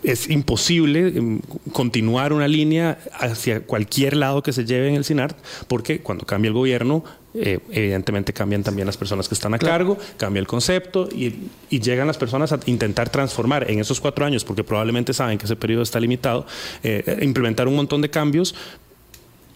es 0.03 0.29
imposible 0.29 1.07
em, 1.07 1.39
continuar 1.71 2.33
una 2.33 2.47
línea 2.47 2.99
hacia 3.13 3.61
cualquier 3.61 4.15
lado 4.15 4.43
que 4.43 4.53
se 4.53 4.65
lleve 4.65 4.89
en 4.89 4.95
el 4.95 5.03
SINART, 5.03 5.37
porque 5.67 6.01
cuando 6.01 6.25
cambia 6.25 6.49
el 6.49 6.53
gobierno, 6.53 7.03
eh, 7.33 7.59
evidentemente 7.69 8.33
cambian 8.33 8.63
también 8.63 8.85
las 8.85 8.97
personas 8.97 9.27
que 9.27 9.35
están 9.35 9.53
a 9.53 9.59
cargo, 9.59 9.97
cambia 10.17 10.39
el 10.39 10.47
concepto 10.47 11.07
y, 11.11 11.49
llegan 11.69 12.07
las 12.07 12.17
personas 12.17 12.51
a 12.51 12.59
intentar 12.65 13.09
transformar 13.09 13.69
en 13.69 13.79
esos 13.79 13.99
cuatro 14.01 14.25
años, 14.25 14.43
porque 14.43 14.63
probablemente 14.63 15.13
saben 15.13 15.37
que 15.37 15.45
ese 15.45 15.55
periodo 15.55 15.83
está 15.83 15.99
limitado, 15.99 16.45
eh, 16.83 17.19
implementar 17.21 17.67
un 17.67 17.75
montón 17.75 18.01
de 18.01 18.09
cambios 18.09 18.55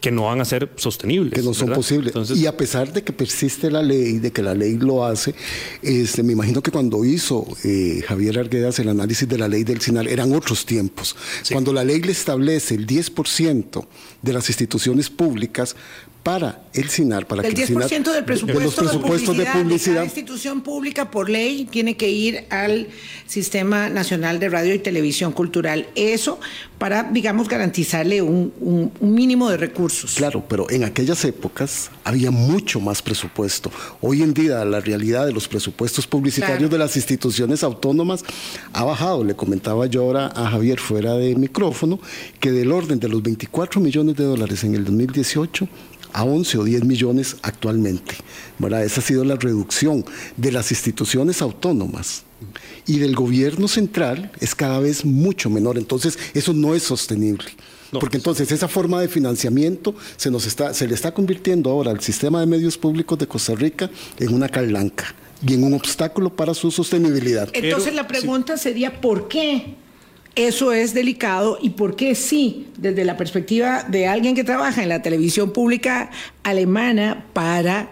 que 0.03 0.11
no 0.11 0.23
van 0.23 0.41
a 0.41 0.45
ser 0.45 0.69
sostenibles. 0.75 1.31
Que 1.31 1.41
no 1.41 1.53
son 1.53 1.69
posibles. 1.71 2.13
y 2.35 2.45
a 2.45 2.57
pesar 2.57 2.91
de 2.91 3.03
que 3.05 3.13
persiste 3.13 3.71
la 3.71 3.81
ley, 3.81 4.19
de 4.19 4.33
que 4.33 4.41
la 4.41 4.53
ley 4.53 4.77
lo 4.77 5.05
hace, 5.05 5.33
este, 5.81 6.23
me 6.23 6.33
imagino 6.33 6.61
que 6.61 6.71
cuando 6.71 7.05
hizo 7.05 7.47
eh, 7.63 8.03
Javier 8.05 8.37
Arguedas 8.37 8.77
el 8.79 8.89
análisis 8.89 9.29
de 9.29 9.37
la 9.37 9.47
ley 9.47 9.63
del 9.63 9.79
SINAL 9.79 10.09
eran 10.09 10.35
otros 10.35 10.65
tiempos. 10.65 11.15
Cuando 11.49 11.71
la 11.71 11.85
ley 11.85 12.01
le 12.01 12.11
establece 12.11 12.75
el 12.75 12.85
10% 12.85 13.85
de 14.21 14.33
las 14.33 14.49
instituciones 14.49 15.09
públicas 15.09 15.77
para 16.23 16.63
el 16.73 16.89
SINAR, 16.89 17.27
para 17.27 17.45
el 17.45 17.53
que 17.53 17.63
el 17.63 17.69
10% 17.69 18.13
del 18.13 18.23
presupuesto 18.23 18.59
de 18.59 18.63
los 18.63 18.75
presupuestos 18.75 19.37
de 19.37 19.45
publicidad. 19.45 19.95
La 19.97 20.05
institución 20.05 20.61
pública 20.61 21.11
por 21.11 21.29
ley 21.29 21.65
tiene 21.69 21.97
que 21.97 22.09
ir 22.09 22.45
al 22.49 22.87
Sistema 23.27 23.89
Nacional 23.89 24.39
de 24.39 24.47
Radio 24.47 24.73
y 24.73 24.79
Televisión 24.79 25.33
Cultural. 25.33 25.87
Eso 25.95 26.39
para, 26.77 27.03
digamos, 27.03 27.49
garantizarle 27.49 28.21
un, 28.21 28.91
mínimo 29.01 29.49
de 29.49 29.57
recursos. 29.57 30.15
Claro, 30.15 30.43
pero 30.47 30.69
en 30.69 30.85
aquellas 30.85 31.23
épocas 31.25 31.91
había 32.03 32.31
mucho 32.31 32.79
más 32.79 33.01
presupuesto. 33.01 33.69
Hoy 34.01 34.21
en 34.21 34.33
día 34.33 34.63
la 34.63 34.79
realidad 34.79 35.25
de 35.25 35.33
los 35.33 35.47
presupuestos 35.47 36.07
publicitarios 36.07 36.69
de 36.69 36.77
las 36.77 36.95
instituciones 36.95 37.63
autónomas 37.63 38.23
ha 38.71 38.83
bajado. 38.85 39.23
Le 39.23 39.35
comentaba 39.35 39.87
yo 39.87 40.03
ahora 40.03 40.27
a 40.35 40.49
Javier 40.49 40.79
fuera 40.79 41.15
de 41.15 41.35
micrófono 41.35 41.99
que 42.39 42.51
del 42.51 42.71
orden 42.71 42.99
de 42.99 43.09
los 43.09 43.21
24 43.21 43.81
millones 43.81 44.15
de 44.15 44.23
dólares 44.23 44.63
en 44.63 44.75
el 44.75 44.85
2018 44.85 45.67
a 46.13 46.23
11 46.23 46.57
o 46.59 46.63
10 46.63 46.85
millones 46.85 47.37
actualmente. 47.41 48.15
Esa 48.59 49.01
ha 49.01 49.03
sido 49.03 49.25
la 49.25 49.35
reducción 49.35 50.05
de 50.37 50.51
las 50.51 50.71
instituciones 50.71 51.41
autónomas 51.41 52.23
y 52.85 52.99
del 52.99 53.15
gobierno 53.15 53.67
central 53.67 54.31
es 54.39 54.55
cada 54.55 54.79
vez 54.79 55.05
mucho 55.05 55.49
menor. 55.49 55.77
Entonces, 55.77 56.17
eso 56.33 56.53
no 56.53 56.75
es 56.75 56.83
sostenible. 56.83 57.45
Porque 57.99 58.17
entonces 58.17 58.51
esa 58.51 58.67
forma 58.67 58.99
de 59.01 59.07
financiamiento 59.07 59.93
se, 60.17 60.31
nos 60.31 60.47
está, 60.47 60.73
se 60.73 60.87
le 60.87 60.95
está 60.95 61.13
convirtiendo 61.13 61.69
ahora 61.69 61.91
al 61.91 62.01
sistema 62.01 62.39
de 62.39 62.47
medios 62.47 62.77
públicos 62.77 63.19
de 63.19 63.27
Costa 63.27 63.53
Rica 63.53 63.89
en 64.19 64.33
una 64.33 64.49
carlanca 64.49 65.13
y 65.45 65.53
en 65.53 65.63
un 65.63 65.73
obstáculo 65.73 66.35
para 66.35 66.53
su 66.53 66.71
sostenibilidad. 66.71 67.49
Entonces 67.53 67.93
la 67.93 68.07
pregunta 68.07 68.57
sería, 68.57 68.99
¿por 68.99 69.27
qué? 69.27 69.75
Eso 70.35 70.71
es 70.73 70.95
delicado 70.95 71.59
y 71.61 71.71
por 71.71 71.95
qué 71.95 72.15
sí, 72.15 72.67
desde 72.77 73.05
la 73.05 73.17
perspectiva 73.17 73.83
de 73.83 74.07
alguien 74.07 74.33
que 74.33 74.43
trabaja 74.43 74.81
en 74.81 74.89
la 74.89 75.03
televisión 75.03 75.53
pública 75.53 76.09
alemana 76.41 77.25
para 77.33 77.89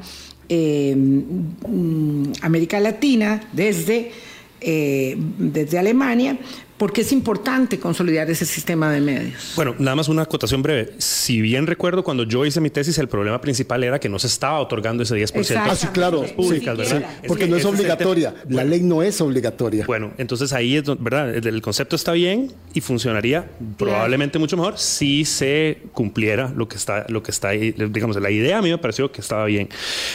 eh, 0.49 0.95
mm, 0.95 2.31
América 2.41 2.79
Latina, 2.79 3.47
desde, 3.53 4.11
eh, 4.59 5.15
desde 5.37 5.77
Alemania, 5.77 6.37
porque 6.81 7.01
es 7.01 7.11
importante 7.11 7.79
consolidar 7.79 8.27
ese 8.31 8.43
sistema 8.43 8.91
de 8.91 8.99
medios. 9.01 9.53
Bueno, 9.55 9.75
nada 9.77 9.95
más 9.95 10.09
una 10.09 10.23
acotación 10.23 10.63
breve. 10.63 10.95
Si 10.97 11.39
bien 11.39 11.67
recuerdo, 11.67 12.03
cuando 12.03 12.23
yo 12.23 12.43
hice 12.43 12.59
mi 12.59 12.71
tesis, 12.71 12.97
el 12.97 13.07
problema 13.07 13.39
principal 13.39 13.83
era 13.83 13.99
que 13.99 14.09
no 14.09 14.17
se 14.17 14.25
estaba 14.25 14.59
otorgando 14.59 15.03
ese 15.03 15.15
10%. 15.15 15.61
Ah, 15.63 15.75
sí, 15.75 15.85
claro. 15.93 16.23
Públicas, 16.35 16.75
¿verdad? 16.75 17.05
porque 17.27 17.45
no 17.45 17.55
es 17.55 17.65
obligatoria. 17.65 18.33
La 18.49 18.63
ley 18.63 18.81
no 18.81 19.03
es 19.03 19.21
obligatoria. 19.21 19.85
Bueno, 19.85 20.11
entonces 20.17 20.53
ahí 20.53 20.75
es, 20.75 20.85
¿verdad? 20.97 21.35
El 21.35 21.61
concepto 21.61 21.95
está 21.95 22.13
bien 22.13 22.51
y 22.73 22.81
funcionaría 22.81 23.47
probablemente 23.77 24.39
mucho 24.39 24.57
mejor 24.57 24.79
si 24.79 25.23
se 25.23 25.83
cumpliera 25.93 26.51
lo 26.55 26.67
que 26.67 26.77
está, 26.77 27.05
lo 27.09 27.21
que 27.21 27.29
está 27.29 27.49
ahí. 27.49 27.75
Digamos, 27.91 28.19
la 28.19 28.31
idea 28.31 28.57
a 28.57 28.61
mí 28.63 28.71
me 28.71 28.79
pareció 28.79 29.11
que 29.11 29.21
estaba 29.21 29.45
bien, 29.45 29.69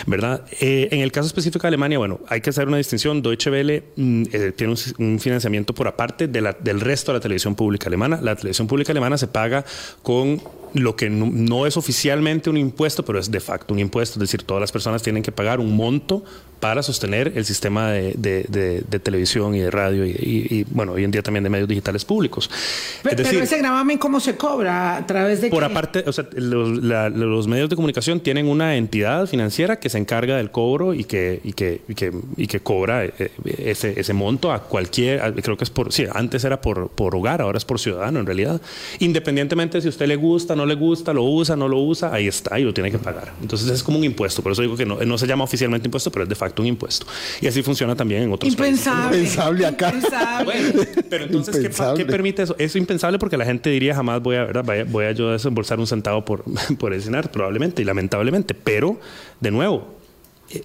¿verdad? 0.08 0.44
Eh, 0.60 0.88
en 0.90 0.98
el 0.98 1.12
caso 1.12 1.28
específico 1.28 1.62
de 1.62 1.68
Alemania, 1.68 1.98
bueno, 1.98 2.18
hay 2.26 2.40
que 2.40 2.50
hacer 2.50 2.66
una 2.66 2.78
distinción. 2.78 3.22
Deutsche 3.22 3.52
Welle 3.52 3.84
mm, 3.94 4.22
eh, 4.32 4.52
tiene 4.56 4.74
un 4.98 5.20
financiamiento 5.20 5.72
por 5.72 5.86
aparte 5.86 6.26
de 6.26 6.40
la 6.40 6.55
del 6.60 6.80
resto 6.80 7.12
de 7.12 7.18
la 7.18 7.22
televisión 7.22 7.54
pública 7.54 7.88
alemana. 7.88 8.20
La 8.22 8.36
televisión 8.36 8.66
pública 8.66 8.92
alemana 8.92 9.18
se 9.18 9.26
paga 9.26 9.64
con 10.02 10.40
lo 10.74 10.96
que 10.96 11.08
no, 11.08 11.66
es 11.66 11.76
oficialmente 11.76 12.50
un 12.50 12.56
impuesto, 12.56 13.04
pero 13.04 13.18
es 13.18 13.30
de 13.30 13.40
facto 13.40 13.72
un 13.72 13.80
impuesto, 13.80 14.14
es 14.18 14.28
decir, 14.28 14.42
todas 14.42 14.60
las 14.60 14.72
personas 14.72 15.02
tienen 15.02 15.22
que 15.22 15.32
pagar 15.32 15.60
un 15.60 15.74
monto 15.74 16.22
para 16.60 16.82
sostener 16.82 17.32
el 17.36 17.44
sistema 17.44 17.90
de, 17.90 18.84
televisión 19.02 19.54
y 19.54 19.60
de 19.60 19.70
radio 19.70 20.06
y, 20.06 20.64
bueno, 20.70 20.92
hoy 20.92 21.04
en 21.04 21.10
día 21.10 21.22
también 21.22 21.44
de 21.44 21.50
medios 21.50 21.68
digitales 21.68 22.04
públicos. 22.04 22.50
Pero, 23.02 23.22
ese 23.22 23.58
gravamen, 23.58 23.98
¿cómo 23.98 24.20
se 24.20 24.36
cobra? 24.36 24.96
¿A 24.96 25.06
través 25.06 25.40
de 25.40 25.50
Por 25.50 25.64
aparte, 25.64 26.04
o 26.06 26.12
sea, 26.12 26.26
los, 26.34 27.46
medios 27.46 27.68
de 27.68 27.76
comunicación 27.76 28.20
tienen 28.20 28.48
una 28.48 28.76
entidad 28.76 29.26
financiera 29.26 29.78
que 29.78 29.90
se 29.90 29.98
encarga 29.98 30.36
del 30.36 30.50
cobro 30.50 30.94
y 30.94 31.04
que, 31.04 31.40
y 31.44 31.52
que, 31.52 31.82
y 32.36 32.46
que, 32.46 32.60
cobra 32.60 33.04
eh, 33.04 33.30
ese, 33.58 34.00
ese 34.00 34.12
monto 34.12 34.50
a 34.50 34.62
cualquier, 34.62 35.34
creo 35.42 35.56
que 35.56 35.64
es 35.64 35.70
por, 35.70 35.92
sí, 35.92 36.06
antes 36.12 36.42
era 36.44 36.60
por, 36.60 36.88
por 36.88 37.14
hogar, 37.14 37.42
ahora 37.42 37.58
es 37.58 37.64
por 37.64 37.78
ciudadano 37.78 38.20
en 38.20 38.26
realidad. 38.26 38.60
Independientemente 38.98 39.80
si 39.80 39.88
a 39.88 39.90
usted 39.90 40.06
le 40.06 40.16
gusta, 40.16 40.56
no 40.56 40.64
le 40.64 40.74
gusta, 40.74 41.12
lo 41.12 41.24
usa, 41.24 41.54
no 41.54 41.68
lo 41.68 41.80
usa, 41.80 42.12
ahí 42.12 42.26
está 42.26 42.58
y 42.58 42.64
lo 42.64 42.72
tiene 42.72 42.90
que 42.90 42.98
pagar. 42.98 43.32
Entonces 43.42 43.68
es 43.68 43.82
como 43.82 43.98
un 43.98 44.04
impuesto, 44.04 44.42
por 44.42 44.52
eso 44.52 44.62
digo 44.62 44.76
que 44.76 44.86
no, 44.86 44.96
no 44.96 45.18
se 45.18 45.26
llama 45.26 45.44
oficialmente 45.44 45.86
impuesto, 45.86 46.10
pero 46.10 46.22
es 46.22 46.28
de 46.28 46.34
facto 46.34 46.45
un 46.62 46.68
impuesto. 46.68 47.06
Y 47.40 47.46
así 47.46 47.62
funciona 47.62 47.94
también 47.94 48.22
en 48.22 48.32
otros 48.32 48.52
impensable, 48.52 49.18
países. 49.18 49.36
Impensable 49.36 49.66
acá. 49.66 49.94
pero 51.08 51.24
entonces, 51.24 51.70
¿qué, 51.96 52.04
permite 52.04 52.42
eso? 52.42 52.54
Es 52.58 52.76
impensable 52.76 53.18
porque 53.18 53.36
la 53.36 53.44
gente 53.44 53.70
diría 53.70 53.94
jamás 53.94 54.22
voy 54.22 54.36
a, 54.36 54.44
¿verdad? 54.44 54.86
voy 54.88 55.04
a 55.04 55.12
yo 55.12 55.32
desembolsar 55.32 55.78
un 55.78 55.86
centavo 55.86 56.24
por, 56.24 56.44
por 56.78 56.92
el 56.92 57.02
probablemente 57.30 57.82
y 57.82 57.84
lamentablemente. 57.84 58.54
Pero, 58.54 59.00
de 59.40 59.50
nuevo, 59.50 59.95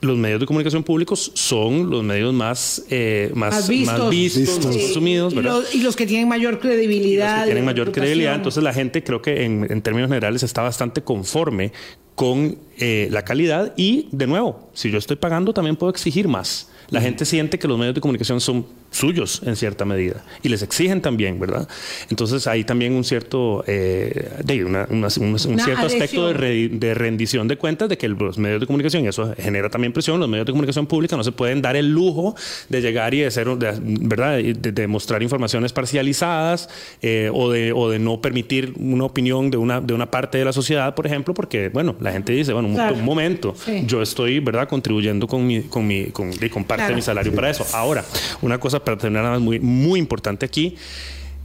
los 0.01 0.17
medios 0.17 0.39
de 0.39 0.45
comunicación 0.45 0.83
públicos 0.83 1.31
son 1.33 1.89
los 1.89 2.03
medios 2.03 2.33
más, 2.33 2.85
eh, 2.89 3.31
más, 3.33 3.53
más, 3.53 3.67
vistos, 4.09 4.65
más, 4.65 4.75
asumidos. 4.75 5.33
Y 5.73 5.81
los, 5.81 5.95
que 5.95 6.05
tienen 6.05 6.27
mayor 6.27 6.59
credibilidad. 6.59 7.45
tienen 7.45 7.65
mayor 7.65 7.91
credibilidad. 7.91 8.35
Entonces 8.35 8.63
la 8.63 8.73
gente 8.73 9.03
creo 9.03 9.21
que 9.21 9.43
en, 9.43 9.67
en, 9.69 9.81
términos 9.81 10.09
generales 10.09 10.43
está 10.43 10.61
bastante 10.61 11.01
conforme 11.01 11.71
con 12.15 12.57
eh, 12.77 13.07
la 13.11 13.23
calidad 13.23 13.73
y, 13.75 14.07
de 14.11 14.27
nuevo, 14.27 14.69
si 14.73 14.91
yo 14.91 14.97
estoy 14.97 15.15
pagando, 15.15 15.53
también 15.53 15.75
puedo 15.75 15.89
exigir 15.89 16.27
más. 16.27 16.69
La 16.89 17.01
gente 17.01 17.25
siente 17.25 17.57
que 17.57 17.67
los 17.67 17.79
medios 17.79 17.95
de 17.95 18.01
comunicación 18.01 18.41
son 18.41 18.65
suyos 18.91 19.41
en 19.45 19.55
cierta 19.55 19.85
medida 19.85 20.23
y 20.43 20.49
les 20.49 20.61
exigen 20.61 21.01
también, 21.01 21.39
¿verdad? 21.39 21.67
Entonces 22.09 22.45
hay 22.45 22.63
también 22.63 22.93
un 22.93 23.03
cierto, 23.03 23.63
eh, 23.65 24.29
de 24.43 24.65
un, 24.65 25.09
cierto 25.09 25.85
aspecto 25.85 26.33
de, 26.33 26.93
rendición 26.93 27.47
de 27.47 27.57
cuentas 27.57 27.89
de 27.89 27.97
que 27.97 28.09
los 28.09 28.37
medios 28.37 28.59
de 28.59 28.67
comunicación, 28.67 29.05
y 29.05 29.07
eso 29.07 29.33
genera 29.37 29.69
también 29.69 29.93
presión, 29.93 30.19
los 30.19 30.29
medios 30.29 30.45
de 30.45 30.51
comunicación 30.51 30.85
pública 30.87 31.15
no 31.15 31.23
se 31.23 31.31
pueden 31.31 31.61
dar 31.61 31.75
el 31.75 31.91
lujo 31.91 32.35
de 32.69 32.81
llegar 32.81 33.13
y 33.13 33.21
de 33.21 33.31
ser, 33.31 33.47
¿verdad? 33.49 34.37
De, 34.39 34.87
mostrar 34.91 35.23
informaciones 35.23 35.71
parcializadas 35.71 36.67
eh, 37.01 37.29
o, 37.33 37.49
de, 37.49 37.71
o 37.71 37.89
de 37.89 37.97
no 37.97 38.19
permitir 38.19 38.73
una 38.77 39.05
opinión 39.05 39.49
de 39.49 39.57
una, 39.57 39.79
de 39.79 39.93
una 39.93 40.11
parte 40.11 40.37
de 40.37 40.43
la 40.43 40.51
sociedad, 40.51 40.93
por 40.95 41.07
ejemplo, 41.07 41.33
porque, 41.33 41.69
bueno, 41.69 41.95
la 42.01 42.11
gente 42.11 42.33
dice, 42.33 42.51
bueno, 42.51 42.67
un, 42.67 43.05
momento, 43.05 43.55
yo 43.85 44.01
estoy, 44.01 44.39
¿verdad? 44.39 44.67
Contribuyendo 44.67 45.27
con 45.27 45.47
mi, 45.47 45.61
con 45.61 45.87
mi, 45.87 46.07
con, 46.07 46.63
parte 46.65 46.87
de 46.87 46.95
mi 46.95 47.01
salario 47.01 47.33
para 47.33 47.49
eso. 47.49 47.65
Ahora, 47.73 48.03
una 48.41 48.59
cosa 48.59 48.80
para 48.81 48.97
tener 48.97 49.21
nada 49.21 49.31
más 49.31 49.41
muy, 49.41 49.59
muy 49.59 49.99
importante 49.99 50.45
aquí, 50.45 50.75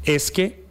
es 0.05 0.31
que 0.31 0.67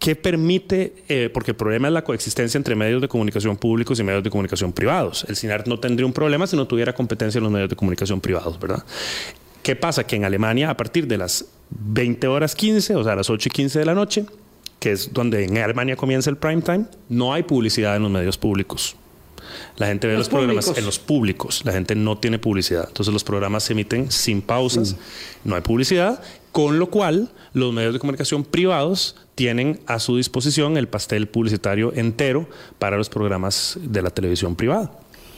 ¿qué 0.00 0.16
permite? 0.16 0.94
Eh, 1.08 1.30
porque 1.32 1.52
el 1.52 1.56
problema 1.56 1.86
es 1.86 1.94
la 1.94 2.02
coexistencia 2.02 2.58
entre 2.58 2.74
medios 2.74 3.00
de 3.00 3.06
comunicación 3.06 3.56
públicos 3.56 4.00
y 4.00 4.02
medios 4.02 4.24
de 4.24 4.30
comunicación 4.30 4.72
privados. 4.72 5.24
El 5.28 5.36
CINAR 5.36 5.68
no 5.68 5.78
tendría 5.78 6.06
un 6.06 6.12
problema 6.12 6.48
si 6.48 6.56
no 6.56 6.66
tuviera 6.66 6.92
competencia 6.92 7.38
en 7.38 7.44
los 7.44 7.52
medios 7.52 7.68
de 7.68 7.76
comunicación 7.76 8.20
privados, 8.20 8.58
¿verdad? 8.58 8.82
¿Qué 9.62 9.76
pasa? 9.76 10.04
Que 10.04 10.16
en 10.16 10.24
Alemania, 10.24 10.70
a 10.70 10.76
partir 10.76 11.06
de 11.06 11.18
las 11.18 11.44
20 11.68 12.26
horas 12.26 12.54
15, 12.54 12.96
o 12.96 13.04
sea, 13.04 13.14
las 13.14 13.28
8 13.28 13.48
y 13.48 13.52
15 13.52 13.78
de 13.78 13.84
la 13.84 13.94
noche, 13.94 14.24
que 14.78 14.92
es 14.92 15.12
donde 15.12 15.44
en 15.44 15.58
Alemania 15.58 15.96
comienza 15.96 16.30
el 16.30 16.38
prime 16.38 16.62
time, 16.62 16.86
no 17.10 17.34
hay 17.34 17.42
publicidad 17.42 17.94
en 17.94 18.02
los 18.02 18.10
medios 18.10 18.38
públicos. 18.38 18.96
La 19.76 19.86
gente 19.86 20.06
ve 20.06 20.16
los, 20.16 20.28
programas 20.28 20.72
en 20.76 20.84
los 20.84 20.98
públicos, 20.98 21.62
la 21.64 21.72
gente 21.72 21.94
no 21.94 22.18
tiene 22.18 22.38
publicidad. 22.38 22.84
Entonces 22.88 23.12
los 23.12 23.24
programas 23.24 23.64
se 23.64 23.72
emiten 23.72 24.10
sin 24.10 24.42
pausas, 24.42 24.96
no 25.44 25.54
hay 25.54 25.62
publicidad, 25.62 26.22
con 26.52 26.78
lo 26.78 26.90
cual 26.90 27.30
los 27.52 27.72
medios 27.72 27.92
de 27.92 27.98
comunicación 27.98 28.44
privados 28.44 29.16
tienen 29.34 29.80
a 29.86 29.98
su 29.98 30.16
disposición 30.16 30.76
el 30.76 30.88
pastel 30.88 31.28
publicitario 31.28 31.92
entero 31.94 32.48
para 32.78 32.96
los 32.96 33.08
programas 33.08 33.78
de 33.80 34.02
la 34.02 34.10
televisión 34.10 34.56
privada. 34.56 34.90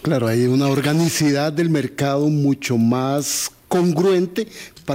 Claro, 0.02 0.26
hay 0.26 0.46
una 0.46 0.68
organicidad 0.68 1.52
del 1.52 1.70
mercado 1.70 2.28
mucho 2.28 2.76
más 2.76 3.52
congruente 3.68 4.48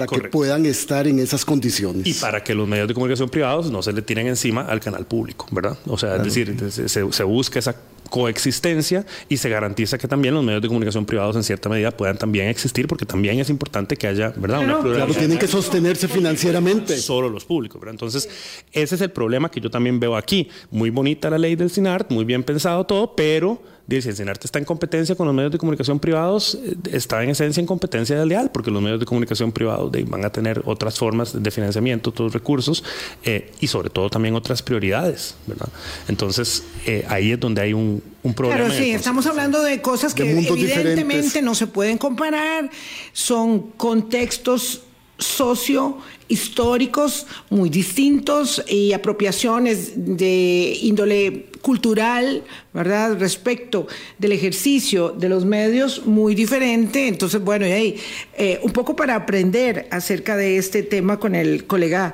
para 0.05 0.21
que 0.21 0.29
puedan 0.29 0.65
estar 0.65 1.07
en 1.07 1.19
esas 1.19 1.45
condiciones. 1.45 2.05
Y 2.05 2.13
para 2.13 2.43
que 2.43 2.53
los 2.53 2.67
medios 2.67 2.87
de 2.87 2.93
comunicación 2.93 3.29
privados 3.29 3.71
no 3.71 3.81
se 3.81 3.93
le 3.93 4.01
tiren 4.01 4.27
encima 4.27 4.61
al 4.61 4.79
canal 4.79 5.05
público, 5.05 5.47
¿verdad? 5.51 5.77
O 5.87 5.97
sea, 5.97 6.17
es 6.17 6.23
decir, 6.23 6.55
se, 6.69 6.87
se, 6.89 7.23
busca 7.23 7.59
esa 7.59 7.75
coexistencia 8.09 9.05
y 9.29 9.37
se 9.37 9.49
garantiza 9.49 9.97
que 9.97 10.07
también 10.07 10.33
los 10.33 10.43
medios 10.43 10.61
de 10.61 10.67
comunicación 10.67 11.05
privados 11.05 11.35
en 11.35 11.43
cierta 11.43 11.69
medida 11.69 11.91
puedan 11.91 12.17
también 12.17 12.47
existir 12.47 12.87
porque 12.87 13.05
también 13.05 13.39
es 13.39 13.49
importante 13.49 13.97
que 13.97 14.07
haya, 14.07 14.33
¿verdad? 14.35 14.59
Una 14.59 14.79
claro, 14.79 15.13
tienen 15.13 15.37
que 15.37 15.47
sostenerse 15.47 16.07
financieramente. 16.07 16.97
Solo 16.97 17.29
los 17.29 17.45
públicos, 17.45 17.79
¿verdad? 17.79 17.93
Entonces, 17.93 18.29
ese 18.71 18.95
es 18.95 19.01
el 19.01 19.11
problema 19.11 19.49
que 19.49 19.59
yo 19.59 19.69
también 19.69 19.99
veo 19.99 20.15
aquí. 20.15 20.49
Muy 20.71 20.89
bonita 20.89 21.29
la 21.29 21.37
ley 21.37 21.55
del 21.55 21.69
SINART, 21.69 22.11
muy 22.11 22.25
bien 22.25 22.43
pensado 22.43 22.85
todo, 22.85 23.15
pero 23.15 23.61
dice, 23.87 24.09
el 24.09 24.15
CINART 24.15 24.43
está 24.43 24.59
en 24.59 24.65
competencia 24.65 25.15
con 25.15 25.25
los 25.27 25.35
medios 25.35 25.51
de 25.51 25.57
comunicación 25.57 25.99
privados, 25.99 26.55
eh, 26.55 26.75
está 26.91 27.23
en 27.23 27.29
esencia 27.31 27.61
en 27.61 27.67
competencia 27.67 28.23
leal, 28.25 28.51
porque 28.51 28.69
los 28.69 28.81
medios 28.81 28.99
de 28.99 29.05
comunicación 29.05 29.51
privados 29.51 29.86
van 30.07 30.25
a 30.25 30.29
tener 30.29 30.61
otras 30.65 30.97
formas 30.97 31.41
de 31.41 31.51
financiamiento, 31.51 32.09
otros 32.09 32.33
recursos 32.33 32.83
eh, 33.23 33.51
y 33.59 33.67
sobre 33.67 33.89
todo 33.89 34.09
también 34.09 34.35
otras 34.35 34.61
prioridades, 34.61 35.35
¿verdad? 35.45 35.69
Entonces, 36.07 36.63
eh, 36.85 37.05
ahí 37.09 37.31
es 37.31 37.39
donde 37.39 37.61
hay 37.61 37.73
un, 37.73 38.03
un 38.23 38.33
problema. 38.33 38.65
Claro, 38.65 38.73
sí, 38.73 38.91
estamos 38.91 39.25
hablando 39.25 39.61
de 39.63 39.81
cosas 39.81 40.13
que 40.13 40.29
evidentemente 40.29 41.41
no 41.41 41.55
se 41.55 41.67
pueden 41.67 41.97
comparar, 41.97 42.69
son 43.13 43.71
contextos 43.77 44.81
socio 45.19 45.97
históricos 46.27 47.27
muy 47.49 47.69
distintos 47.69 48.63
y 48.67 48.93
apropiaciones 48.93 49.93
de 49.95 50.77
índole 50.81 51.47
cultural, 51.61 52.43
¿verdad? 52.73 53.17
Respecto 53.19 53.87
del 54.17 54.31
ejercicio 54.31 55.09
de 55.09 55.29
los 55.29 55.45
medios 55.45 56.05
muy 56.05 56.35
diferente. 56.35 57.07
Entonces, 57.07 57.41
bueno, 57.41 57.67
y 57.67 57.71
ahí, 57.71 57.95
eh, 58.37 58.59
un 58.63 58.71
poco 58.71 58.95
para 58.95 59.15
aprender 59.15 59.87
acerca 59.91 60.37
de 60.37 60.57
este 60.57 60.83
tema 60.83 61.19
con 61.19 61.35
el 61.35 61.65
colega 61.65 62.13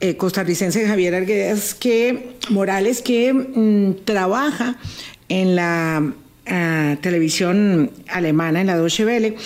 eh, 0.00 0.16
costarricense 0.16 0.86
Javier 0.86 1.14
Arguedas 1.14 1.74
que, 1.74 2.36
Morales, 2.50 3.02
que 3.02 3.32
mm, 3.32 4.04
trabaja 4.04 4.76
en 5.28 5.56
la 5.56 6.12
ah, 6.46 6.96
televisión 7.00 7.90
alemana, 8.08 8.60
en 8.60 8.68
la 8.68 8.76
Deutsche 8.76 9.04
Welle 9.04 9.36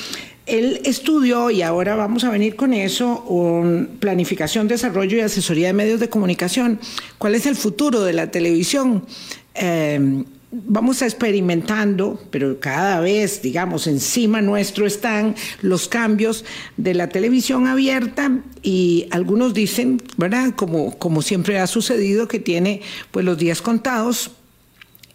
él 0.52 0.80
estudió, 0.84 1.50
y 1.50 1.62
ahora 1.62 1.96
vamos 1.96 2.24
a 2.24 2.30
venir 2.30 2.56
con 2.56 2.74
eso, 2.74 3.22
un 3.22 3.96
planificación, 3.98 4.68
desarrollo 4.68 5.16
y 5.16 5.20
asesoría 5.20 5.68
de 5.68 5.72
medios 5.72 5.98
de 5.98 6.10
comunicación. 6.10 6.78
¿Cuál 7.16 7.34
es 7.34 7.46
el 7.46 7.56
futuro 7.56 8.02
de 8.02 8.12
la 8.12 8.30
televisión? 8.30 9.06
Em, 9.54 10.24
vamos 10.50 11.00
experimentando, 11.00 12.22
pero 12.30 12.60
cada 12.60 13.00
vez, 13.00 13.40
digamos, 13.40 13.86
encima 13.86 14.42
nuestro 14.42 14.86
están 14.86 15.34
los 15.62 15.88
cambios 15.88 16.44
de 16.76 16.92
la 16.92 17.08
televisión 17.08 17.66
abierta 17.66 18.42
y 18.62 19.06
algunos 19.10 19.54
dicen, 19.54 20.02
¿verdad? 20.18 20.54
Como, 20.54 20.98
como 20.98 21.22
siempre 21.22 21.58
ha 21.58 21.66
sucedido, 21.66 22.28
que 22.28 22.38
tiene 22.38 22.82
pues 23.10 23.24
los 23.24 23.38
días 23.38 23.62
contados 23.62 24.32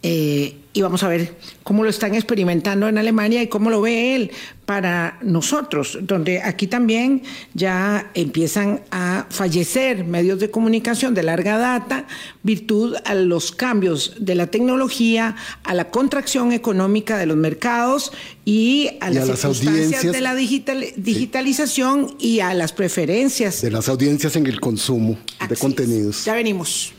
eh, 0.02 0.56
y 0.78 0.82
vamos 0.82 1.02
a 1.02 1.08
ver 1.08 1.34
cómo 1.64 1.82
lo 1.82 1.90
están 1.90 2.14
experimentando 2.14 2.86
en 2.86 2.98
Alemania 2.98 3.42
y 3.42 3.48
cómo 3.48 3.68
lo 3.68 3.80
ve 3.80 4.14
él 4.14 4.30
para 4.64 5.18
nosotros, 5.22 5.98
donde 6.02 6.40
aquí 6.40 6.68
también 6.68 7.24
ya 7.52 8.12
empiezan 8.14 8.82
a 8.92 9.26
fallecer 9.28 10.04
medios 10.04 10.38
de 10.38 10.52
comunicación 10.52 11.14
de 11.14 11.24
larga 11.24 11.58
data, 11.58 12.06
virtud 12.44 12.94
a 13.04 13.14
los 13.14 13.50
cambios 13.50 14.14
de 14.20 14.36
la 14.36 14.46
tecnología, 14.46 15.34
a 15.64 15.74
la 15.74 15.90
contracción 15.90 16.52
económica 16.52 17.18
de 17.18 17.26
los 17.26 17.36
mercados 17.36 18.12
y 18.44 18.90
a, 19.00 19.10
las, 19.10 19.26
circunstancias 19.26 20.12
de 20.12 20.20
la 20.20 20.36
digitalización 20.36 22.14
y 22.20 22.38
a 22.38 22.54
las 22.54 22.72
preferencias 22.72 23.62
de 23.62 23.72
las 23.72 23.88
audiencias 23.88 24.36
en 24.36 24.46
el 24.46 24.60
consumo 24.60 25.18
de 25.48 25.56
contenidos. 25.56 26.24
Ya 26.24 26.34
venimos. 26.34 26.92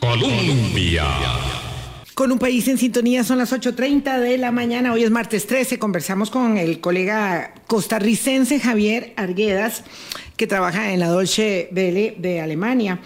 Colombia. 0.00 1.04
Con 2.16 2.32
un 2.32 2.38
país 2.38 2.66
en 2.68 2.78
sintonía 2.78 3.24
son 3.24 3.36
las 3.36 3.52
8.30 3.52 4.18
de 4.18 4.38
la 4.38 4.50
mañana, 4.50 4.90
hoy 4.90 5.04
es 5.04 5.10
martes 5.10 5.46
13, 5.46 5.78
conversamos 5.78 6.30
con 6.30 6.56
el 6.56 6.80
colega 6.80 7.52
costarricense 7.66 8.58
Javier 8.58 9.12
Arguedas, 9.16 9.84
que 10.38 10.46
trabaja 10.46 10.94
en 10.94 11.00
la 11.00 11.08
Dolce 11.08 11.68
Welle 11.76 12.16
de 12.16 12.40
Alemania 12.40 13.00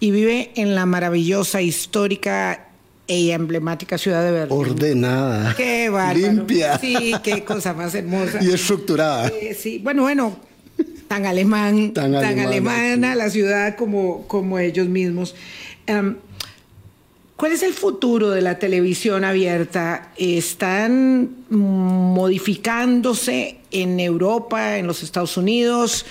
y 0.00 0.10
vive 0.10 0.50
en 0.56 0.74
la 0.74 0.84
maravillosa, 0.84 1.62
histórica 1.62 2.66
e 3.06 3.30
emblemática 3.30 3.98
ciudad 3.98 4.24
de 4.24 4.32
Berlín. 4.32 4.58
Ordenada. 4.58 5.54
Qué 5.54 5.88
bárbaro. 5.88 6.18
Limpia. 6.18 6.76
Sí, 6.80 7.14
qué 7.22 7.44
cosa 7.44 7.72
más 7.72 7.94
hermosa. 7.94 8.42
Y 8.42 8.50
estructurada. 8.50 9.28
Eh, 9.28 9.56
sí, 9.56 9.78
bueno, 9.78 10.02
bueno, 10.02 10.36
tan 11.06 11.24
alemán, 11.24 11.92
tan, 11.92 12.16
alemana, 12.16 13.14
la 13.14 13.30
ciudad 13.30 13.76
como, 13.76 14.26
como 14.26 14.58
ellos 14.58 14.88
mismos. 14.88 15.36
Em, 15.86 16.16
¿Cuál 17.36 17.52
es 17.52 17.62
el 17.62 17.74
futuro 17.74 18.30
de 18.30 18.40
la 18.40 18.58
televisión 18.58 19.22
abierta? 19.22 20.10
¿Están 20.16 21.36
modificándose 21.50 23.58
en 23.70 24.00
Europa, 24.00 24.78
en 24.78 24.86
los 24.86 25.02
Estados 25.02 25.36
Unidos, 25.36 26.06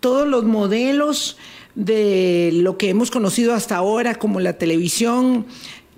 todos 0.00 0.26
los 0.26 0.44
modelos 0.44 1.36
de 1.76 2.50
lo 2.54 2.76
que 2.76 2.90
hemos 2.90 3.12
conocido 3.12 3.54
hasta 3.54 3.76
ahora 3.76 4.16
como 4.16 4.40
la 4.40 4.54
televisión 4.54 5.46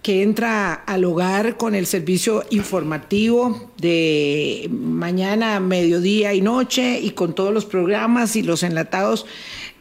que 0.02 0.22
entra 0.22 0.74
al 0.74 1.06
hogar 1.06 1.56
con 1.56 1.74
el 1.74 1.86
servicio 1.86 2.44
informativo 2.50 3.70
de 3.78 4.68
mañana, 4.70 5.58
mediodía 5.58 6.34
y 6.34 6.42
noche 6.42 7.00
y 7.00 7.12
con 7.12 7.34
todos 7.34 7.54
los 7.54 7.64
programas 7.64 8.36
y 8.36 8.42
los 8.42 8.62
enlatados, 8.62 9.24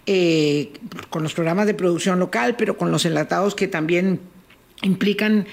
eh, 0.06 0.72
con 1.10 1.22
los 1.22 1.34
programas 1.34 1.68
de 1.68 1.74
producción 1.74 2.18
local, 2.18 2.56
pero 2.58 2.78
con 2.78 2.92
los 2.92 3.06
enlatados 3.06 3.56
que 3.56 3.68
también 3.68 4.22
implican, 4.82 5.46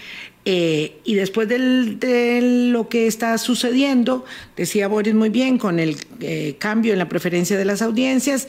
eh, 0.44 0.98
y 1.04 1.14
después 1.14 1.48
de 1.48 2.40
lo 2.72 2.88
que 2.88 3.06
está 3.06 3.38
sucediendo, 3.38 4.24
decía 4.56 4.88
Boris 4.88 5.14
muy 5.14 5.28
bien, 5.28 5.58
con 5.58 5.78
el 5.78 5.96
eh, 6.20 6.56
cambio 6.58 6.92
en 6.92 6.98
la 6.98 7.08
preferencia 7.08 7.56
de 7.56 7.64
las 7.64 7.80
audiencias, 7.80 8.48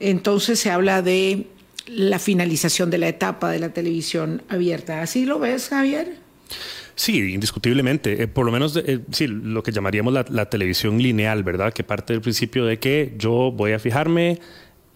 entonces 0.00 0.58
se 0.58 0.70
habla 0.70 1.00
de 1.02 1.46
la 1.86 2.18
finalización 2.18 2.90
de 2.90 2.98
la 2.98 3.08
etapa 3.08 3.50
de 3.50 3.60
la 3.60 3.72
televisión 3.72 4.42
abierta. 4.48 5.00
¿Así 5.00 5.24
lo 5.24 5.38
ves, 5.38 5.68
Javier? 5.68 6.16
Sí, 6.96 7.32
indiscutiblemente. 7.32 8.24
Eh, 8.24 8.26
por 8.26 8.44
lo 8.44 8.50
menos, 8.50 8.78
sí, 9.12 9.28
lo 9.28 9.62
que 9.62 9.70
llamaríamos 9.70 10.12
la, 10.12 10.26
la, 10.28 10.50
televisión 10.50 10.98
lineal, 10.98 11.44
¿verdad? 11.44 11.72
Que 11.72 11.84
parte 11.84 12.12
del 12.12 12.20
principio 12.20 12.64
de 12.64 12.80
que 12.80 13.14
yo 13.16 13.52
voy 13.52 13.72
a 13.72 13.78
fijarme 13.78 14.40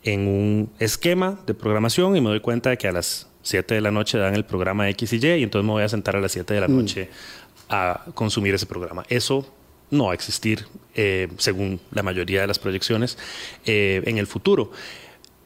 en 0.02 0.26
un 0.26 0.70
esquema 0.80 1.40
de 1.46 1.54
programación 1.54 2.16
y 2.16 2.20
me 2.20 2.28
doy 2.28 2.40
cuenta 2.40 2.70
de 2.70 2.78
que 2.78 2.88
a 2.88 2.92
las 2.92 3.31
7 3.42 3.74
de 3.74 3.80
la 3.80 3.90
noche 3.90 4.18
dan 4.18 4.34
el 4.34 4.44
programa 4.44 4.88
X 4.90 5.12
y 5.12 5.16
Y 5.16 5.26
y 5.40 5.42
entonces 5.42 5.66
me 5.66 5.72
voy 5.72 5.82
a 5.82 5.88
sentar 5.88 6.16
a 6.16 6.20
las 6.20 6.32
7 6.32 6.54
de 6.54 6.60
la 6.60 6.68
mm. 6.68 6.76
noche 6.76 7.08
a 7.68 8.04
consumir 8.14 8.54
ese 8.54 8.66
programa. 8.66 9.04
Eso 9.08 9.46
no 9.92 10.06
va 10.06 10.12
a 10.12 10.14
existir, 10.14 10.66
eh, 10.94 11.28
según 11.36 11.78
la 11.92 12.02
mayoría 12.02 12.40
de 12.40 12.46
las 12.46 12.58
proyecciones, 12.58 13.18
eh, 13.64 14.02
en 14.06 14.18
el 14.18 14.26
futuro. 14.26 14.72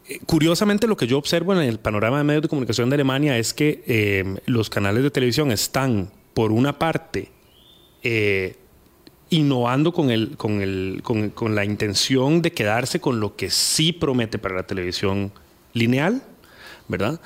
Eh, 0.09 0.21
curiosamente, 0.25 0.87
lo 0.87 0.97
que 0.97 1.07
yo 1.07 1.19
observo 1.19 1.53
en 1.53 1.61
el 1.61 1.79
panorama 1.79 2.19
de 2.19 2.25
medios 2.25 2.43
de 2.43 2.49
comunicación 2.49 2.89
de 2.89 2.95
Alemania 2.95 3.37
es 3.39 3.53
que 3.53 4.41
los 4.47 4.71
canales 4.71 5.03
de 5.03 5.11
televisión 5.11 5.51
están, 5.51 6.11
por 6.33 6.53
una 6.53 6.79
parte, 6.79 7.31
innovando 9.31 9.93
con, 9.93 10.11
el, 10.11 10.37
con, 10.37 10.63
el, 10.63 11.01
con, 11.03 11.31
con 11.31 11.57
la 11.57 11.65
intención 11.65 12.41
de 12.41 12.53
quedarse 12.53 13.01
con 13.01 13.19
lo 13.19 13.35
que 13.35 13.51
sí 13.51 13.93
promete 13.93 14.39
para 14.39 14.55
la 14.55 14.63
televisión 14.63 15.33
lineal, 15.73 16.23
¿verdad? 16.87 17.21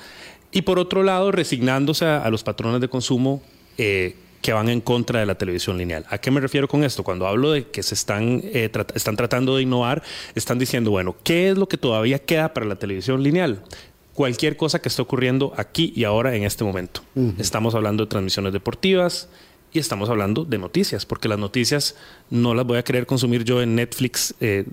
Y 0.51 0.63
por 0.63 0.79
otro 0.79 1.03
lado, 1.03 1.31
resignándose 1.31 2.05
a, 2.05 2.29
los 2.29 2.43
patrones 2.43 2.81
de 2.81 2.89
consumo 2.89 3.41
eh, 3.77 4.15
que 4.41 4.53
van 4.53 4.69
en 4.69 4.81
contra 4.81 5.19
de 5.19 5.25
la 5.25 5.35
televisión 5.35 5.77
lineal. 5.77 6.05
¿A 6.09 6.17
qué 6.17 6.31
me 6.31 6.41
refiero 6.41 6.67
con 6.67 6.83
esto? 6.83 7.03
Cuando 7.03 7.27
hablo 7.27 7.51
de 7.51 7.67
que 7.69 7.83
se 7.83 7.93
están, 7.93 8.41
eh, 8.43 8.69
están 8.95 9.15
tratando 9.15 9.55
de 9.55 9.63
innovar, 9.63 10.03
están 10.35 10.59
diciendo, 10.59 10.91
bueno, 10.91 11.15
¿qué 11.23 11.49
es 11.49 11.57
lo 11.57 11.67
que 11.67 11.77
todavía 11.77 12.19
queda 12.19 12.53
para 12.53 12.65
la 12.65 12.75
televisión 12.75 13.23
lineal? 13.23 13.63
Cualquier 14.13 14.57
cosa 14.57 14.81
que 14.81 14.89
esté 14.89 15.01
ocurriendo 15.01 15.53
aquí 15.55 15.93
y 15.95 16.03
ahora 16.03 16.35
en 16.35 16.43
este 16.43 16.63
momento. 16.63 17.01
Estamos 17.37 17.75
hablando 17.75 18.03
de 18.03 18.09
transmisiones 18.09 18.51
deportivas, 18.51 19.29
y 19.73 19.79
estamos 19.79 20.09
hablando 20.09 20.43
de 20.43 20.57
noticias, 20.57 21.05
porque 21.05 21.27
las 21.27 21.39
noticias 21.39 21.95
no 22.29 22.53
las 22.53 22.65
voy 22.65 22.77
a 22.77 22.83
querer 22.83 23.05
consumir 23.05 23.43
yo 23.43 23.61
en 23.61 23.75
Netflix 23.75 24.33
10 24.39 24.65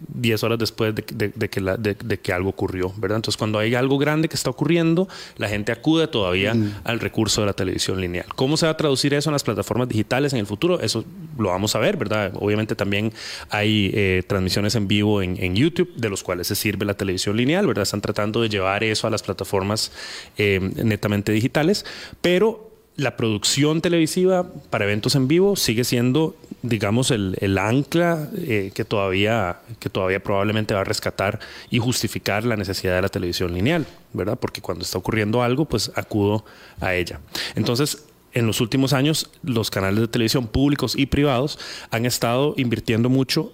eh, 0.43 0.47
horas 0.47 0.59
después 0.59 0.95
de, 0.95 1.03
que 1.05 1.61
de, 1.61 2.19
que 2.19 2.33
algo 2.33 2.51
ocurrió, 2.51 2.93
¿verdad? 2.97 3.17
Entonces, 3.17 3.37
cuando 3.37 3.59
hay 3.59 3.75
algo 3.75 3.99
grande 3.99 4.29
que 4.29 4.35
está 4.35 4.51
ocurriendo, 4.51 5.09
la 5.37 5.49
gente 5.49 5.73
acude 5.73 6.09
todavía 6.09 6.55
mm. 6.55 6.81
al 6.85 7.01
recurso 7.01 7.43
de 7.43 7.47
la 7.47 7.53
televisión 7.53 8.01
lineal. 8.01 8.27
¿Cómo 8.35 8.57
se 8.57 8.67
va 8.67 8.73
a 8.73 8.77
traducir 8.77 9.15
eso 9.15 9.31
en 9.31 9.33
las 9.33 9.45
plataformas 9.45 9.89
digitales 9.89 10.33
en 10.33 10.41
el 10.41 10.47
futuro? 10.47 10.81
Eso 10.81 11.05
lo 11.39 11.51
vamos 11.51 11.75
a 11.77 11.79
ver, 11.79 11.97
¿verdad? 11.97 12.33
Obviamente 12.35 12.75
también 12.75 13.13
hay 13.51 13.91
eh, 13.95 14.23
transmisiones 14.27 14.75
en 14.75 14.89
vivo 14.89 15.23
en, 15.23 15.43
en, 15.43 15.55
YouTube, 15.55 15.93
de 15.97 16.09
los 16.09 16.23
cuales 16.23 16.49
se 16.49 16.55
sirve 16.55 16.85
la 16.85 16.95
televisión 16.95 17.37
lineal, 17.37 17.67
¿verdad? 17.67 17.83
Están 17.83 18.01
tratando 18.01 18.43
de 18.43 18.49
llevar 18.49 18.85
eso 18.85 19.07
a 19.07 19.11
las 19.11 19.23
plataformas 19.23 19.93
eh, 20.37 20.61
netamente 20.77 21.33
digitales, 21.33 21.85
pero 22.21 22.68
la 22.99 23.17
producción 23.17 23.81
televisiva 23.81 24.45
para 24.71 24.85
eventos 24.85 25.15
en 25.15 25.29
vivo 25.29 25.55
sigue 25.55 25.85
siendo, 25.85 26.35
digamos, 26.63 27.13
el, 27.13 27.57
ancla 27.57 28.29
eh, 28.37 28.73
que, 28.75 28.85
todavía, 28.85 29.61
que 29.79 29.89
todavía 29.89 30.21
probablemente 30.21 30.75
va 30.75 30.81
a 30.81 30.85
rescatar 30.85 31.39
y 31.71 31.79
justificar 31.79 32.45
la 32.45 32.57
necesidad 32.57 32.97
de 32.97 33.03
la 33.03 33.09
televisión 33.09 33.55
lineal, 33.55 33.87
¿verdad? 34.13 34.37
Porque 34.39 34.61
cuando 34.61 34.83
está 34.83 34.99
ocurriendo 34.99 35.45
algo, 35.45 35.65
pues 35.65 35.93
acudo 35.95 36.45
a 36.81 36.97
ella. 36.97 37.21
Entonces, 37.55 38.05
en 38.33 38.49
los 38.49 38.61
últimos 38.61 38.93
años, 38.93 39.31
los 39.45 39.71
canales 39.71 40.01
de 40.01 40.09
televisión 40.09 40.49
públicos 40.49 40.97
y 40.97 41.07
privados 41.07 41.57
han 41.93 42.05
estado 42.05 42.55
invirtiendo 42.57 43.09
mucho 43.09 43.53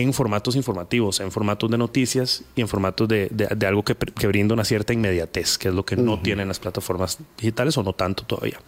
en 0.00 0.12
formatos 0.12 0.56
informativos, 0.56 1.20
en 1.20 1.30
formatos 1.30 1.70
de 1.70 1.78
noticias 1.78 2.44
y 2.56 2.60
en 2.60 2.68
formatos 2.68 3.08
de, 3.08 3.28
algo 3.66 3.82
que, 3.84 3.94
brinda 4.26 4.54
una 4.54 4.64
cierta 4.64 4.92
inmediatez, 4.92 5.58
que 5.58 5.68
es 5.68 5.74
lo 5.74 5.84
que 5.84 5.96
no 5.96 6.20
tienen 6.20 6.48
las 6.48 6.58
plataformas 6.58 7.18
digitales 7.36 7.76
o 7.76 7.82
no 7.82 7.92
tanto 7.92 8.24
todavía. 8.24 8.58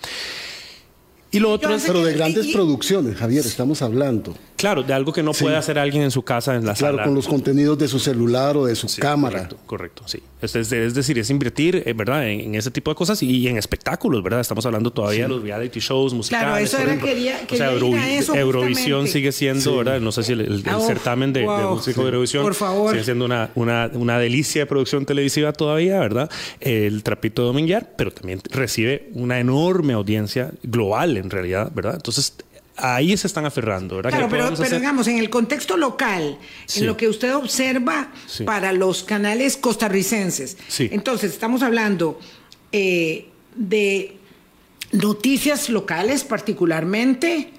Y 1.35 1.41
lo 1.41 1.51
otro 1.51 1.75
es... 1.75 1.85
Pero 1.85 2.05
de 2.05 2.13
grandes 2.15 2.47
producciones, 2.49 3.17
Javier, 3.17 3.45
estamos 3.45 3.83
hablando. 3.83 4.35
Claro, 4.57 4.83
de 4.83 4.95
algo 4.95 5.13
que 5.13 5.23
no 5.23 5.33
puede 5.33 5.57
hacer 5.57 5.79
alguien 5.79 6.05
en 6.05 6.11
su 6.11 6.23
casa, 6.23 6.55
en 6.55 6.65
la 6.65 6.77
sala. 6.77 6.93
Claro, 6.93 7.09
con 7.09 7.15
los 7.15 7.27
contenidos 7.27 7.77
de 7.77 7.89
su 7.89 7.99
celular 7.99 8.57
o 8.57 8.67
de 8.67 8.75
su 8.77 8.87
cámara. 8.99 9.41
Correcto, 9.41 9.59
correcto, 9.67 10.03
sí. 10.07 10.23
Es, 10.41 10.53
decir, 10.95 11.19
es 11.19 11.31
invertir, 11.31 11.83
eh, 11.85 11.93
¿verdad?, 11.93 12.29
en, 12.29 12.55
ese 12.55 12.71
tipo 12.71 12.91
de 12.91 12.95
cosas 12.95 13.23
y, 13.23 13.49
en 13.49 13.57
espectáculos, 13.57 14.23
¿verdad? 14.23 14.41
Estamos 14.41 14.65
hablando 14.65 14.93
todavía 14.93 15.25
de 15.25 15.29
los 15.29 15.43
reality 15.43 15.81
shows 15.81 16.15
musicales. 16.15 16.71
Claro, 16.71 16.87
eso 16.87 16.93
era, 16.93 17.03
quería, 17.03 17.41
o 17.51 17.57
sea, 17.57 18.41
Eurovisión 18.41 19.09
sigue 19.09 19.33
siendo, 19.33 19.79
¿verdad? 19.79 20.01
No 20.01 20.13
sé 20.13 20.23
si 20.23 20.33
el, 20.33 20.63
ah, 20.67 20.79
certamen 20.87 21.33
de, 21.33 21.47
música 21.47 22.01
de 22.01 22.07
Eurovisión 22.07 22.43
Por 22.43 22.55
favor. 22.55 22.93
sigue 22.93 23.05
siendo 23.05 23.25
una, 23.25 23.51
una, 23.55 23.91
una, 23.95 24.19
delicia 24.19 24.63
de 24.63 24.67
producción 24.67 25.05
televisiva 25.05 25.53
todavía, 25.53 25.99
¿verdad? 25.99 26.31
El 26.61 27.03
Trapito 27.03 27.43
de 27.43 27.47
Dominguear, 27.49 27.95
pero 27.97 28.13
también 28.13 28.41
recibe 28.51 29.09
una 29.15 29.41
enorme 29.41 29.95
audiencia 29.95 30.53
global, 30.63 31.17
en 31.25 31.31
realidad, 31.31 31.73
¿verdad? 31.75 31.95
Entonces, 31.95 32.35
ahí 32.77 33.17
se 33.17 33.27
están 33.27 33.47
aferrando, 33.47 33.97
¿verdad? 33.97 34.11
Claro, 34.11 34.29
pero, 34.31 34.51
digamos, 34.51 35.07
en 35.09 35.19
el 35.19 35.31
contexto 35.31 35.77
local, 35.77 36.39
en 36.75 36.87
lo 36.87 36.97
que 36.97 37.09
usted 37.09 37.35
observa 37.35 38.13
para 38.45 38.73
los 38.73 39.03
canales 39.03 39.57
costarricenses. 39.57 40.57
Entonces, 40.79 41.33
estamos 41.33 41.63
hablando 41.63 42.19
eh, 42.73 43.29
de 43.55 44.17
noticias 44.93 45.69
locales 45.69 46.25
particularmente, 46.25 47.51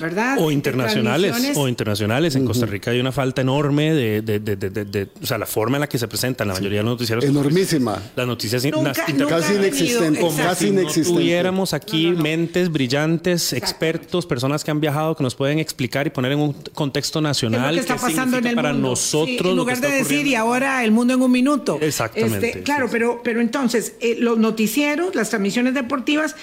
¿verdad? 0.00 0.36
O 0.38 0.50
internacionales, 0.50 1.52
o 1.54 1.68
internacionales. 1.68 2.34
En 2.36 2.44
Costa 2.44 2.66
Rica 2.66 2.90
hay 2.90 3.00
una 3.00 3.12
falta 3.12 3.42
enorme 3.42 3.92
de, 3.94 4.22
de, 4.22 4.38
de, 4.38 4.56
de, 4.56 5.08
o 5.22 5.26
sea, 5.26 5.38
la 5.38 5.46
forma 5.46 5.76
en 5.76 5.82
la 5.82 5.88
que 5.88 5.98
se 5.98 6.08
presentan 6.08 6.48
la 6.48 6.54
mayoría 6.54 6.78
de 6.78 6.84
los 6.84 6.92
noticieros. 6.92 7.24
Enormísima. 7.24 8.00
Las 8.14 8.26
noticias 8.26 8.62
casi 8.62 9.54
inexistentes. 9.54 10.34
casi 10.36 10.68
inexistentes. 10.68 11.06
Si 11.06 11.12
tuviéramos 11.12 11.72
aquí 11.72 12.10
mentes 12.10 12.70
brillantes, 12.70 13.52
expertos, 13.52 14.26
personas 14.26 14.64
que 14.64 14.70
han 14.70 14.80
viajado, 14.80 15.16
que 15.16 15.22
nos 15.22 15.34
pueden 15.34 15.58
explicar 15.58 16.06
y 16.06 16.10
poner 16.10 16.32
en 16.32 16.40
un 16.40 16.52
contexto 16.74 17.20
nacional. 17.20 17.74
¿Qué, 17.74 17.80
está 17.80 17.96
pasando 17.96 18.38
en 18.38 18.46
el 18.46 18.54
para 18.54 18.72
mundo? 18.72 18.90
nosotros? 18.90 19.50
en 19.50 19.56
lugar 19.56 19.80
de 19.80 19.90
decir, 19.90 20.26
y 20.26 20.34
ahora 20.34 20.84
el 20.84 20.90
mundo 20.90 21.14
en 21.14 21.22
un 21.22 21.30
minuto. 21.30 21.78
Exactamente. 21.80 22.48
Este, 22.48 22.62
claro, 22.62 22.88
pero, 22.90 23.20
pero 23.22 23.40
entonces, 23.40 23.94
eh, 24.00 24.16
los 24.18 24.38
noticieros, 24.38 25.14
las 25.14 25.30
transmisiones 25.30 25.74
deportivas 25.74 26.36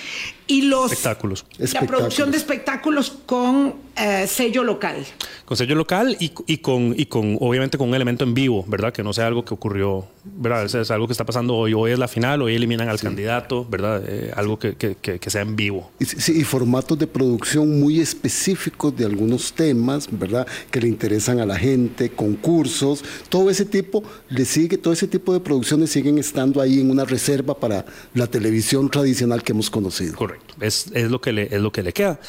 y 0.48 0.64
los... 0.64 0.92
Espectáculos. 0.92 1.46
La 1.74 1.82
producción 1.82 2.32
de 2.32 2.38
espectáculos 2.38 3.18
con 3.34 3.74
eh, 3.96 4.28
sello 4.28 4.64
local. 4.64 5.04
Con 5.44 5.58
sello 5.58 5.74
local 5.74 6.16
y, 6.20 6.32
y, 6.46 6.58
con, 6.60 6.94
y 6.96 7.08
con, 7.08 7.36
obviamente, 7.42 7.80
con 7.80 7.90
un 7.90 7.96
elemento 7.96 8.24
en 8.24 8.36
vivo, 8.36 8.64
¿verdad? 8.68 8.94
Que 8.94 9.02
no 9.02 9.12
sea 9.12 9.26
algo 9.26 9.44
que 9.44 9.56
ocurrió, 9.56 10.06
¿verdad? 10.24 10.66
Es, 10.66 10.92
algo 10.92 11.08
que 11.08 11.14
está 11.14 11.26
pasando 11.26 11.56
hoy. 11.56 11.74
Hoy 11.74 11.94
es 11.94 11.98
la 11.98 12.08
final, 12.08 12.44
hoy 12.44 12.54
eliminan 12.54 12.90
al 12.90 13.00
candidato, 13.00 13.66
¿verdad? 13.68 14.04
Eh, 14.08 14.32
algo 14.36 14.60
que, 14.60 14.76
que, 14.76 14.98
que, 14.98 15.30
sea 15.32 15.42
en 15.42 15.56
vivo. 15.56 15.90
Y, 16.00 16.06
sí, 16.06 16.42
y 16.42 16.44
formatos 16.44 17.00
de 17.00 17.08
producción 17.08 17.80
muy 17.80 18.00
específicos 18.00 18.96
de 18.96 19.06
algunos 19.06 19.52
temas, 19.52 20.08
¿verdad? 20.12 20.46
Que 20.70 20.80
le 20.80 20.88
interesan 20.88 21.40
a 21.40 21.46
la 21.48 21.58
gente, 21.58 22.12
concursos, 22.12 23.04
todo 23.30 23.50
ese 23.50 23.66
tipo, 23.66 24.04
le 24.30 24.46
sigue, 24.46 24.78
todo 24.78 24.94
ese 24.94 25.08
tipo 25.08 25.34
de 25.34 25.40
producciones 25.40 25.90
siguen 25.90 26.20
estando 26.20 26.62
ahí 26.62 26.82
en 26.82 26.92
una 26.92 27.04
reserva 27.04 27.60
para 27.60 27.84
la 28.14 28.28
televisión 28.28 28.92
tradicional 28.92 29.42
que 29.42 29.54
hemos 29.54 29.72
conocido. 29.72 30.16
Correcto, 30.16 30.54
es, 30.62 30.92
es, 30.94 31.10
lo, 31.10 31.20
que 31.20 31.34
le, 31.34 31.44
es 31.46 31.62
lo 31.62 31.72
que 31.72 31.82
le 31.82 31.94
queda. 31.94 32.20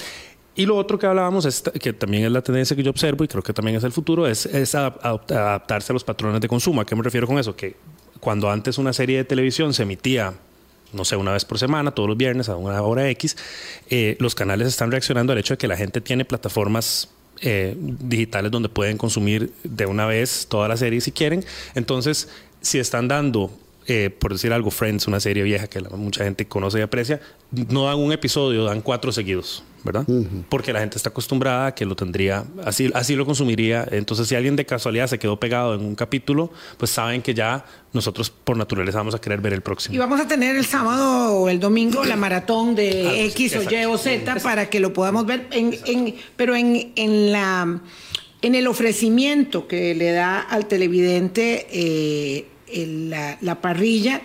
Y 0.56 0.66
lo 0.66 0.76
otro 0.76 0.98
que 0.98 1.06
hablábamos, 1.06 1.44
es, 1.46 1.62
que 1.80 1.92
también 1.92 2.24
es 2.24 2.32
la 2.32 2.42
tendencia 2.42 2.76
que 2.76 2.82
yo 2.82 2.90
observo 2.90 3.24
y 3.24 3.28
creo 3.28 3.42
que 3.42 3.52
también 3.52 3.76
es 3.76 3.84
el 3.84 3.92
futuro, 3.92 4.26
es, 4.26 4.74
adaptarse 4.74 5.92
a 5.92 5.94
los 5.94 6.04
patrones 6.04 6.40
de 6.40 6.48
consumo. 6.48 6.80
¿A 6.80 6.86
qué 6.86 6.94
me 6.94 7.02
refiero 7.02 7.26
con 7.26 7.38
eso? 7.38 7.56
Que 7.56 7.76
cuando 8.20 8.50
antes 8.50 8.78
una 8.78 8.92
serie 8.92 9.18
de 9.18 9.24
televisión 9.24 9.74
se 9.74 9.82
emitía 9.82 10.34
no 10.92 11.04
sé, 11.04 11.16
una 11.16 11.32
vez 11.32 11.44
por 11.44 11.58
semana, 11.58 11.90
todos 11.90 12.08
los 12.08 12.16
viernes 12.16 12.48
a 12.48 12.54
una 12.54 12.80
hora 12.80 13.10
X, 13.10 13.36
eh, 13.90 14.16
los 14.20 14.36
canales 14.36 14.68
están 14.68 14.92
reaccionando 14.92 15.32
al 15.32 15.38
hecho 15.40 15.54
de 15.54 15.58
que 15.58 15.66
la 15.66 15.76
gente 15.76 16.00
tiene 16.00 16.24
plataformas 16.24 17.08
eh, 17.40 17.74
digitales 17.76 18.52
donde 18.52 18.68
pueden 18.68 18.96
consumir 18.96 19.52
de 19.64 19.86
una 19.86 20.06
vez 20.06 20.46
toda 20.48 20.68
la 20.68 20.76
serie 20.76 21.00
si 21.00 21.10
quieren. 21.10 21.44
Entonces, 21.74 22.28
si 22.60 22.78
están 22.78 23.08
dando 23.08 23.50
eh, 23.86 24.10
por 24.18 24.32
decir 24.32 24.52
algo, 24.52 24.70
Friends, 24.70 25.06
una 25.06 25.20
serie 25.20 25.42
vieja 25.42 25.66
que 25.66 25.80
mucha 25.80 26.24
gente 26.24 26.46
conoce 26.46 26.78
y 26.78 26.82
aprecia, 26.82 27.20
no 27.50 27.86
dan 27.86 27.98
un 27.98 28.12
episodio, 28.12 28.64
dan 28.64 28.80
cuatro 28.80 29.12
seguidos, 29.12 29.62
¿verdad? 29.84 30.04
Porque 30.48 30.72
la 30.72 30.80
gente 30.80 30.96
está 30.96 31.10
acostumbrada 31.10 31.66
a 31.66 31.74
que 31.74 31.84
lo 31.84 31.94
tendría, 31.94 32.44
así, 32.64 32.90
así 32.94 33.14
lo 33.14 33.26
consumiría. 33.26 33.86
Entonces, 33.90 34.28
si 34.28 34.34
alguien 34.34 34.56
de 34.56 34.64
casualidad 34.66 35.06
se 35.06 35.18
quedó 35.18 35.38
pegado 35.38 35.74
en 35.74 35.84
un 35.84 35.94
capítulo, 35.94 36.50
pues 36.78 36.90
saben 36.90 37.22
que 37.22 37.34
ya 37.34 37.64
nosotros 37.92 38.30
por 38.30 38.56
naturaleza 38.56 38.98
vamos 38.98 39.14
a 39.14 39.20
querer 39.20 39.40
ver 39.40 39.52
el 39.52 39.62
próximo. 39.62 39.94
Y 39.94 39.98
vamos 39.98 40.20
a 40.20 40.26
tener 40.26 40.56
el 40.56 40.64
sábado 40.64 41.34
o 41.34 41.48
el 41.48 41.60
domingo 41.60 42.04
la 42.04 42.16
maratón 42.16 42.74
de 42.74 43.26
X 43.26 43.56
o 43.56 43.62
Y 43.62 43.84
o 43.84 43.98
Z 43.98 44.36
para 44.42 44.68
que 44.68 44.80
lo 44.80 44.92
podamos 44.92 45.26
ver, 45.26 45.46
en, 45.52 46.14
pero 46.36 46.56
en, 46.56 46.92
en 46.96 47.32
la 47.32 47.80
en 48.44 48.54
el 48.54 48.66
ofrecimiento 48.66 49.66
que 49.66 49.94
le 49.94 50.12
da 50.12 50.38
al 50.38 50.66
televidente 50.66 51.66
eh, 51.70 52.46
la, 53.40 53.60
parrilla 53.62 54.20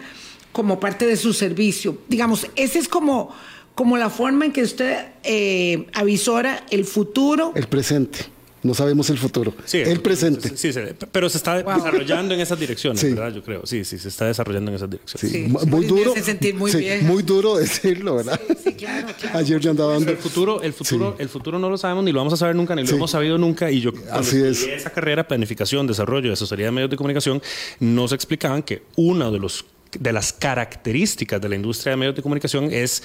como 0.52 0.78
parte 0.78 1.06
de 1.06 1.16
su 1.16 1.32
servicio. 1.32 2.00
Digamos, 2.10 2.48
ese 2.58 2.80
es 2.80 2.90
como, 2.90 3.34
como 3.76 3.98
la 3.98 4.10
forma 4.10 4.46
en 4.46 4.52
que 4.52 4.64
usted 4.64 5.08
eh, 5.24 5.88
avisora 5.94 6.66
el 6.70 6.86
futuro. 6.86 7.54
El 7.56 7.68
presente. 7.68 8.20
No 8.62 8.74
sabemos 8.74 9.10
el 9.10 9.18
futuro. 9.18 9.54
el 9.72 10.02
presente. 10.02 10.56
Sí, 10.58 10.72
pero 11.12 11.30
se 11.30 11.38
está 11.38 11.58
desarrollando 11.64 12.34
en 12.34 12.42
esas 12.42 12.60
direcciones, 12.60 13.02
¿verdad? 13.04 13.34
Yo 13.34 13.42
creo. 13.42 13.66
Sí, 13.66 13.86
sí, 13.86 13.98
se 13.98 14.10
está 14.10 14.26
desarrollando 14.26 14.72
en 14.72 14.76
esas 14.76 14.90
direcciones. 14.90 15.50
muy 15.68 15.86
duro. 15.86 16.14
Sentir 16.22 16.56
muy, 16.56 16.74
bien. 16.74 17.06
muy 17.08 17.24
duro 17.24 17.56
decirlo, 17.56 18.18
¿verdad? 18.18 18.40
Sí, 18.62 18.74
claro, 18.78 19.08
Ayer 19.34 19.60
yo 19.62 19.72
andaba 19.72 19.94
dando. 19.94 20.12
El 20.12 20.18
futuro, 20.18 20.62
el 20.62 20.74
futuro, 20.74 21.16
el 21.20 21.30
futuro 21.30 21.58
no 21.58 21.70
lo 21.70 21.78
sabemos 21.78 22.04
ni 22.04 22.12
lo 22.12 22.20
vamos 22.20 22.34
a 22.34 22.38
saber 22.38 22.56
nunca, 22.56 22.76
ni 22.76 22.84
lo 22.84 22.96
hemos 22.96 23.12
sabido 23.12 23.38
nunca. 23.38 23.72
Y 23.72 23.80
yo, 23.80 23.92
Así 24.12 24.42
es. 24.42 24.64
esa 24.64 24.90
carrera, 24.90 25.26
planificación, 25.26 25.88
desarrollo, 25.88 26.34
asesoría 26.34 26.66
de 26.66 26.72
medios 26.72 26.90
de 26.92 26.98
comunicación, 26.98 27.42
nos 27.80 28.12
explicaban 28.12 28.62
que 28.64 28.84
uno 28.98 29.32
de 29.32 29.40
los 29.40 29.66
de 29.98 30.14
las 30.14 30.34
características 30.34 31.42
de 31.42 31.50
la 31.50 31.56
industria 31.56 31.92
de 31.92 31.98
medios 31.98 32.16
de 32.16 32.22
comunicación 32.22 32.72
es, 32.72 33.02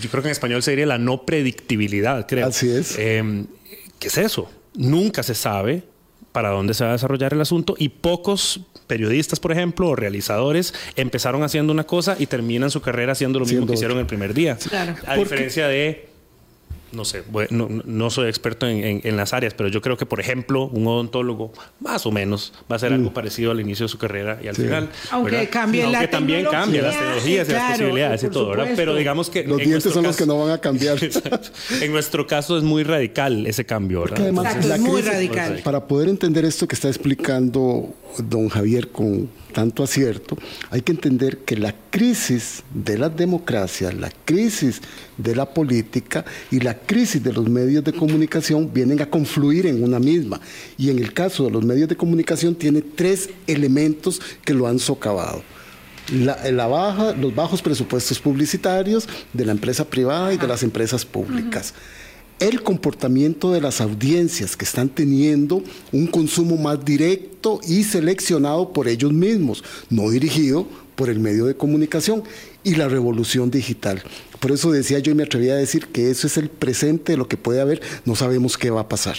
yo 0.00 0.10
creo 0.10 0.22
que 0.22 0.28
en 0.28 0.32
español 0.32 0.62
se 0.62 0.72
diría 0.72 0.86
la 0.86 0.98
no 0.98 1.24
predictibilidad, 1.24 2.26
creo. 2.26 2.46
Así 2.46 2.70
es. 2.70 2.98
Em, 2.98 3.46
¿Qué 3.98 4.08
es 4.08 4.18
eso? 4.18 4.50
Nunca 4.74 5.22
se 5.22 5.34
sabe 5.34 5.84
para 6.32 6.50
dónde 6.50 6.74
se 6.74 6.84
va 6.84 6.90
a 6.90 6.92
desarrollar 6.92 7.32
el 7.32 7.40
asunto 7.40 7.74
y 7.78 7.88
pocos 7.88 8.60
periodistas, 8.86 9.40
por 9.40 9.52
ejemplo, 9.52 9.88
o 9.88 9.96
realizadores 9.96 10.74
empezaron 10.96 11.42
haciendo 11.42 11.72
una 11.72 11.84
cosa 11.84 12.16
y 12.18 12.26
terminan 12.26 12.70
su 12.70 12.82
carrera 12.82 13.12
haciendo 13.12 13.38
lo 13.38 13.46
mismo 13.46 13.66
que 13.66 13.74
hicieron 13.74 13.98
el 13.98 14.06
primer 14.06 14.34
día. 14.34 14.58
A 15.06 15.16
diferencia 15.16 15.66
de 15.66 16.08
no 16.92 17.04
sé, 17.04 17.22
no, 17.50 18.10
soy 18.10 18.28
experto 18.28 18.66
en, 18.66 19.16
las 19.16 19.32
áreas, 19.32 19.54
pero 19.54 19.68
yo 19.68 19.82
creo 19.82 19.96
que, 19.96 20.06
por 20.06 20.20
ejemplo, 20.20 20.64
un 20.64 20.86
odontólogo, 20.86 21.52
más 21.80 22.06
o 22.06 22.12
menos, 22.12 22.52
va 22.70 22.76
a 22.76 22.78
ser 22.78 22.92
algo 22.92 23.10
mm. 23.10 23.14
parecido 23.14 23.50
al 23.50 23.60
inicio 23.60 23.84
de 23.86 23.88
su 23.88 23.98
carrera 23.98 24.38
y 24.42 24.48
al 24.48 24.56
final. 24.56 24.88
Aunque 25.10 25.48
cambie 25.48 25.84
Aunque 25.84 26.08
también 26.08 26.46
cambia 26.46 26.82
las 26.82 26.98
tecnologías 26.98 27.48
y 27.48 27.52
las 27.52 27.70
posibilidades 27.72 28.22
y 28.24 28.28
todo, 28.28 28.50
¿verdad? 28.50 28.68
Pero 28.76 28.94
digamos 28.94 29.30
que. 29.30 29.44
Los 29.44 29.58
dientes 29.58 29.92
son 29.92 30.04
los 30.04 30.16
que 30.16 30.26
no 30.26 30.38
van 30.38 30.50
a 30.50 30.58
cambiar. 30.58 30.98
en 31.80 31.92
nuestro 31.92 32.26
caso 32.26 32.56
es 32.56 32.62
muy 32.62 32.82
radical 32.82 33.46
ese 33.46 33.64
cambio, 33.64 34.00
¿verdad? 34.00 34.20
Además, 34.20 34.56
es 34.56 34.80
muy 34.80 35.02
radical. 35.02 35.60
Para 35.64 35.86
poder 35.86 36.08
entender 36.08 36.44
esto 36.44 36.66
que 36.68 36.74
está 36.74 36.88
explicando 36.88 37.94
don 38.18 38.48
Javier 38.48 38.88
con 38.88 39.28
tanto 39.56 39.82
acierto, 39.82 40.36
hay 40.68 40.82
que 40.82 40.92
entender 40.92 41.38
que 41.38 41.56
la 41.56 41.74
crisis 41.88 42.62
de 42.74 42.98
la 42.98 43.08
democracia, 43.08 43.90
la 43.90 44.12
crisis 44.26 44.82
de 45.16 45.34
la 45.34 45.46
política 45.46 46.26
y 46.50 46.60
la 46.60 46.74
crisis 46.74 47.24
de 47.24 47.32
los 47.32 47.48
medios 47.48 47.82
de 47.82 47.94
comunicación 47.94 48.70
vienen 48.70 49.00
a 49.00 49.08
confluir 49.08 49.64
en 49.64 49.82
una 49.82 49.98
misma. 49.98 50.42
Y 50.76 50.90
en 50.90 50.98
el 50.98 51.14
caso 51.14 51.46
de 51.46 51.52
los 51.52 51.64
medios 51.64 51.88
de 51.88 51.96
comunicación 51.96 52.54
tiene 52.54 52.82
tres 52.82 53.30
elementos 53.46 54.20
que 54.44 54.52
lo 54.52 54.66
han 54.66 54.78
socavado. 54.78 55.42
La, 56.12 56.66
baja, 56.66 57.12
los 57.12 57.34
bajos 57.34 57.62
presupuestos 57.62 58.18
publicitarios 58.20 59.08
de 59.32 59.46
la 59.46 59.52
empresa 59.52 59.86
privada 59.86 60.34
y 60.34 60.36
de 60.36 60.48
las 60.48 60.62
empresas 60.64 61.06
públicas. 61.06 61.72
El 62.38 62.62
comportamiento 62.62 63.50
de 63.50 63.62
las 63.62 63.80
audiencias 63.80 64.58
que 64.58 64.66
están 64.66 64.90
teniendo 64.90 65.62
un 65.90 66.06
consumo 66.06 66.58
más 66.58 66.84
directo 66.84 67.60
y 67.66 67.82
seleccionado 67.82 68.74
por 68.74 68.88
ellos 68.88 69.10
mismos, 69.10 69.64
no 69.88 70.10
dirigido 70.10 70.66
por 70.96 71.08
el 71.08 71.18
medio 71.18 71.46
de 71.46 71.56
comunicación 71.56 72.24
y 72.62 72.74
la 72.74 72.88
revolución 72.88 73.50
digital. 73.50 74.02
Por 74.38 74.52
eso 74.52 74.70
decía 74.70 74.98
yo 74.98 75.12
y 75.12 75.14
me 75.14 75.22
atrevía 75.22 75.54
a 75.54 75.56
decir 75.56 75.86
que 75.86 76.10
eso 76.10 76.26
es 76.26 76.36
el 76.36 76.50
presente 76.50 77.12
de 77.12 77.18
lo 77.18 77.26
que 77.26 77.38
puede 77.38 77.62
haber, 77.62 77.80
no 78.04 78.14
sabemos 78.14 78.58
qué 78.58 78.68
va 78.68 78.82
a 78.82 78.88
pasar 78.88 79.16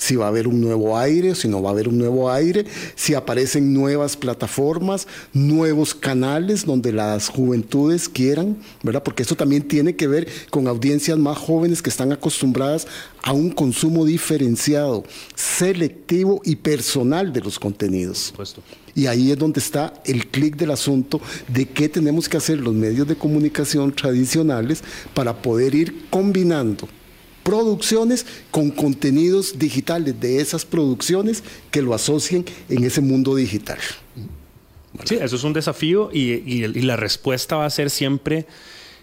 si 0.00 0.16
va 0.16 0.24
a 0.24 0.28
haber 0.28 0.48
un 0.48 0.62
nuevo 0.62 0.96
aire, 0.96 1.34
si 1.34 1.46
no 1.46 1.62
va 1.62 1.68
a 1.68 1.72
haber 1.72 1.86
un 1.86 1.98
nuevo 1.98 2.30
aire, 2.32 2.64
si 2.96 3.12
aparecen 3.12 3.74
nuevas 3.74 4.16
plataformas, 4.16 5.06
nuevos 5.34 5.94
canales 5.94 6.64
donde 6.64 6.90
las 6.90 7.28
juventudes 7.28 8.08
quieran, 8.08 8.56
¿verdad? 8.82 9.02
Porque 9.02 9.24
eso 9.24 9.36
también 9.36 9.68
tiene 9.68 9.96
que 9.96 10.08
ver 10.08 10.26
con 10.48 10.66
audiencias 10.68 11.18
más 11.18 11.36
jóvenes 11.36 11.82
que 11.82 11.90
están 11.90 12.12
acostumbradas 12.12 12.86
a 13.22 13.32
un 13.32 13.50
consumo 13.50 14.06
diferenciado, 14.06 15.04
selectivo 15.34 16.40
y 16.44 16.56
personal 16.56 17.30
de 17.34 17.42
los 17.42 17.58
contenidos. 17.58 18.32
Y 18.94 19.06
ahí 19.06 19.30
es 19.30 19.38
donde 19.38 19.60
está 19.60 19.92
el 20.06 20.28
clic 20.28 20.56
del 20.56 20.70
asunto 20.70 21.20
de 21.46 21.66
qué 21.66 21.90
tenemos 21.90 22.26
que 22.26 22.38
hacer 22.38 22.58
los 22.58 22.72
medios 22.72 23.06
de 23.06 23.16
comunicación 23.16 23.92
tradicionales 23.92 24.82
para 25.12 25.42
poder 25.42 25.74
ir 25.74 26.06
combinando 26.08 26.88
producciones 27.50 28.26
con 28.52 28.70
contenidos 28.70 29.58
digitales 29.58 30.20
de 30.20 30.40
esas 30.40 30.64
producciones 30.64 31.42
que 31.72 31.82
lo 31.82 31.94
asocien 31.94 32.44
en 32.68 32.84
ese 32.84 33.00
mundo 33.00 33.34
digital. 33.34 33.78
Sí, 35.02 35.16
eso 35.20 35.34
es 35.34 35.42
un 35.42 35.52
desafío 35.52 36.10
y, 36.12 36.30
y, 36.46 36.82
la 36.82 36.94
respuesta 36.94 37.56
va 37.56 37.66
a 37.66 37.70
ser 37.70 37.90
siempre 37.90 38.46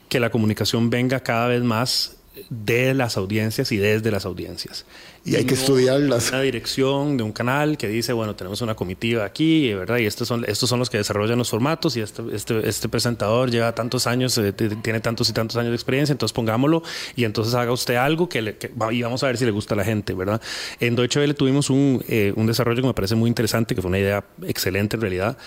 que 0.07 0.21
la 0.21 0.29
comunicación 0.29 0.89
venga 0.89 1.19
cada 1.19 1.49
vez 1.49 1.61
más 1.61 2.15
de 2.49 2.93
las 2.93 3.17
audiencias 3.17 3.71
y 3.71 3.77
desde 3.77 4.11
las 4.11 4.25
audiencias. 4.25 4.85
Y 5.25 5.35
hay 5.35 5.45
que 5.45 5.55
estudiarlas. 5.55 6.29
Una 6.29 6.41
dirección 6.41 7.17
de 7.17 7.23
un 7.23 7.33
canal 7.33 7.77
que 7.77 7.87
dice, 7.87 8.13
bueno, 8.13 8.35
tenemos 8.35 8.61
una 8.61 8.75
comitiva 8.75 9.25
aquí, 9.25 9.73
¿verdad? 9.73 9.97
Y 9.97 10.05
estos 10.05 10.27
son, 10.27 10.45
estos 10.47 10.69
son 10.69 10.79
los 10.79 10.89
que 10.89 10.97
desarrollan 10.97 11.37
los 11.37 11.49
formatos 11.49 11.97
y 11.97 12.01
este, 12.01 12.23
este, 12.33 12.67
este 12.67 12.87
presentador 12.87 13.51
lleva 13.51 13.75
tantos 13.75 14.07
años, 14.07 14.37
eh, 14.37 14.53
tiene 14.53 14.99
tantos 15.01 15.29
y 15.29 15.33
tantos 15.33 15.57
años 15.57 15.71
de 15.71 15.75
experiencia, 15.75 16.13
entonces 16.13 16.33
pongámoslo 16.33 16.81
y 17.15 17.25
entonces 17.25 17.53
haga 17.55 17.71
usted 17.71 17.95
algo 17.95 18.29
que, 18.29 18.41
le, 18.41 18.57
y 18.91 19.01
vamos 19.01 19.23
a 19.23 19.27
ver 19.27 19.37
si 19.37 19.45
le 19.45 19.51
gusta 19.51 19.73
a 19.73 19.77
la 19.77 19.83
gente, 19.83 20.13
¿verdad? 20.13 20.41
En 20.79 20.95
Deutsche 20.95 21.19
Welle 21.19 21.33
tuvimos 21.33 21.69
un, 21.69 22.03
eh, 22.07 22.31
un 22.35 22.47
desarrollo 22.47 22.81
que 22.81 22.87
me 22.87 22.93
parece 22.93 23.15
muy 23.15 23.27
interesante, 23.27 23.75
que 23.75 23.81
fue 23.81 23.89
una 23.89 23.99
idea 23.99 24.23
excelente 24.43 24.95
en 24.95 25.01
realidad, 25.01 25.37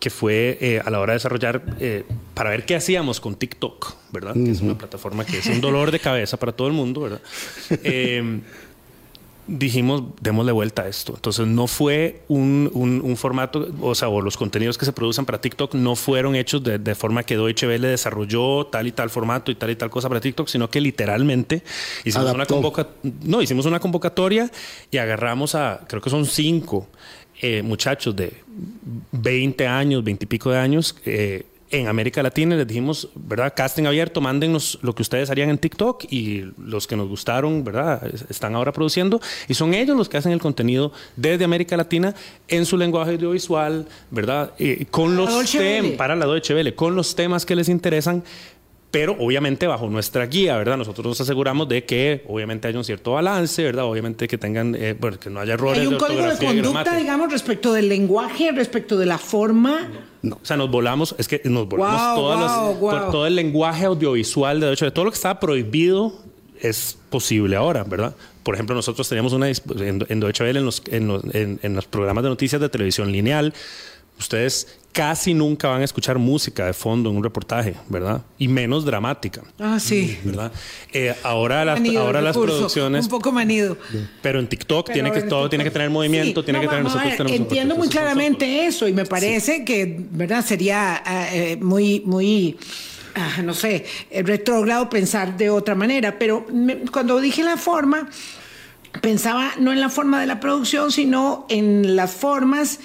que 0.00 0.10
fue 0.10 0.58
eh, 0.60 0.80
a 0.82 0.90
la 0.90 0.98
hora 0.98 1.12
de 1.12 1.16
desarrollar 1.16 1.62
eh, 1.78 2.04
para 2.34 2.50
ver 2.50 2.64
qué 2.64 2.74
hacíamos 2.74 3.20
con 3.20 3.36
TikTok, 3.36 3.94
¿verdad? 4.10 4.32
Que 4.32 4.50
es 4.50 4.62
una 4.62 4.76
plataforma 4.76 5.26
que 5.26 5.38
es 5.38 5.46
un 5.46 5.60
dolor 5.60 5.90
de 5.90 6.00
cabeza 6.00 6.38
para 6.38 6.52
todo 6.52 6.66
el 6.66 6.72
mundo, 6.72 7.02
¿verdad? 7.02 7.20
Eh, 7.84 8.40
dijimos, 9.46 10.04
démosle 10.20 10.52
vuelta 10.52 10.82
a 10.82 10.88
esto. 10.88 11.14
Entonces 11.14 11.46
no 11.46 11.66
fue 11.66 12.22
un, 12.28 12.70
un, 12.72 13.16
formato, 13.16 13.68
o 13.80 13.94
sea, 13.94 14.08
o 14.08 14.20
los 14.20 14.36
contenidos 14.36 14.78
que 14.78 14.84
se 14.84 14.92
producen 14.92 15.24
para 15.26 15.40
TikTok 15.40 15.74
no 15.74 15.96
fueron 15.96 16.36
hechos 16.36 16.62
de, 16.62 16.78
de, 16.78 16.94
forma 16.94 17.24
que 17.24 17.34
Deutsche 17.36 17.66
Welle 17.66 17.88
desarrolló 17.88 18.66
tal 18.66 18.86
y 18.86 18.92
tal 18.92 19.10
formato 19.10 19.50
y 19.50 19.56
tal 19.56 19.70
y 19.70 19.76
tal 19.76 19.90
cosa 19.90 20.08
para 20.08 20.20
TikTok, 20.20 20.46
sino 20.46 20.70
que 20.70 20.80
literalmente 20.80 21.62
hicimos 22.04 22.32
una, 22.32 22.46
no, 23.24 23.42
hicimos 23.42 23.66
una 23.66 23.80
convocatoria 23.80 24.50
y 24.90 24.98
agarramos 24.98 25.54
a, 25.56 25.80
creo 25.88 26.00
que 26.00 26.10
son 26.10 26.26
cinco 26.26 26.88
eh, 27.40 27.62
muchachos 27.62 28.14
de 28.14 28.32
20 29.12 29.66
años, 29.66 30.04
20 30.04 30.24
y 30.24 30.26
pico 30.26 30.50
de 30.50 30.58
años, 30.58 30.96
eh, 31.04 31.44
en 31.70 31.86
América 31.86 32.22
Latina 32.22 32.56
les 32.56 32.66
dijimos, 32.66 33.08
¿verdad? 33.14 33.54
Casting 33.56 33.84
abierto, 33.84 34.20
mándennos 34.20 34.78
lo 34.82 34.94
que 34.94 35.02
ustedes 35.02 35.30
harían 35.30 35.50
en 35.50 35.58
TikTok 35.58 36.04
y 36.10 36.44
los 36.58 36.86
que 36.86 36.96
nos 36.96 37.08
gustaron, 37.08 37.62
¿verdad? 37.62 38.02
Están 38.28 38.56
ahora 38.56 38.72
produciendo 38.72 39.20
y 39.48 39.54
son 39.54 39.74
ellos 39.74 39.96
los 39.96 40.08
que 40.08 40.16
hacen 40.16 40.32
el 40.32 40.40
contenido 40.40 40.92
desde 41.16 41.44
América 41.44 41.76
Latina 41.76 42.14
en 42.48 42.66
su 42.66 42.76
lenguaje 42.76 43.12
audiovisual, 43.12 43.86
¿verdad? 44.10 44.52
Eh, 44.58 44.86
con 44.90 45.16
los 45.16 45.50
temas, 45.52 45.92
para 45.92 46.16
la 46.16 46.26
Deutsche 46.26 46.54
Welle, 46.54 46.74
con 46.74 46.96
los 46.96 47.14
temas 47.14 47.46
que 47.46 47.54
les 47.54 47.68
interesan, 47.68 48.24
pero 48.90 49.16
obviamente 49.18 49.66
bajo 49.66 49.88
nuestra 49.88 50.26
guía, 50.26 50.56
¿verdad? 50.56 50.76
Nosotros 50.76 51.06
nos 51.06 51.20
aseguramos 51.20 51.68
de 51.68 51.84
que 51.84 52.24
obviamente 52.26 52.66
haya 52.66 52.78
un 52.78 52.84
cierto 52.84 53.12
balance, 53.12 53.62
¿verdad? 53.62 53.84
Obviamente 53.84 54.26
que 54.26 54.36
tengan, 54.36 54.74
eh, 54.74 54.96
bueno, 54.98 55.18
que 55.18 55.30
no 55.30 55.40
haya 55.40 55.54
errores. 55.54 55.80
¿Hay 55.80 55.86
un 55.86 55.98
código 55.98 56.22
de 56.22 56.36
conducta, 56.36 56.96
digamos, 56.96 57.30
respecto 57.30 57.72
del 57.72 57.88
lenguaje, 57.88 58.50
respecto 58.52 58.98
de 58.98 59.06
la 59.06 59.18
forma? 59.18 59.88
No. 60.22 60.36
O 60.42 60.44
sea, 60.44 60.56
nos 60.56 60.70
volamos, 60.70 61.14
es 61.18 61.28
que 61.28 61.40
nos 61.44 61.68
volamos 61.68 62.78
por 62.78 63.10
todo 63.12 63.26
el 63.26 63.36
lenguaje 63.36 63.84
audiovisual, 63.84 64.60
de 64.60 64.72
hecho, 64.72 64.86
de 64.86 64.90
todo 64.90 65.04
lo 65.04 65.10
que 65.12 65.16
estaba 65.16 65.38
prohibido 65.38 66.12
es 66.60 66.98
posible 67.08 67.56
ahora, 67.56 67.84
¿verdad? 67.84 68.14
Por 68.42 68.54
ejemplo, 68.54 68.74
nosotros 68.74 69.08
teníamos 69.08 69.32
una 69.32 69.48
en, 69.48 70.04
en 70.08 70.20
Deutsche 70.20 70.44
Welle, 70.44 70.58
en 70.58 70.64
los, 70.64 70.82
en, 70.90 71.60
en 71.62 71.74
los 71.74 71.86
programas 71.86 72.24
de 72.24 72.30
noticias 72.30 72.60
de 72.60 72.68
televisión 72.68 73.12
lineal, 73.12 73.54
ustedes 74.20 74.78
casi 74.92 75.34
nunca 75.34 75.68
van 75.68 75.82
a 75.82 75.84
escuchar 75.84 76.18
música 76.18 76.66
de 76.66 76.72
fondo 76.72 77.10
en 77.10 77.16
un 77.16 77.22
reportaje, 77.22 77.74
¿verdad? 77.88 78.22
Y 78.38 78.48
menos 78.48 78.84
dramática. 78.84 79.42
Ah, 79.58 79.78
sí. 79.78 80.18
¿Verdad? 80.24 80.52
Eh, 80.92 81.14
ahora 81.22 81.64
las, 81.64 81.80
ahora 81.96 82.20
las 82.20 82.36
producciones... 82.36 83.04
Un 83.04 83.10
poco 83.10 83.32
manido. 83.32 83.76
Pero 84.20 84.40
en 84.40 84.48
TikTok 84.48 84.92
tiene 84.92 85.12
que, 85.12 85.22
todo 85.22 85.48
tiene 85.48 85.64
que 85.64 85.70
tener 85.70 85.90
movimiento, 85.90 86.44
tiene 86.44 86.60
que 86.60 86.68
tener... 86.68 86.82
Nosotros 86.82 87.30
entiendo 87.30 87.76
muy 87.76 87.88
claramente 87.88 88.66
eso 88.66 88.88
y 88.88 88.92
me 88.92 89.06
parece 89.06 89.64
que, 89.64 89.96
¿verdad? 90.10 90.44
Sería 90.44 91.02
eh, 91.32 91.56
muy, 91.60 92.02
muy... 92.04 92.58
Ah, 93.14 93.42
no 93.42 93.54
sé, 93.54 93.84
eh, 94.10 94.22
retrógrado 94.22 94.88
pensar 94.88 95.36
de 95.36 95.50
otra 95.50 95.74
manera, 95.74 96.16
pero 96.16 96.46
cuando 96.92 97.20
dije 97.20 97.42
la 97.42 97.56
forma, 97.56 98.08
pensaba 99.00 99.52
no 99.58 99.72
en 99.72 99.80
la 99.80 99.88
forma 99.88 100.20
de 100.20 100.26
la 100.26 100.40
producción, 100.40 100.92
sino 100.92 101.46
en 101.48 101.96
las 101.96 102.12
formas 102.12 102.80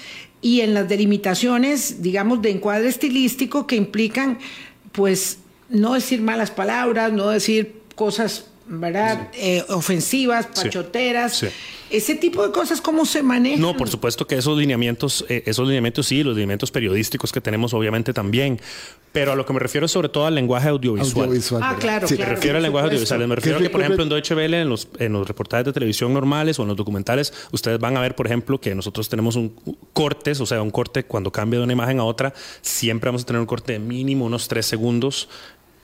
y 0.46 0.62
en 0.62 0.76
las 0.76 0.88
delimitaciones, 0.88 2.04
digamos, 2.04 2.39
de 2.43 2.52
encuadre 2.52 2.88
estilístico 2.88 3.66
que 3.66 3.76
implican, 3.76 4.38
pues, 4.91 5.39
no 5.70 5.96
decir 5.96 6.22
malas 6.22 6.52
palabras, 6.52 7.12
no 7.12 7.30
decir 7.30 7.82
cosas, 7.96 8.52
¿verdad?, 8.68 9.30
eh, 9.34 9.63
ofensivas, 9.70 10.47
pachoteras. 10.47 11.45
Ese 11.91 12.16
tipo 12.16 12.45
de 12.45 12.51
cosas, 12.51 12.82
¿cómo 12.82 13.05
se 13.05 13.22
manejan? 13.22 13.61
No, 13.61 13.78
por 13.78 13.88
supuesto 13.89 14.26
que 14.26 14.36
esos 14.36 14.57
lineamientos, 14.57 15.24
eh, 15.30 15.43
esos 15.45 15.68
lineamientos 15.68 16.07
sí, 16.07 16.24
los 16.24 16.34
lineamientos 16.34 16.72
periodísticos 16.72 17.32
que 17.32 17.41
tenemos 17.41 17.74
obviamente 17.76 18.11
también, 18.11 18.59
pero 19.11 19.32
a 19.32 19.36
lo 19.36 19.45
que 19.45 19.53
me 19.53 19.59
refiero 19.59 19.86
es 19.86 19.91
sobre 19.91 20.09
todo 20.09 20.26
al 20.26 20.36
lenguaje 20.36 20.68
audiovisual. 20.68 21.30
ah, 21.61 21.78
claro, 21.80 22.07
Me 22.09 22.26
refiero 22.26 22.57
al 22.57 22.63
lenguaje 22.63 22.88
audiovisual. 22.88 23.28
Me 23.28 23.36
refiero 23.36 23.59
a 23.59 23.61
que, 23.61 23.70
por 23.70 23.82
ejemplo, 23.82 24.03
en 24.03 24.09
Deutsche 24.09 24.36
Welle, 24.36 24.61
en 24.61 24.68
los, 24.68 24.89
en 24.97 25.13
los 25.13 25.28
reportajes 25.28 25.66
de 25.68 25.72
televisión 25.72 26.11
normales 26.13 26.59
o 26.59 26.63
en 26.63 26.70
los 26.70 26.76
documentales, 26.76 27.32
ustedes 27.51 27.80
van 27.80 27.95
a 27.95 28.01
ver, 28.01 28.16
por 28.16 28.26
ejemplo, 28.26 28.59
que 28.59 28.74
nosotros 28.76 29.07
tenemos 29.07 29.36
un 29.36 29.55
cortes, 29.93 30.41
o 30.41 30.45
sea, 30.45 30.61
un 30.61 30.72
corte 30.72 31.05
cuando 31.05 31.32
cambia 31.32 31.59
de 31.59 31.63
una 31.63 31.74
imagen 31.74 31.99
a 31.99 32.03
otra, 32.03 32.34
siempre 32.61 33.07
vamos 33.07 33.22
a 33.22 33.26
tener 33.26 33.39
un 33.39 33.45
corte 33.45 33.74
de 33.74 33.80
mínimo 33.80 34.26
unos 34.26 34.47
tres 34.47 34.66
segundos 34.66 35.30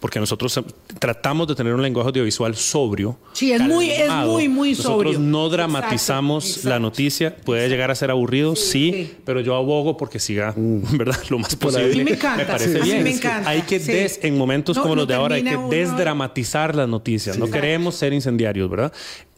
porque 0.01 0.19
nosotros 0.19 0.59
tratamos 0.97 1.47
de 1.47 1.53
tener 1.53 1.75
un 1.75 1.81
lenguaje 1.83 2.07
audiovisual 2.07 2.55
sobrio. 2.55 3.19
Sí, 3.33 3.51
es 3.51 3.61
muy, 3.61 3.91
es 3.91 4.11
muy, 4.11 4.49
muy 4.49 4.73
sobrio. 4.73 5.11
Nosotros 5.11 5.19
no 5.19 5.47
dramatizamos 5.47 6.65
la 6.65 6.79
noticia. 6.79 7.35
Puede 7.37 7.69
llegar 7.69 7.91
a 7.91 7.95
ser 7.95 8.09
aburrido, 8.09 8.55
sí, 8.55 9.13
pero 9.23 9.41
yo 9.41 9.55
abogo 9.55 9.97
porque 9.97 10.17
siga, 10.17 10.55
mm. 10.57 10.81
¿verdad? 10.97 11.19
Lo 11.29 11.37
más 11.37 11.55
posible. 11.55 12.01
A 12.01 12.03
me 12.03 12.11
encanta. 12.11 12.37
Me 12.37 12.45
parece 12.45 12.81
bien. 12.81 13.03
Me 13.03 13.11
encanta. 13.11 13.47
Hay 13.47 13.61
que, 13.61 13.77
des, 13.77 14.19
en 14.23 14.35
momentos 14.39 14.77
como 14.79 14.95
los 14.95 15.07
de 15.07 15.13
ahora, 15.13 15.35
hay 15.35 15.43
que 15.43 15.57
desdramatizar 15.69 16.75
las 16.75 16.89
noticias. 16.89 17.37
No 17.37 17.47
queremos 17.47 17.93
ser 17.93 18.11
incendiarios, 18.11 18.67
¿verdad? 18.71 18.91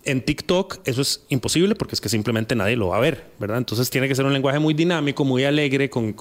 En 0.06 0.22
TikTok 0.22 0.80
eso 0.86 1.02
es 1.02 1.24
imposible 1.30 1.76
porque 1.76 1.96
es 1.96 2.02
que 2.02 2.10
simplemente 2.10 2.56
nadie 2.56 2.76
lo 2.76 2.90
va 2.90 2.98
a 2.98 3.00
ver, 3.00 3.24
¿verdad? 3.40 3.58
Entonces 3.58 3.90
tiene 3.90 4.08
que 4.08 4.16
ser 4.16 4.26
un 4.26 4.34
lenguaje 4.34 4.60
muy 4.60 4.74
dinámico, 4.74 5.24
muy 5.24 5.46
alegre, 5.46 5.90
con, 5.90 6.16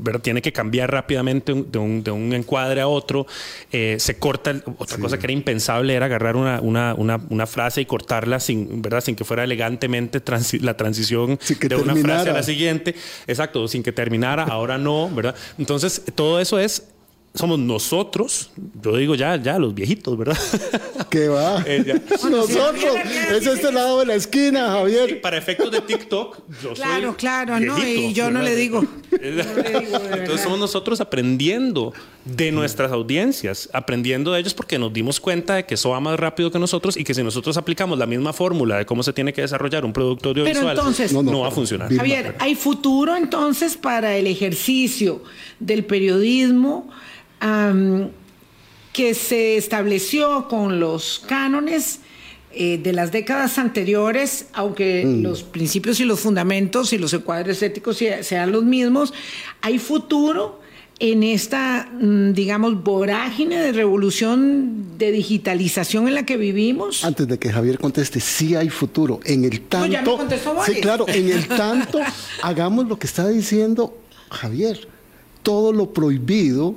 ¿verdad? 0.00 0.20
tiene 0.20 0.40
que 0.40 0.52
cambiar 0.52 0.92
rápidamente 0.92 1.52
de 1.52 1.78
un, 1.78 2.04
de 2.04 2.10
un 2.10 2.32
encuadre 2.32 2.80
a 2.80 2.88
otro. 2.88 3.26
Eh, 3.72 3.96
se 3.98 4.18
corta, 4.18 4.54
otra 4.78 4.98
cosa 4.98 5.18
que 5.18 5.26
era 5.26 5.32
impensable 5.32 5.94
era 5.94 6.06
agarrar 6.06 6.36
una, 6.36 6.60
una, 6.60 6.94
una, 6.94 7.20
una, 7.28 7.46
frase 7.46 7.80
y 7.80 7.86
cortarla 7.86 8.40
sin, 8.40 8.80
¿verdad? 8.80 9.00
sin 9.00 9.16
que 9.16 9.24
fuera 9.24 9.44
elegantemente 9.44 10.22
la 10.60 10.76
transición 10.76 11.38
de 11.60 11.76
una 11.76 11.96
frase 11.96 12.30
a 12.30 12.32
la 12.32 12.42
siguiente. 12.42 12.94
Exacto, 13.26 13.66
sin 13.68 13.82
que 13.82 13.92
terminara, 13.92 14.44
ahora 14.44 14.78
no, 14.78 15.10
¿verdad? 15.10 15.34
Entonces 15.58 16.02
todo 16.14 16.40
eso 16.40 16.58
es 16.58 16.93
somos 17.34 17.58
nosotros, 17.58 18.50
yo 18.80 18.96
digo 18.96 19.16
ya, 19.16 19.34
ya, 19.34 19.58
los 19.58 19.74
viejitos, 19.74 20.16
¿verdad? 20.16 20.38
¿Qué 21.10 21.28
va? 21.28 21.64
Eh, 21.74 21.82
nosotros, 22.30 22.96
es 23.32 23.46
este 23.46 23.72
lado 23.72 24.00
de 24.00 24.06
la 24.06 24.14
esquina, 24.14 24.70
Javier. 24.70 25.20
Para 25.20 25.38
efectos 25.38 25.70
de 25.70 25.80
TikTok, 25.80 26.38
yo 26.62 26.74
claro, 26.74 26.74
soy 26.74 27.14
Claro, 27.14 27.16
claro, 27.16 27.60
no, 27.60 27.86
y 27.86 28.12
yo 28.12 28.30
no 28.30 28.42
le 28.42 28.54
digo. 28.54 28.84
Entonces 29.10 30.40
somos 30.42 30.58
nosotros 30.58 31.00
aprendiendo 31.00 31.92
de 32.24 32.52
nuestras 32.52 32.92
audiencias, 32.92 33.68
aprendiendo 33.72 34.32
de 34.32 34.40
ellos 34.40 34.54
porque 34.54 34.78
nos 34.78 34.92
dimos 34.92 35.20
cuenta 35.20 35.56
de 35.56 35.66
que 35.66 35.74
eso 35.74 35.90
va 35.90 36.00
más 36.00 36.20
rápido 36.20 36.50
que 36.50 36.58
nosotros 36.58 36.96
y 36.96 37.04
que 37.04 37.14
si 37.14 37.22
nosotros 37.22 37.56
aplicamos 37.56 37.98
la 37.98 38.06
misma 38.06 38.32
fórmula 38.32 38.78
de 38.78 38.86
cómo 38.86 39.02
se 39.02 39.12
tiene 39.12 39.32
que 39.32 39.40
desarrollar 39.40 39.84
un 39.84 39.92
producto 39.92 40.28
audiovisual, 40.30 40.76
entonces, 40.76 41.12
no, 41.12 41.40
va 41.40 41.48
a 41.48 41.50
funcionar. 41.50 41.92
Javier, 41.92 42.36
¿hay 42.38 42.54
futuro 42.54 43.16
entonces 43.16 43.76
para 43.76 44.16
el 44.16 44.26
ejercicio 44.26 45.22
del 45.58 45.84
periodismo 45.84 46.90
que 48.92 49.14
se 49.14 49.56
estableció 49.56 50.48
con 50.48 50.80
los 50.80 51.22
cánones? 51.26 52.00
Eh, 52.56 52.78
de 52.78 52.92
las 52.92 53.10
décadas 53.10 53.58
anteriores, 53.58 54.46
aunque 54.52 55.04
mm. 55.04 55.22
los 55.22 55.42
principios 55.42 55.98
y 55.98 56.04
los 56.04 56.20
fundamentos 56.20 56.92
y 56.92 56.98
los 56.98 57.12
encuadres 57.12 57.60
éticos 57.64 58.00
sean 58.20 58.52
los 58.52 58.62
mismos, 58.62 59.12
hay 59.60 59.80
futuro 59.80 60.60
en 61.00 61.24
esta, 61.24 61.88
mm, 61.92 62.32
digamos, 62.32 62.82
vorágine 62.84 63.58
de 63.58 63.72
revolución 63.72 64.96
de 64.96 65.10
digitalización 65.10 66.06
en 66.06 66.14
la 66.14 66.24
que 66.24 66.36
vivimos? 66.36 67.04
Antes 67.04 67.26
de 67.26 67.38
que 67.38 67.50
Javier 67.50 67.78
conteste, 67.78 68.20
sí 68.20 68.54
hay 68.54 68.68
futuro. 68.68 69.18
En 69.24 69.44
el 69.44 69.62
tanto. 69.62 69.88
ya 69.88 70.02
me 70.02 70.16
contestó 70.16 70.56
sí, 70.64 70.74
claro, 70.74 71.06
en 71.08 71.30
el 71.30 71.48
tanto, 71.48 71.98
hagamos 72.42 72.86
lo 72.86 72.98
que 72.98 73.06
está 73.06 73.28
diciendo 73.28 73.98
Javier. 74.30 74.86
Todo 75.42 75.72
lo 75.72 75.92
prohibido 75.92 76.76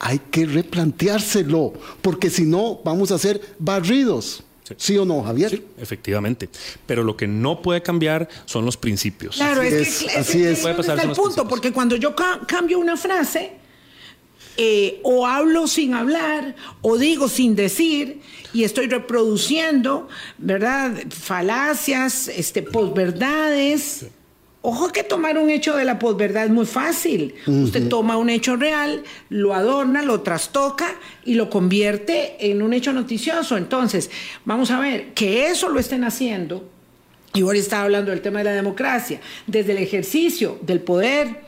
hay 0.00 0.18
que 0.18 0.46
replanteárselo, 0.46 1.74
porque 2.00 2.30
si 2.30 2.44
no, 2.44 2.80
vamos 2.84 3.12
a 3.12 3.18
ser 3.18 3.40
barridos. 3.58 4.42
Sí. 4.76 4.96
o 4.96 5.04
no, 5.04 5.22
Javier? 5.22 5.64
efectivamente. 5.78 6.48
Pero 6.86 7.02
lo 7.02 7.16
que 7.16 7.26
no 7.26 7.60
puede 7.60 7.82
cambiar 7.82 8.28
son 8.46 8.64
los 8.64 8.76
principios. 8.76 9.36
Claro, 9.36 9.62
es, 9.62 10.04
que 10.04 10.10
así 10.12 10.44
es. 10.44 10.60
Puede 10.60 10.76
pasar 10.76 11.00
el 11.00 11.10
punto, 11.10 11.46
porque 11.48 11.72
cuando 11.72 11.96
yo 11.96 12.14
cambio 12.46 12.78
una 12.78 12.96
frase, 12.96 13.52
eh, 14.56 15.00
o 15.02 15.26
hablo 15.26 15.66
sin 15.66 15.94
hablar, 15.94 16.54
o 16.82 16.98
digo 16.98 17.28
sin 17.28 17.56
decir, 17.56 18.20
y 18.52 18.62
estoy 18.64 18.86
reproduciendo, 18.86 20.08
¿verdad? 20.38 20.92
Falacias, 21.10 22.28
este, 22.28 22.62
posverdades. 22.62 24.06
Ojo 24.62 24.92
que 24.92 25.02
tomar 25.02 25.38
un 25.38 25.48
hecho 25.48 25.74
de 25.74 25.84
la 25.84 25.98
posverdad 25.98 26.44
es 26.44 26.50
muy 26.50 26.66
fácil. 26.66 27.34
Usted 27.46 27.88
toma 27.88 28.18
un 28.18 28.28
hecho 28.28 28.56
real, 28.56 29.02
lo 29.30 29.54
adorna, 29.54 30.02
lo 30.02 30.20
trastoca 30.20 30.86
y 31.24 31.34
lo 31.34 31.48
convierte 31.48 32.36
en 32.50 32.60
un 32.60 32.74
hecho 32.74 32.92
noticioso. 32.92 33.56
Entonces, 33.56 34.10
vamos 34.44 34.70
a 34.70 34.78
ver 34.78 35.14
que 35.14 35.46
eso 35.46 35.70
lo 35.70 35.80
estén 35.80 36.04
haciendo. 36.04 36.68
Y 37.32 37.40
ahora 37.40 37.58
estaba 37.58 37.84
hablando 37.84 38.10
del 38.10 38.20
tema 38.20 38.40
de 38.40 38.46
la 38.46 38.52
democracia, 38.52 39.20
desde 39.46 39.72
el 39.72 39.78
ejercicio 39.78 40.58
del 40.60 40.80
poder, 40.80 41.42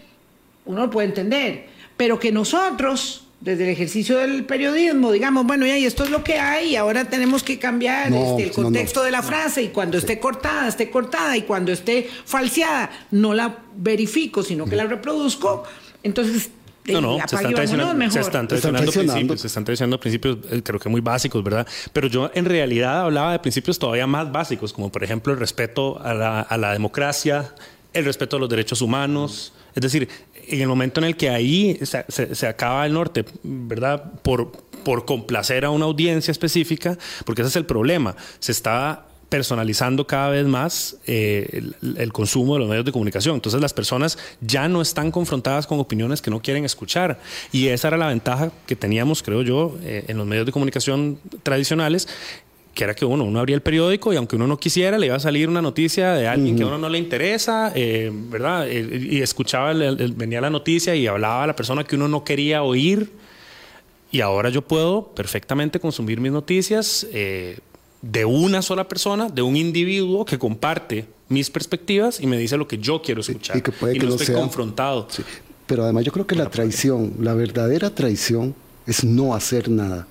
uno 0.65 0.83
lo 0.83 0.91
puede 0.91 1.09
entender, 1.09 1.67
pero 1.97 2.19
que 2.19 2.33
nosotros 2.33 3.27
desde 3.43 3.65
el 3.65 3.71
ejercicio 3.71 4.19
del 4.19 4.45
periodismo, 4.45 5.11
digamos, 5.11 5.45
bueno, 5.45 5.67
ya, 5.67 5.77
y 5.77 5.85
esto 5.85 6.05
es 6.05 6.11
lo 6.11 6.23
que 6.23 6.39
hay, 6.39 6.71
y 6.71 6.77
ahora 6.77 7.07
tenemos 7.07 7.43
que 7.43 7.59
cambiar 7.59 8.13
este, 8.13 8.45
el 8.45 8.53
contexto 8.53 9.03
de 9.03 9.11
la 9.11 9.21
frase, 9.21 9.65
y 9.65 9.69
cuando 9.69 9.99
esté 9.99 10.21
cortada, 10.21 10.69
esté 10.69 10.91
cortada, 10.91 11.37
y 11.37 11.43
cuando 11.43 11.73
esté 11.73 12.09
falseada, 12.25 12.91
no 13.11 13.35
la 13.35 13.59
verifico, 13.77 14.45
sino 14.45 14.65
que 14.65 14.77
la 14.77 14.85
reproduzco, 14.85 15.65
entonces... 16.03 16.51
No, 16.85 17.01
no, 17.01 17.17
se 17.29 17.37
están, 17.37 17.55
traicionando, 17.55 18.11
se 18.11 18.21
están 18.21 18.49
traicionando. 18.49 18.93
principios, 18.93 19.41
se 19.41 19.47
están 19.47 19.65
traicionando 19.65 20.01
principios, 20.01 20.39
eh, 20.51 20.63
creo 20.65 20.81
que 20.81 20.89
muy 20.89 21.01
básicos, 21.01 21.43
¿verdad? 21.45 21.65
Pero 21.93 22.09
yo 22.09 22.33
en 22.35 22.45
realidad 22.45 23.03
hablaba 23.03 23.31
de 23.31 23.39
principios 23.39 23.79
todavía 23.79 24.09
más 24.09 24.33
básicos, 24.33 24.73
como 24.73 24.91
por 24.91 25.05
ejemplo 25.05 25.33
el 25.33 25.39
respeto 25.39 26.01
a 26.03 26.13
la, 26.13 26.41
a 26.41 26.59
la 26.59 26.73
democracia, 26.73 27.55
el 27.93 28.05
respeto 28.05 28.37
a 28.37 28.41
los 28.41 28.49
derechos 28.49 28.83
humanos, 28.83 29.53
es 29.75 29.83
decir, 29.83 30.09
en 30.49 30.61
el 30.61 30.69
momento 30.69 31.01
en 31.01 31.05
el 31.05 31.17
que 31.17 31.31
ahí 31.31 31.79
se, 31.83 32.47
acaba 32.47 32.87
el 32.87 32.93
norte, 32.93 33.25
¿verdad? 33.43 34.13
Por, 34.23 34.53
por 34.85 35.05
complacer 35.05 35.65
a 35.65 35.71
una 35.71 35.85
audiencia 35.87 36.31
específica, 36.31 36.99
porque 37.25 37.43
ese 37.43 37.49
es 37.51 37.57
el 37.57 37.67
problema. 37.67 38.17
Se 38.39 38.53
está 38.53 39.07
personalizando 39.33 40.07
cada 40.07 40.29
vez 40.29 40.47
más 40.47 40.99
eh, 41.07 41.71
el, 41.97 42.13
consumo 42.13 42.53
de 42.53 42.61
los 42.61 42.69
medios 42.69 42.85
de 42.85 42.93
comunicación. 42.93 43.37
Entonces 43.37 43.63
las 43.63 43.73
personas 43.73 44.19
ya 44.43 44.69
no 44.69 44.83
están 44.83 45.11
confrontadas 45.11 45.67
con 45.67 45.81
opiniones 45.81 46.21
que 46.21 46.31
no 46.31 46.43
quieren 46.43 46.67
escuchar. 46.67 47.19
Y 47.51 47.69
esa 47.69 47.89
era 47.89 47.97
la 47.97 48.09
ventaja 48.09 48.53
que 48.67 48.77
teníamos, 48.77 49.23
creo 49.23 49.41
yo, 49.41 49.79
eh, 49.85 50.05
en 50.09 50.19
los 50.19 50.27
medios 50.27 50.45
de 50.45 50.53
comunicación 50.53 51.19
tradicionales, 51.43 52.09
que 52.75 52.85
era 52.85 52.95
que 52.95 53.05
uno, 53.05 53.25
uno 53.25 53.39
abría 53.39 53.55
el 53.55 53.63
periódico 53.63 54.13
y 54.13 54.17
aunque 54.17 54.37
uno 54.37 54.47
no 54.47 54.59
quisiera, 54.59 54.99
le 54.99 55.07
iba 55.07 55.17
a 55.17 55.21
salir 55.21 55.49
una 55.49 55.61
noticia 55.61 56.15
de 56.15 56.27
alguien 56.27 56.57
que 56.57 56.63
a 56.63 56.67
uno 56.67 56.79
no 56.79 56.89
le 56.89 56.99
interesa, 56.99 57.73
eh, 57.75 58.11
¿verdad? 58.13 58.67
Eh, 58.69 59.09
y 59.11 59.21
escuchaba, 59.21 59.73
venía 59.73 60.41
la 60.41 60.49
noticia 60.49 60.95
y 60.95 61.07
hablaba 61.07 61.45
a 61.45 61.47
la 61.47 61.57
persona 61.57 61.85
que 61.85 61.97
uno 61.97 62.09
no 62.09 62.25
quería 62.25 62.63
oír. 62.63 63.13
Y 64.11 64.21
ahora 64.21 64.49
yo 64.49 64.63
puedo 64.63 65.09
perfectamente 65.09 65.81
consumir 65.81 66.21
mis 66.21 66.33
noticias 66.33 67.07
eh, 67.13 67.59
de 68.01 68.25
una 68.25 68.63
sola 68.63 68.89
persona, 68.89 69.29
de 69.29 69.43
un 69.43 69.57
individuo 69.57 70.25
que 70.25 70.39
comparte 70.39 71.07
mis 71.29 71.51
perspectivas 71.51 72.21
y 72.21 72.27
me 72.27 72.37
dice 72.39 72.57
lo 72.57 72.69
que 72.69 72.79
yo 72.79 73.03
quiero 73.03 73.21
escuchar. 73.21 73.57
y, 73.57 73.63
que 73.63 73.73
puede 73.73 73.99
no, 73.99 74.15
estoy 74.15 74.35
confrontado. 74.35 75.09
Pero 75.67 75.85
además 75.85 76.05
yo 76.05 76.13
creo 76.13 76.27
que 76.27 76.35
la 76.35 76.51
traición, 76.51 77.15
la 77.21 77.35
verdadera 77.35 77.95
traición 77.95 78.55
es 78.87 79.05
no 79.05 79.35
hacer 79.35 79.71
nada 79.71 80.07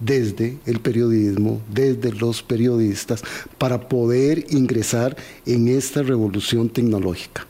desde 0.00 0.58
el 0.66 0.80
periodismo, 0.80 1.60
desde 1.72 2.12
los 2.12 2.42
periodistas, 2.42 3.22
para 3.58 3.88
poder 3.88 4.46
ingresar 4.50 5.16
en 5.46 5.68
esta 5.68 6.02
revolución 6.02 6.68
tecnológica. 6.68 7.46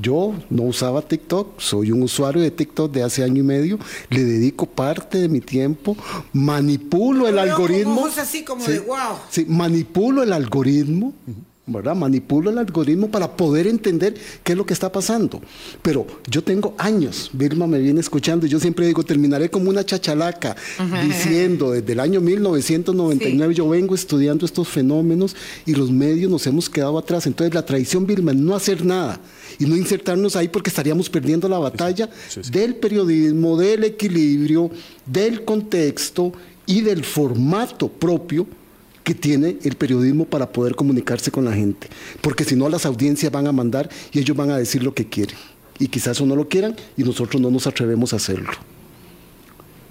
Yo 0.00 0.34
no 0.50 0.64
usaba 0.64 1.02
TikTok, 1.02 1.60
soy 1.60 1.92
un 1.92 2.02
usuario 2.02 2.42
de 2.42 2.50
TikTok 2.50 2.92
de 2.92 3.04
hace 3.04 3.22
año 3.22 3.40
y 3.40 3.44
medio, 3.44 3.78
le 4.10 4.24
dedico 4.24 4.66
parte 4.66 5.18
de 5.18 5.28
mi 5.28 5.40
tiempo, 5.40 5.96
manipulo 6.32 7.28
el 7.28 7.38
algoritmo. 7.38 8.06
así 8.06 8.42
como 8.42 8.64
de 8.64 8.80
wow. 8.80 9.18
Sí, 9.30 9.46
manipulo 9.48 10.22
el 10.22 10.32
algoritmo. 10.32 11.12
¿Verdad? 11.66 11.96
Manipulo 11.96 12.50
el 12.50 12.58
algoritmo 12.58 13.08
para 13.10 13.36
poder 13.36 13.66
entender 13.66 14.14
qué 14.42 14.52
es 14.52 14.58
lo 14.58 14.66
que 14.66 14.74
está 14.74 14.92
pasando. 14.92 15.40
Pero 15.80 16.06
yo 16.28 16.44
tengo 16.44 16.74
años, 16.76 17.30
Vilma 17.32 17.66
me 17.66 17.78
viene 17.78 18.00
escuchando 18.00 18.46
y 18.46 18.50
yo 18.50 18.60
siempre 18.60 18.86
digo, 18.86 19.02
terminaré 19.02 19.48
como 19.48 19.70
una 19.70 19.84
chachalaca, 19.84 20.56
diciendo, 21.06 21.70
desde 21.70 21.92
el 21.92 22.00
año 22.00 22.20
1999 22.20 23.54
yo 23.54 23.68
vengo 23.68 23.94
estudiando 23.94 24.44
estos 24.44 24.68
fenómenos 24.68 25.34
y 25.64 25.74
los 25.74 25.90
medios 25.90 26.30
nos 26.30 26.46
hemos 26.46 26.68
quedado 26.68 26.98
atrás. 26.98 27.26
Entonces 27.26 27.54
la 27.54 27.64
tradición, 27.64 28.06
Vilma, 28.06 28.32
es 28.32 28.38
no 28.38 28.54
hacer 28.54 28.84
nada 28.84 29.18
y 29.58 29.64
no 29.64 29.76
insertarnos 29.76 30.36
ahí 30.36 30.48
porque 30.48 30.68
estaríamos 30.68 31.08
perdiendo 31.08 31.48
la 31.48 31.58
batalla 31.58 32.10
del 32.50 32.74
periodismo, 32.76 33.56
del 33.56 33.84
equilibrio, 33.84 34.70
del 35.06 35.44
contexto 35.44 36.32
y 36.66 36.82
del 36.82 37.04
formato 37.04 37.88
propio 37.88 38.46
que 39.04 39.14
tiene 39.14 39.58
el 39.62 39.76
periodismo 39.76 40.24
para 40.24 40.50
poder 40.50 40.74
comunicarse 40.74 41.30
con 41.30 41.44
la 41.44 41.52
gente. 41.52 41.88
Porque 42.20 42.44
si 42.44 42.56
no, 42.56 42.68
las 42.68 42.86
audiencias 42.86 43.30
van 43.30 43.46
a 43.46 43.52
mandar 43.52 43.88
y 44.12 44.18
ellos 44.18 44.36
van 44.36 44.50
a 44.50 44.58
decir 44.58 44.82
lo 44.82 44.94
que 44.94 45.06
quieren. 45.06 45.36
Y 45.78 45.88
quizás 45.88 46.20
o 46.20 46.26
no 46.26 46.34
lo 46.34 46.48
quieran 46.48 46.74
y 46.96 47.04
nosotros 47.04 47.40
no 47.40 47.50
nos 47.50 47.66
atrevemos 47.66 48.12
a 48.12 48.16
hacerlo. 48.16 48.50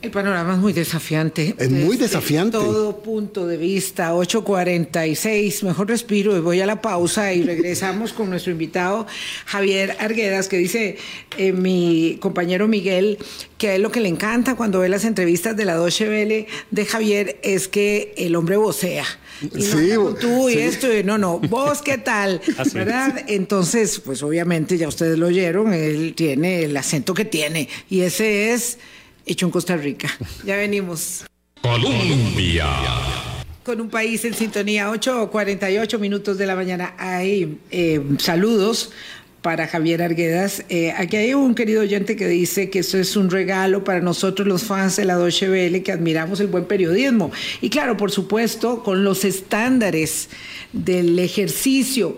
El 0.03 0.11
panorama 0.11 0.55
es 0.55 0.59
muy 0.59 0.73
desafiante. 0.73 1.55
Es 1.57 1.71
muy 1.71 1.95
desafiante. 1.95 2.57
todo 2.57 3.01
punto 3.01 3.47
de 3.47 3.55
vista, 3.55 4.13
8.46. 4.13 5.63
Mejor 5.63 5.87
respiro 5.87 6.35
y 6.35 6.41
voy 6.41 6.59
a 6.59 6.65
la 6.65 6.81
pausa 6.81 7.33
y 7.33 7.41
regresamos 7.41 8.11
con 8.11 8.29
nuestro 8.29 8.51
invitado 8.51 9.07
Javier 9.45 9.95
Arguedas, 10.01 10.49
que 10.49 10.57
dice 10.57 10.97
eh, 11.37 11.53
mi 11.53 12.17
compañero 12.19 12.67
Miguel 12.67 13.17
que 13.57 13.69
a 13.69 13.75
él 13.75 13.81
lo 13.81 13.93
que 13.93 14.01
le 14.01 14.09
encanta 14.09 14.55
cuando 14.55 14.79
ve 14.79 14.89
las 14.89 15.05
entrevistas 15.05 15.55
de 15.55 15.63
la 15.63 15.75
Deutsche 15.75 16.09
Welle 16.09 16.47
de 16.69 16.85
Javier 16.85 17.39
es 17.41 17.69
que 17.69 18.13
el 18.17 18.35
hombre 18.35 18.57
vocea. 18.57 19.05
Y 19.55 19.61
sí, 19.61 19.91
tú 20.19 20.49
y 20.49 20.55
esto, 20.55 20.93
y 20.93 21.05
no, 21.05 21.17
no, 21.17 21.39
vos 21.39 21.81
qué 21.81 21.97
tal, 21.97 22.41
¿verdad? 22.73 23.23
Entonces, 23.27 24.01
pues 24.01 24.21
obviamente 24.21 24.77
ya 24.77 24.89
ustedes 24.89 25.17
lo 25.17 25.27
oyeron, 25.27 25.73
él 25.73 26.13
tiene 26.13 26.63
el 26.63 26.75
acento 26.75 27.13
que 27.13 27.23
tiene 27.23 27.69
y 27.89 28.01
ese 28.01 28.51
es 28.51 28.79
hecho 29.25 29.45
en 29.45 29.51
Costa 29.51 29.77
Rica. 29.77 30.09
Ya 30.45 30.57
venimos. 30.57 31.25
Colombia. 31.61 32.67
Con 33.63 33.79
un 33.79 33.89
país 33.89 34.25
en 34.25 34.33
sintonía, 34.33 34.89
8 34.89 35.23
o 35.23 35.31
48 35.31 35.97
minutos 35.99 36.37
de 36.37 36.45
la 36.45 36.55
mañana. 36.55 36.95
Hay 36.97 37.59
eh, 37.71 38.01
saludos 38.17 38.91
para 39.43 39.67
Javier 39.67 40.01
Arguedas. 40.01 40.63
Eh, 40.69 40.93
aquí 40.97 41.17
hay 41.17 41.33
un 41.33 41.53
querido 41.53 41.81
oyente 41.81 42.15
que 42.15 42.27
dice 42.27 42.69
que 42.69 42.79
eso 42.79 42.97
es 42.97 43.15
un 43.17 43.29
regalo 43.29 43.83
para 43.83 43.99
nosotros 43.99 44.47
los 44.47 44.63
fans 44.63 44.95
de 44.95 45.05
la 45.05 45.17
Deutsche 45.17 45.49
Welle 45.49 45.83
que 45.83 45.91
admiramos 45.91 46.39
el 46.39 46.47
buen 46.47 46.65
periodismo. 46.65 47.31
Y 47.61 47.69
claro, 47.69 47.97
por 47.97 48.09
supuesto, 48.09 48.83
con 48.83 49.03
los 49.03 49.25
estándares 49.25 50.29
del 50.71 51.19
ejercicio 51.19 52.17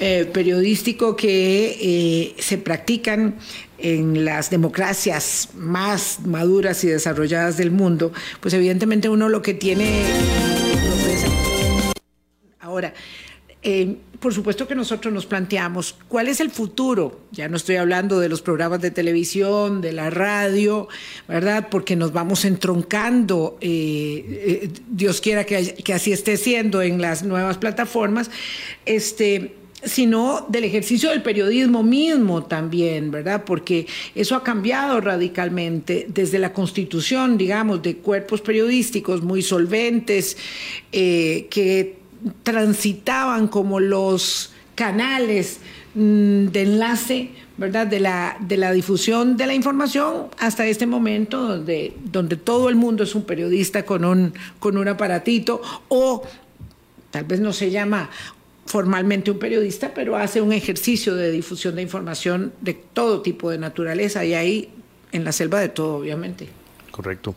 eh, 0.00 0.28
periodístico 0.32 1.16
que 1.16 2.34
se 2.38 2.58
practican 2.58 3.36
en 3.78 4.24
las 4.24 4.50
democracias 4.50 5.50
más 5.54 6.20
maduras 6.24 6.82
y 6.84 6.88
desarrolladas 6.88 7.56
del 7.56 7.70
mundo, 7.70 8.12
pues 8.40 8.54
evidentemente 8.54 9.08
uno 9.08 9.28
lo 9.28 9.42
que 9.42 9.54
tiene... 9.54 10.04
Ahora, 12.60 12.92
eh, 13.62 13.96
por 14.20 14.32
supuesto 14.32 14.66
que 14.66 14.74
nosotros 14.74 15.12
nos 15.12 15.26
planteamos 15.26 15.96
cuál 16.08 16.28
es 16.28 16.40
el 16.40 16.50
futuro. 16.50 17.20
Ya 17.32 17.48
no 17.48 17.56
estoy 17.56 17.76
hablando 17.76 18.18
de 18.20 18.28
los 18.28 18.42
programas 18.42 18.80
de 18.80 18.90
televisión, 18.90 19.80
de 19.80 19.92
la 19.92 20.10
radio, 20.10 20.88
¿verdad? 21.28 21.68
Porque 21.70 21.96
nos 21.96 22.12
vamos 22.12 22.44
entroncando, 22.44 23.58
eh, 23.60 24.24
eh, 24.62 24.70
Dios 24.88 25.20
quiera 25.20 25.44
que, 25.44 25.74
que, 25.74 25.94
así 25.94 26.12
esté 26.12 26.36
siendo 26.36 26.82
en 26.82 27.00
las 27.00 27.22
nuevas 27.24 27.58
plataformas, 27.58 28.30
este, 28.84 29.54
sino 29.86 30.44
del 30.48 30.64
ejercicio 30.64 31.10
del 31.10 31.22
periodismo 31.22 31.82
mismo 31.82 32.44
también, 32.44 33.10
¿verdad? 33.10 33.44
Porque 33.44 33.86
eso 34.14 34.36
ha 34.36 34.42
cambiado 34.42 35.00
radicalmente 35.00 36.06
desde 36.08 36.38
la 36.38 36.52
constitución, 36.52 37.38
digamos, 37.38 37.82
de 37.82 37.96
cuerpos 37.96 38.40
periodísticos 38.40 39.22
muy 39.22 39.42
solventes, 39.42 40.36
eh, 40.92 41.46
que 41.50 41.96
transitaban 42.42 43.48
como 43.48 43.80
los 43.80 44.52
canales 44.74 45.60
mm, 45.94 46.46
de 46.46 46.62
enlace, 46.62 47.30
¿verdad? 47.56 47.86
De 47.86 48.00
la, 48.00 48.36
de 48.40 48.56
la 48.56 48.72
difusión 48.72 49.36
de 49.36 49.46
la 49.46 49.54
información 49.54 50.26
hasta 50.38 50.66
este 50.66 50.86
momento 50.86 51.40
donde, 51.40 51.94
donde 52.04 52.36
todo 52.36 52.68
el 52.68 52.76
mundo 52.76 53.04
es 53.04 53.14
un 53.14 53.24
periodista 53.24 53.84
con 53.84 54.04
un, 54.04 54.34
con 54.58 54.76
un 54.76 54.88
aparatito 54.88 55.62
o 55.88 56.22
tal 57.10 57.24
vez 57.24 57.40
no 57.40 57.52
se 57.52 57.70
llama 57.70 58.10
formalmente 58.66 59.30
un 59.30 59.38
periodista, 59.38 59.92
pero 59.94 60.16
hace 60.16 60.40
un 60.40 60.52
ejercicio 60.52 61.14
de 61.14 61.30
difusión 61.30 61.76
de 61.76 61.82
información 61.82 62.52
de 62.60 62.74
todo 62.74 63.22
tipo 63.22 63.50
de 63.50 63.58
naturaleza 63.58 64.24
y 64.24 64.34
ahí 64.34 64.70
en 65.12 65.24
la 65.24 65.32
selva 65.32 65.60
de 65.60 65.68
todo, 65.68 65.96
obviamente. 65.96 66.48
Correcto. 66.90 67.34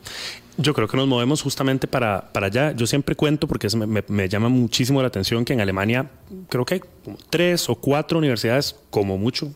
Yo 0.57 0.73
creo 0.73 0.87
que 0.87 0.97
nos 0.97 1.07
movemos 1.07 1.41
justamente 1.41 1.87
para, 1.87 2.33
para 2.33 2.47
allá. 2.47 2.73
Yo 2.73 2.85
siempre 2.85 3.15
cuento, 3.15 3.47
porque 3.47 3.67
me, 3.77 4.29
llama 4.29 4.49
muchísimo 4.49 5.01
la 5.01 5.07
atención, 5.07 5.45
que 5.45 5.53
en 5.53 5.61
Alemania 5.61 6.09
creo 6.49 6.65
que 6.65 6.75
hay 6.75 6.81
tres 7.29 7.69
o 7.69 7.75
cuatro 7.75 8.17
universidades, 8.17 8.75
como 8.89 9.17
mucho, 9.17 9.53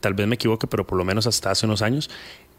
tal 0.00 0.14
vez 0.14 0.28
me 0.28 0.36
equivoque, 0.36 0.66
pero 0.66 0.86
por 0.86 0.96
lo 0.96 1.04
menos 1.04 1.26
hasta 1.26 1.50
hace 1.50 1.66
unos 1.66 1.82
años, 1.82 2.08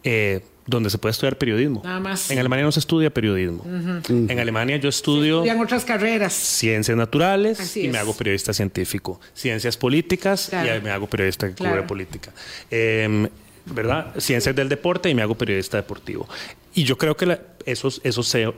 eh, 0.03 0.43
donde 0.67 0.89
se 0.89 0.97
puede 0.97 1.11
estudiar 1.11 1.37
periodismo. 1.37 1.81
Nada 1.83 1.99
más. 1.99 2.31
En 2.31 2.39
Alemania 2.39 2.65
no 2.65 2.71
se 2.71 2.79
estudia 2.79 3.09
periodismo. 3.09 3.63
En 4.07 4.39
Alemania 4.39 4.77
yo 4.77 4.89
estudio... 4.89 5.37
Estudian 5.37 5.59
otras 5.59 5.85
carreras. 5.85 6.33
Ciencias 6.33 6.97
naturales 6.97 7.77
y 7.77 7.87
me 7.87 7.97
hago 7.97 8.15
periodista 8.15 8.53
científico. 8.53 9.19
Ciencias 9.33 9.77
políticas 9.77 10.51
y 10.51 10.81
me 10.83 10.91
hago 10.91 11.07
periodista 11.07 11.47
que 11.47 11.55
cubre 11.55 11.83
política. 11.83 12.31
Eh, 12.71 13.29
¿verdad? 13.65 14.13
Ciencias 14.17 14.55
del 14.55 14.69
deporte 14.69 15.09
y 15.09 15.15
me 15.15 15.21
hago 15.21 15.35
periodista 15.35 15.77
deportivo. 15.77 16.27
Y 16.73 16.83
yo 16.83 16.97
creo 16.97 17.15
que 17.15 17.25
la, 17.25 17.39
eso, 17.65 17.89
eso 18.03 18.21
se, 18.21 18.53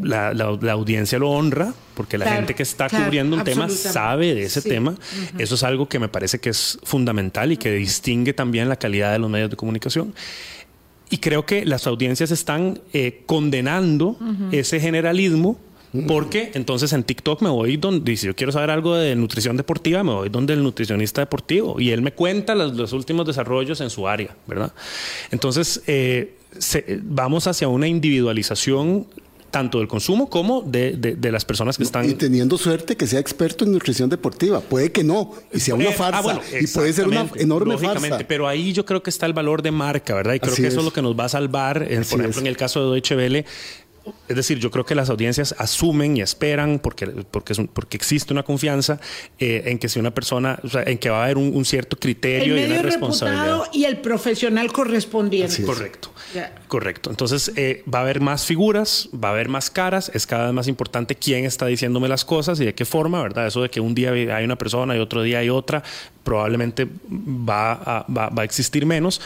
la, 0.00 0.34
la, 0.34 0.72
audiencia 0.72 1.18
lo 1.18 1.30
honra, 1.30 1.72
porque 1.94 2.18
la 2.18 2.26
gente 2.26 2.54
que 2.54 2.62
está 2.62 2.88
cubriendo 2.88 3.36
un 3.36 3.44
tema 3.44 3.68
sabe 3.68 4.34
de 4.34 4.42
ese 4.42 4.60
tema. 4.60 4.96
Eso 5.38 5.54
es 5.54 5.62
algo 5.62 5.88
que 5.88 5.98
me 5.98 6.08
parece 6.08 6.40
que 6.40 6.50
es 6.50 6.78
fundamental 6.82 7.52
y 7.52 7.56
que 7.56 7.72
distingue 7.72 8.32
también 8.32 8.68
la 8.68 8.76
calidad 8.76 9.12
de 9.12 9.18
los 9.18 9.30
medios 9.30 9.50
de 9.50 9.56
comunicación. 9.56 10.14
Y 11.10 11.18
creo 11.18 11.44
que 11.44 11.66
las 11.66 11.86
audiencias 11.86 12.30
están 12.30 12.80
eh, 12.92 13.22
condenando 13.26 14.16
ese 14.52 14.80
generalismo 14.80 15.58
porque 16.06 16.52
entonces 16.54 16.92
en 16.92 17.02
TikTok 17.02 17.42
me 17.42 17.48
voy 17.48 17.76
donde, 17.76 18.16
si 18.16 18.26
yo 18.26 18.36
quiero 18.36 18.52
saber 18.52 18.70
algo 18.70 18.94
de 18.94 19.16
nutrición 19.16 19.56
deportiva, 19.56 20.04
me 20.04 20.12
voy 20.12 20.28
donde 20.28 20.54
el 20.54 20.62
nutricionista 20.62 21.20
deportivo 21.20 21.80
y 21.80 21.90
él 21.90 22.00
me 22.00 22.12
cuenta 22.12 22.54
los, 22.54 22.76
los 22.76 22.92
últimos 22.92 23.26
desarrollos 23.26 23.80
en 23.80 23.90
su 23.90 24.06
área, 24.06 24.36
¿verdad? 24.46 24.72
Entonces, 25.32 25.82
eh, 25.88 26.36
vamos 27.02 27.48
hacia 27.48 27.66
una 27.66 27.88
individualización 27.88 29.06
tanto 29.50 29.78
del 29.78 29.88
consumo 29.88 30.28
como 30.28 30.62
de, 30.62 30.92
de, 30.92 31.32
las 31.32 31.44
personas 31.44 31.76
que 31.76 31.82
están... 31.82 32.08
Y 32.08 32.14
teniendo 32.14 32.56
suerte 32.56 32.96
que 32.96 33.06
sea 33.06 33.20
experto 33.20 33.64
en 33.64 33.72
nutrición 33.72 34.08
deportiva. 34.08 34.60
Puede 34.60 34.92
que 34.92 35.04
no, 35.04 35.32
y 35.52 35.60
sea 35.60 35.74
una 35.74 35.84
eh, 35.84 35.96
ah, 35.98 36.22
farsa. 36.22 36.40
y 36.60 36.66
puede 36.66 36.92
ser 36.92 37.08
una 37.08 37.28
enorme 37.36 37.76
farsa. 37.78 38.18
Pero 38.26 38.48
ahí 38.48 38.72
yo 38.72 38.84
creo 38.84 39.02
que 39.02 39.10
está 39.10 39.26
el 39.26 39.32
valor 39.32 39.62
de 39.62 39.70
marca, 39.70 40.14
¿verdad? 40.14 40.34
Y 40.34 40.40
creo 40.40 40.54
que 40.54 40.66
eso 40.66 40.78
es 40.78 40.84
lo 40.84 40.92
que 40.92 41.02
nos 41.02 41.18
va 41.18 41.24
a 41.24 41.28
salvar. 41.28 41.86
por 42.10 42.20
ejemplo, 42.20 42.40
en 42.40 42.46
el 42.46 42.56
caso 42.56 42.84
de 42.84 42.92
Deutsche 42.92 43.16
Welle, 43.16 43.44
es 44.28 44.36
decir, 44.36 44.58
yo 44.58 44.70
creo 44.70 44.84
que 44.86 44.94
las 44.94 45.10
audiencias 45.10 45.54
asumen 45.58 46.16
y 46.16 46.22
esperan, 46.22 46.78
porque, 46.78 47.06
porque, 47.06 47.54
porque 47.72 47.96
existe 47.96 48.32
una 48.32 48.42
confianza 48.42 49.00
eh, 49.38 49.64
en 49.66 49.78
que 49.78 49.88
si 49.88 49.98
una 49.98 50.12
persona, 50.12 50.58
o 50.62 50.68
sea, 50.68 50.82
en 50.84 50.98
que 50.98 51.10
va 51.10 51.20
a 51.20 51.24
haber 51.24 51.36
un, 51.36 51.64
cierto 51.64 51.98
criterio 51.98 52.58
y 52.58 52.64
una 52.64 52.80
responsabilidad. 52.80 53.62
y 53.72 53.84
el 53.84 53.98
profesional 53.98 54.72
correspondiente. 54.72 55.62
Correcto. 55.62 56.12
Correcto. 56.68 57.10
Entonces, 57.10 57.52
eh, 57.56 57.82
va 57.92 57.98
a 57.98 58.02
haber 58.02 58.20
más 58.20 58.46
figuras, 58.46 59.08
va 59.12 59.28
a 59.28 59.32
haber 59.32 59.48
más 59.48 59.68
caras, 59.70 60.10
es 60.14 60.26
cada 60.26 60.46
vez 60.46 60.54
más 60.54 60.68
importante 60.68 61.16
quién 61.16 61.44
está 61.44 61.66
diciéndome 61.66 62.08
las 62.08 62.24
cosas 62.24 62.60
y 62.60 62.64
de 62.64 62.74
qué 62.74 62.84
forma, 62.84 63.22
¿verdad? 63.22 63.46
Eso 63.46 63.62
de 63.62 63.68
que 63.68 63.80
un 63.80 63.94
día 63.94 64.12
hay 64.12 64.44
una 64.44 64.56
persona 64.56 64.96
y 64.96 65.00
otro 65.00 65.22
día 65.22 65.40
hay 65.40 65.50
otra, 65.50 65.82
probablemente 66.22 66.86
va 67.10 67.72
a, 67.72 68.06
va, 68.10 68.28
va 68.28 68.42
a 68.42 68.44
existir 68.44 68.86
menos, 68.86 69.20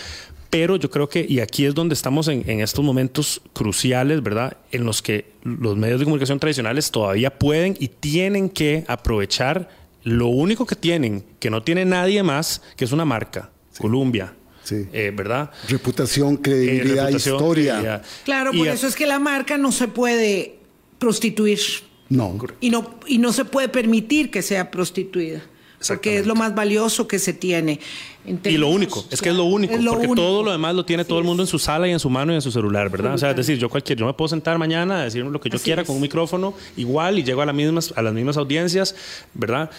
pero 0.54 0.76
yo 0.76 0.88
creo 0.88 1.08
que, 1.08 1.26
y 1.28 1.40
aquí 1.40 1.66
es 1.66 1.74
donde 1.74 1.94
estamos 1.94 2.28
en, 2.28 2.60
estos 2.60 2.84
momentos 2.84 3.40
cruciales, 3.52 4.22
¿verdad? 4.22 4.56
En 4.70 4.84
los 4.84 5.02
que 5.02 5.32
los 5.42 5.76
medios 5.76 5.98
de 5.98 6.04
comunicación 6.04 6.38
tradicionales 6.38 6.92
todavía 6.92 7.36
pueden 7.36 7.76
y 7.80 7.88
tienen 7.88 8.48
que 8.48 8.84
aprovechar 8.86 9.68
lo 10.04 10.28
único 10.28 10.64
que 10.64 10.76
tienen, 10.76 11.24
que 11.40 11.50
no 11.50 11.64
tiene 11.64 11.84
nadie 11.84 12.22
más, 12.22 12.62
que 12.76 12.84
es 12.84 12.92
una 12.92 13.04
marca, 13.04 13.50
Columbia. 13.78 14.32
Sí. 14.62 14.86
Eh, 14.92 15.12
¿Verdad? 15.12 15.50
Reputación, 15.68 16.36
credibilidad, 16.36 17.10
eh, 17.10 17.16
historia. 17.16 18.00
Claro, 18.24 18.52
por 18.52 18.68
eso 18.68 18.86
es 18.86 18.94
que 18.94 19.08
la 19.08 19.18
marca 19.18 19.58
no 19.58 19.72
se 19.72 19.88
puede 19.88 20.60
prostituir. 21.00 21.58
No. 22.10 22.38
Y 22.60 22.70
no, 22.70 22.94
y 23.08 23.18
no 23.18 23.32
se 23.32 23.44
puede 23.44 23.68
permitir 23.68 24.30
que 24.30 24.40
sea 24.40 24.70
prostituida 24.70 25.42
porque 25.88 26.18
es 26.18 26.26
lo 26.26 26.34
más 26.34 26.54
valioso 26.54 27.06
que 27.06 27.18
se 27.18 27.32
tiene. 27.32 27.80
Y 28.44 28.56
lo 28.56 28.68
único, 28.68 29.04
es 29.10 29.20
que 29.20 29.28
es 29.28 29.34
lo 29.34 29.44
único, 29.44 29.74
porque 29.74 30.08
todo 30.14 30.42
lo 30.42 30.50
demás 30.50 30.74
lo 30.74 30.84
tiene 30.84 31.04
todo 31.04 31.18
el 31.18 31.24
mundo 31.24 31.42
en 31.42 31.46
su 31.46 31.58
sala 31.58 31.86
y 31.86 31.92
en 31.92 32.00
su 32.00 32.08
mano 32.08 32.32
y 32.32 32.36
en 32.36 32.42
su 32.42 32.50
celular, 32.50 32.88
¿verdad? 32.88 33.14
O 33.14 33.18
sea, 33.18 33.30
es 33.30 33.36
decir, 33.36 33.58
yo 33.58 33.68
cualquier, 33.68 33.98
yo 33.98 34.06
me 34.06 34.14
puedo 34.14 34.28
sentar 34.28 34.56
mañana 34.56 35.00
a 35.00 35.04
decir 35.04 35.24
lo 35.24 35.40
que 35.40 35.50
yo 35.50 35.58
quiera 35.58 35.84
con 35.84 35.96
un 35.96 36.02
micrófono 36.02 36.54
igual 36.76 37.18
y 37.18 37.22
llego 37.22 37.42
a 37.42 37.46
las 37.46 37.54
mismas, 37.54 37.92
a 37.96 38.02
las 38.02 38.14
mismas 38.14 38.38
audiencias, 38.38 38.94
¿verdad? 39.34 39.70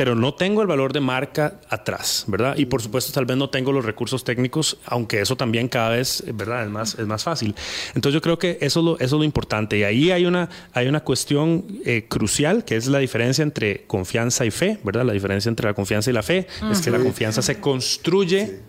Pero 0.00 0.14
no 0.14 0.32
tengo 0.32 0.62
el 0.62 0.66
valor 0.66 0.94
de 0.94 1.00
marca 1.00 1.60
atrás, 1.68 2.24
¿verdad? 2.26 2.56
Y 2.56 2.64
por 2.64 2.80
supuesto 2.80 3.12
tal 3.12 3.26
vez 3.26 3.36
no 3.36 3.50
tengo 3.50 3.70
los 3.70 3.84
recursos 3.84 4.24
técnicos, 4.24 4.78
aunque 4.86 5.20
eso 5.20 5.36
también 5.36 5.68
cada 5.68 5.90
vez, 5.90 6.24
¿verdad? 6.32 6.64
Es 6.64 6.70
más, 6.70 6.98
es 6.98 7.06
más 7.06 7.22
fácil. 7.22 7.54
Entonces 7.94 8.14
yo 8.14 8.22
creo 8.22 8.38
que 8.38 8.56
eso 8.62 8.80
es 8.80 8.86
lo, 8.86 8.94
eso 8.94 9.04
es 9.04 9.12
lo 9.12 9.24
importante. 9.24 9.76
Y 9.76 9.82
ahí 9.82 10.10
hay 10.10 10.24
una, 10.24 10.48
hay 10.72 10.88
una 10.88 11.00
cuestión 11.00 11.66
eh, 11.84 12.06
crucial, 12.08 12.64
que 12.64 12.76
es 12.76 12.86
la 12.86 12.98
diferencia 12.98 13.42
entre 13.42 13.82
confianza 13.82 14.46
y 14.46 14.50
fe, 14.50 14.78
¿verdad? 14.84 15.04
La 15.04 15.12
diferencia 15.12 15.50
entre 15.50 15.66
la 15.66 15.74
confianza 15.74 16.08
y 16.08 16.14
la 16.14 16.22
fe 16.22 16.46
es 16.72 16.80
que 16.80 16.90
la 16.90 16.98
confianza 16.98 17.42
se 17.42 17.60
construye 17.60 18.60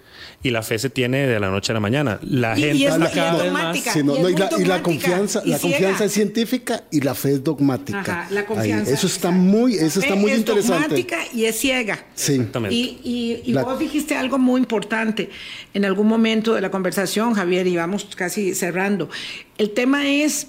y 0.43 0.49
la 0.49 0.63
fe 0.63 0.79
se 0.79 0.89
tiene 0.89 1.27
de 1.27 1.39
la 1.39 1.49
noche 1.49 1.71
a 1.71 1.75
la 1.75 1.79
mañana. 1.79 2.19
La 2.23 2.55
gente 2.55 2.85
está 2.85 3.11
cada 3.11 3.43
vez 3.43 3.51
más. 3.51 3.95
y, 3.95 4.65
la, 4.65 4.81
confianza, 4.81 5.41
la 5.45 5.59
confianza 5.59 6.05
es 6.05 6.11
científica 6.11 6.83
y 6.91 7.01
la 7.01 7.13
fe 7.13 7.33
es 7.33 7.43
dogmática. 7.43 8.27
la 8.31 8.45
confianza. 8.45 8.91
Eso 8.91 9.07
está 9.07 9.31
muy, 9.31 9.75
eso 9.75 9.99
está 9.99 10.15
muy 10.15 10.31
es 10.31 10.39
interesante. 10.39 10.83
dogmática 10.83 11.17
y 11.33 11.45
es 11.45 11.59
ciega. 11.59 12.05
Sí. 12.15 12.33
Exactamente. 12.33 12.75
Y, 12.75 13.41
y 13.45 13.53
vos 13.53 13.77
dijiste 13.77 14.15
algo 14.15 14.39
muy 14.39 14.59
importante 14.59 15.29
en 15.73 15.85
algún 15.85 16.07
momento 16.07 16.55
de 16.55 16.61
la 16.61 16.71
conversación, 16.71 17.33
Javier, 17.33 17.67
y 17.67 17.75
vamos 17.75 18.07
casi 18.15 18.55
cerrando. 18.55 19.09
El 19.57 19.71
tema 19.71 20.09
es 20.09 20.47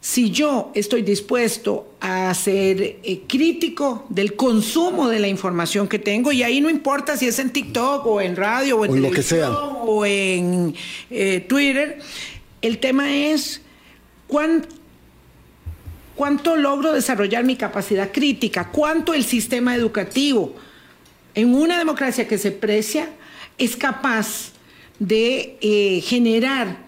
si 0.00 0.30
yo 0.30 0.72
estoy 0.74 1.02
dispuesto 1.02 1.92
a 2.00 2.32
ser 2.32 3.00
eh, 3.02 3.22
crítico 3.28 4.06
del 4.08 4.34
consumo 4.34 5.08
de 5.08 5.18
la 5.18 5.28
información 5.28 5.88
que 5.88 5.98
tengo, 5.98 6.32
y 6.32 6.42
ahí 6.42 6.60
no 6.60 6.70
importa 6.70 7.18
si 7.18 7.26
es 7.26 7.38
en 7.38 7.50
TikTok 7.50 8.06
o 8.06 8.20
en 8.20 8.34
radio 8.34 8.78
o 8.78 8.84
en 8.86 8.94
televisión 8.94 9.54
o 9.82 10.06
en 10.06 10.74
eh, 11.10 11.40
Twitter, 11.40 11.98
el 12.62 12.78
tema 12.78 13.14
es 13.14 13.60
cuánto 14.26 14.66
logro 16.56 16.92
desarrollar 16.92 17.44
mi 17.44 17.56
capacidad 17.56 18.10
crítica, 18.10 18.70
cuánto 18.70 19.12
el 19.12 19.24
sistema 19.24 19.74
educativo 19.74 20.54
en 21.34 21.54
una 21.54 21.78
democracia 21.78 22.26
que 22.26 22.38
se 22.38 22.52
precia 22.52 23.10
es 23.58 23.76
capaz 23.76 24.52
de 24.98 25.58
eh, 25.60 26.00
generar 26.02 26.78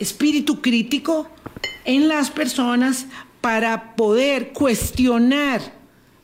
espíritu 0.00 0.60
crítico 0.60 1.28
en 1.84 2.08
las 2.08 2.30
personas 2.30 3.06
para 3.40 3.96
poder 3.96 4.52
cuestionar 4.52 5.60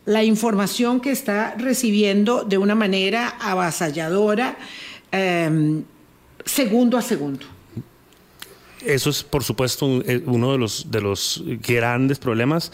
la 0.04 0.24
información 0.24 1.00
que 1.00 1.10
está 1.10 1.54
recibiendo 1.58 2.44
de 2.44 2.56
una 2.56 2.74
manera 2.74 3.36
avasalladora, 3.40 4.56
em, 5.12 5.84
segundo 6.44 6.96
a 6.96 7.02
segundo. 7.02 7.44
Eso 8.84 9.10
es, 9.10 9.22
por 9.22 9.42
supuesto, 9.42 10.00
eh, 10.06 10.22
uno 10.24 10.52
de 10.52 10.58
los, 10.58 10.90
de 10.90 11.00
los 11.00 11.42
grandes 11.66 12.18
problemas. 12.18 12.72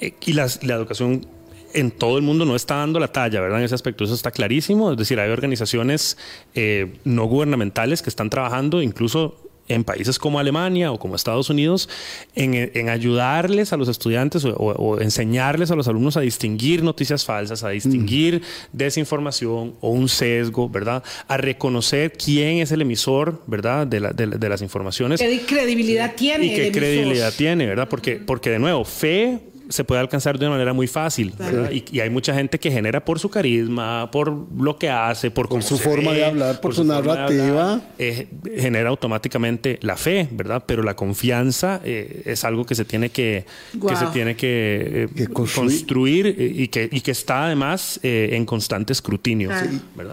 Eh, 0.00 0.14
y 0.26 0.32
la 0.32 0.46
educación 0.74 1.26
en 1.74 1.90
todo 1.90 2.16
el 2.16 2.22
mundo 2.22 2.44
no 2.44 2.56
está 2.56 2.76
dando 2.76 3.00
la 3.00 3.08
talla, 3.08 3.40
¿verdad? 3.40 3.58
En 3.58 3.64
ese 3.64 3.74
aspecto, 3.74 4.04
eso 4.04 4.14
está 4.14 4.30
clarísimo. 4.30 4.92
Es 4.92 4.96
decir, 4.96 5.18
hay 5.20 5.30
organizaciones 5.30 6.16
eh, 6.54 6.98
no 7.04 7.24
gubernamentales 7.26 8.00
que 8.00 8.08
están 8.08 8.30
trabajando, 8.30 8.80
incluso 8.80 9.43
en 9.68 9.84
países 9.84 10.18
como 10.18 10.38
Alemania 10.38 10.92
o 10.92 10.98
como 10.98 11.16
Estados 11.16 11.50
Unidos 11.50 11.88
en, 12.34 12.88
ayudarles 12.88 13.72
a 13.72 13.76
los 13.76 13.88
estudiantes 13.88 14.44
o, 14.44 15.00
enseñarles 15.00 15.70
a 15.70 15.76
los 15.76 15.88
alumnos 15.88 16.16
a 16.16 16.20
distinguir 16.20 16.82
noticias 16.82 17.24
falsas, 17.24 17.64
a 17.64 17.70
distinguir 17.70 18.40
mm. 18.40 18.76
desinformación 18.76 19.74
o 19.80 19.90
un 19.90 20.08
sesgo, 20.08 20.68
¿verdad? 20.68 21.02
A 21.28 21.36
reconocer 21.36 22.12
quién 22.12 22.58
es 22.58 22.72
el 22.72 22.82
emisor, 22.82 23.42
¿verdad? 23.46 23.86
De, 23.86 24.00
de, 24.00 24.48
las 24.48 24.62
informaciones. 24.62 25.20
¿Qué 25.20 25.40
credibilidad 25.46 26.14
tiene? 26.14 26.46
Y 26.46 26.54
qué 26.54 26.72
credibilidad 26.72 27.32
tiene, 27.34 27.66
¿verdad? 27.66 27.88
Porque, 27.88 28.16
porque 28.16 28.50
de 28.50 28.58
nuevo, 28.58 28.84
fe 28.84 29.40
se 29.68 29.84
puede 29.84 30.00
alcanzar 30.00 30.38
de 30.38 30.46
una 30.46 30.54
manera 30.54 30.72
muy 30.72 30.86
fácil. 30.86 31.34
Y, 31.70 32.00
hay 32.00 32.10
mucha 32.10 32.34
gente 32.34 32.58
que 32.58 32.70
genera 32.70 33.04
por 33.04 33.18
su 33.18 33.30
carisma, 33.30 34.10
por 34.10 34.32
lo 34.56 34.78
que 34.78 34.90
hace, 34.90 35.30
por, 35.30 35.48
por 35.48 35.62
su 35.62 35.78
forma 35.78 36.12
de 36.12 36.24
hablar, 36.24 36.60
por, 36.60 36.74
su, 36.74 36.84
narrativa. 36.84 37.80
Eh, 37.98 38.28
genera 38.56 38.90
automáticamente 38.90 39.78
la 39.82 39.96
fe, 39.96 40.28
¿verdad? 40.30 40.64
Pero 40.66 40.82
la 40.82 40.94
confianza 40.94 41.80
eh, 41.84 42.22
es 42.26 42.44
algo 42.44 42.64
que 42.66 42.74
se 42.74 42.84
tiene 42.84 43.10
que, 43.10 43.46
que 43.72 43.96
se 43.96 44.06
tiene 44.06 44.36
que, 44.36 45.08
eh, 45.16 45.26
construir, 45.32 46.26
y, 46.38 46.68
que, 46.68 46.88
y 46.90 47.00
que 47.00 47.10
está 47.10 47.46
además 47.46 48.00
en 48.02 48.44
constante 48.44 48.92
escrutinio. 48.92 49.50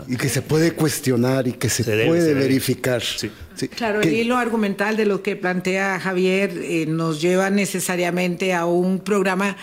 Y 0.08 0.16
que 0.16 0.30
se 0.30 0.42
puede 0.42 0.74
cuestionar 0.74 1.48
y 1.48 1.54
que 1.54 1.70
se, 1.70 1.84
puede 1.84 2.34
verificar. 2.34 3.02
Claro, 3.70 4.02
el 4.02 4.14
hilo 4.14 4.38
argumental 4.38 4.98
de 4.98 5.06
lo 5.06 5.22
que 5.22 5.36
plantea 5.36 6.00
Javier 6.00 6.88
nos 6.88 7.22
lleva 7.22 7.50
necesariamente 7.50 8.54
a 8.54 8.66
un 8.66 9.00
programa 9.00 9.56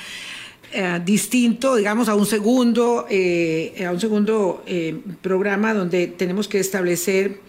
eh, 0.70 1.00
distinto, 1.02 1.76
digamos, 1.76 2.10
a 2.10 2.14
un 2.14 2.26
segundo, 2.26 3.06
eh, 3.08 3.86
a 3.86 3.90
un 3.90 3.98
segundo 3.98 4.62
eh, 4.66 5.00
programa 5.22 5.72
donde 5.72 6.08
tenemos 6.08 6.46
que 6.46 6.60
establecer, 6.60 7.40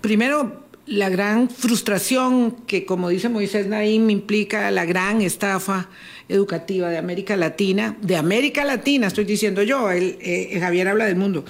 primero, 0.00 0.63
la 0.86 1.08
gran 1.08 1.48
frustración 1.48 2.52
que, 2.66 2.84
como 2.84 3.08
dice 3.08 3.28
Moisés 3.28 3.66
Naim, 3.66 4.10
implica 4.10 4.70
la 4.70 4.84
gran 4.84 5.22
estafa 5.22 5.88
educativa 6.28 6.90
de 6.90 6.98
América 6.98 7.36
Latina, 7.36 7.96
de 8.00 8.16
América 8.16 8.64
Latina, 8.64 9.06
estoy 9.06 9.24
diciendo 9.24 9.62
yo, 9.62 9.90
el, 9.90 10.18
Javier 10.58 10.88
habla 10.88 11.06
del 11.06 11.16
mundo, 11.16 11.44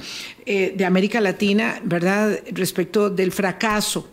de 0.45 0.85
América 0.85 1.21
Latina, 1.21 1.81
¿verdad?, 1.85 2.41
respecto 2.53 3.11
del 3.11 3.33
fracaso 3.33 4.09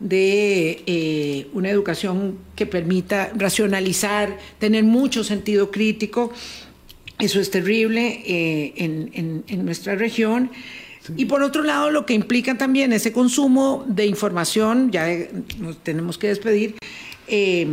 de 0.00 0.82
eh, 0.86 1.46
una 1.52 1.68
educación 1.68 2.38
que 2.56 2.66
permita 2.66 3.30
racionalizar, 3.36 4.38
tener 4.58 4.82
mucho 4.82 5.22
sentido 5.22 5.70
crítico. 5.70 6.32
Eso 7.18 7.38
es 7.38 7.50
terrible 7.50 8.22
eh, 8.26 8.72
en, 8.76 9.64
nuestra 9.64 9.94
región. 9.94 10.50
Y 11.16 11.24
por 11.24 11.42
otro 11.42 11.62
lado, 11.62 11.90
lo 11.90 12.06
que 12.06 12.14
implica 12.14 12.56
también 12.58 12.92
ese 12.92 13.12
consumo 13.12 13.84
de 13.88 14.06
información, 14.06 14.90
ya 14.90 15.08
nos 15.58 15.78
tenemos 15.78 16.18
que 16.18 16.28
despedir, 16.28 16.76
eh, 17.26 17.66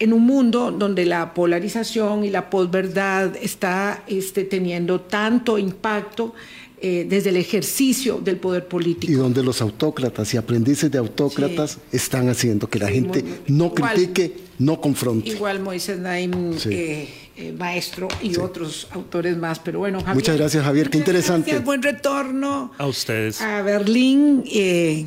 en 0.00 0.12
un 0.14 0.24
mundo 0.24 0.72
donde 0.72 1.04
la 1.04 1.34
polarización 1.34 2.24
y 2.24 2.30
la 2.30 2.48
posverdad 2.48 3.36
está 3.36 4.02
este, 4.08 4.44
teniendo 4.44 5.02
tanto 5.02 5.58
impacto 5.58 6.34
eh, 6.82 7.06
desde 7.06 7.28
el 7.28 7.36
ejercicio 7.36 8.18
del 8.24 8.38
poder 8.38 8.66
político. 8.66 9.12
Y 9.12 9.16
donde 9.16 9.42
los 9.42 9.60
autócratas 9.60 10.32
y 10.32 10.38
aprendices 10.38 10.90
de 10.90 10.96
autócratas 10.96 11.76
están 11.92 12.30
haciendo 12.30 12.70
que 12.70 12.78
la 12.78 12.88
gente 12.88 13.22
no 13.48 13.74
critique, 13.74 14.34
no 14.58 14.80
confronte. 14.80 15.28
Igual 15.28 15.60
Moisés 15.60 15.98
Naim, 15.98 16.32
eh, 16.70 17.06
eh, 17.40 17.52
maestro, 17.52 18.08
y 18.22 18.36
otros 18.38 18.86
autores 18.90 19.36
más. 19.36 19.58
Pero 19.58 19.78
bueno, 19.78 19.98
Javier, 20.00 20.14
Muchas 20.14 20.36
gracias, 20.36 20.64
Javier, 20.64 20.90
qué 20.90 20.98
interesante. 20.98 21.50
Gracias, 21.50 21.64
buen 21.64 21.82
retorno. 21.82 22.72
A 22.78 22.86
ustedes. 22.86 23.40
A 23.40 23.62
Berlín. 23.62 24.44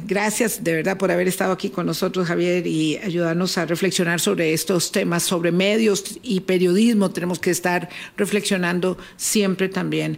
gracias 0.08 0.64
de 0.64 0.74
verdad 0.74 0.98
por 0.98 1.12
haber 1.12 1.28
estado 1.28 1.54
aquí 1.54 1.70
con 1.70 1.86
nosotros, 1.86 2.28
Javier, 2.28 2.66
y 2.68 2.98
ayudarnos 2.98 3.58
a 3.58 3.66
reflexionar 3.66 4.20
sobre 4.20 4.54
estos 4.54 4.92
temas, 4.92 5.24
sobre 5.24 5.52
medios 5.52 6.20
y 6.24 6.42
periodismo. 6.42 7.12
Tenemos 7.12 7.40
que 7.40 7.52
estar 7.52 7.90
reflexionando 8.18 8.98
siempre 9.16 9.70
también. 9.70 10.18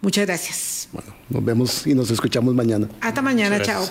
Muchas 0.00 0.26
gracias. 0.26 0.88
Bueno, 0.92 1.14
nos 1.28 1.44
vemos 1.44 1.86
y 1.86 1.94
nos 1.94 2.10
escuchamos 2.10 2.54
mañana. 2.54 2.88
Hasta 3.00 3.22
mañana, 3.22 3.60
chao. 3.62 3.84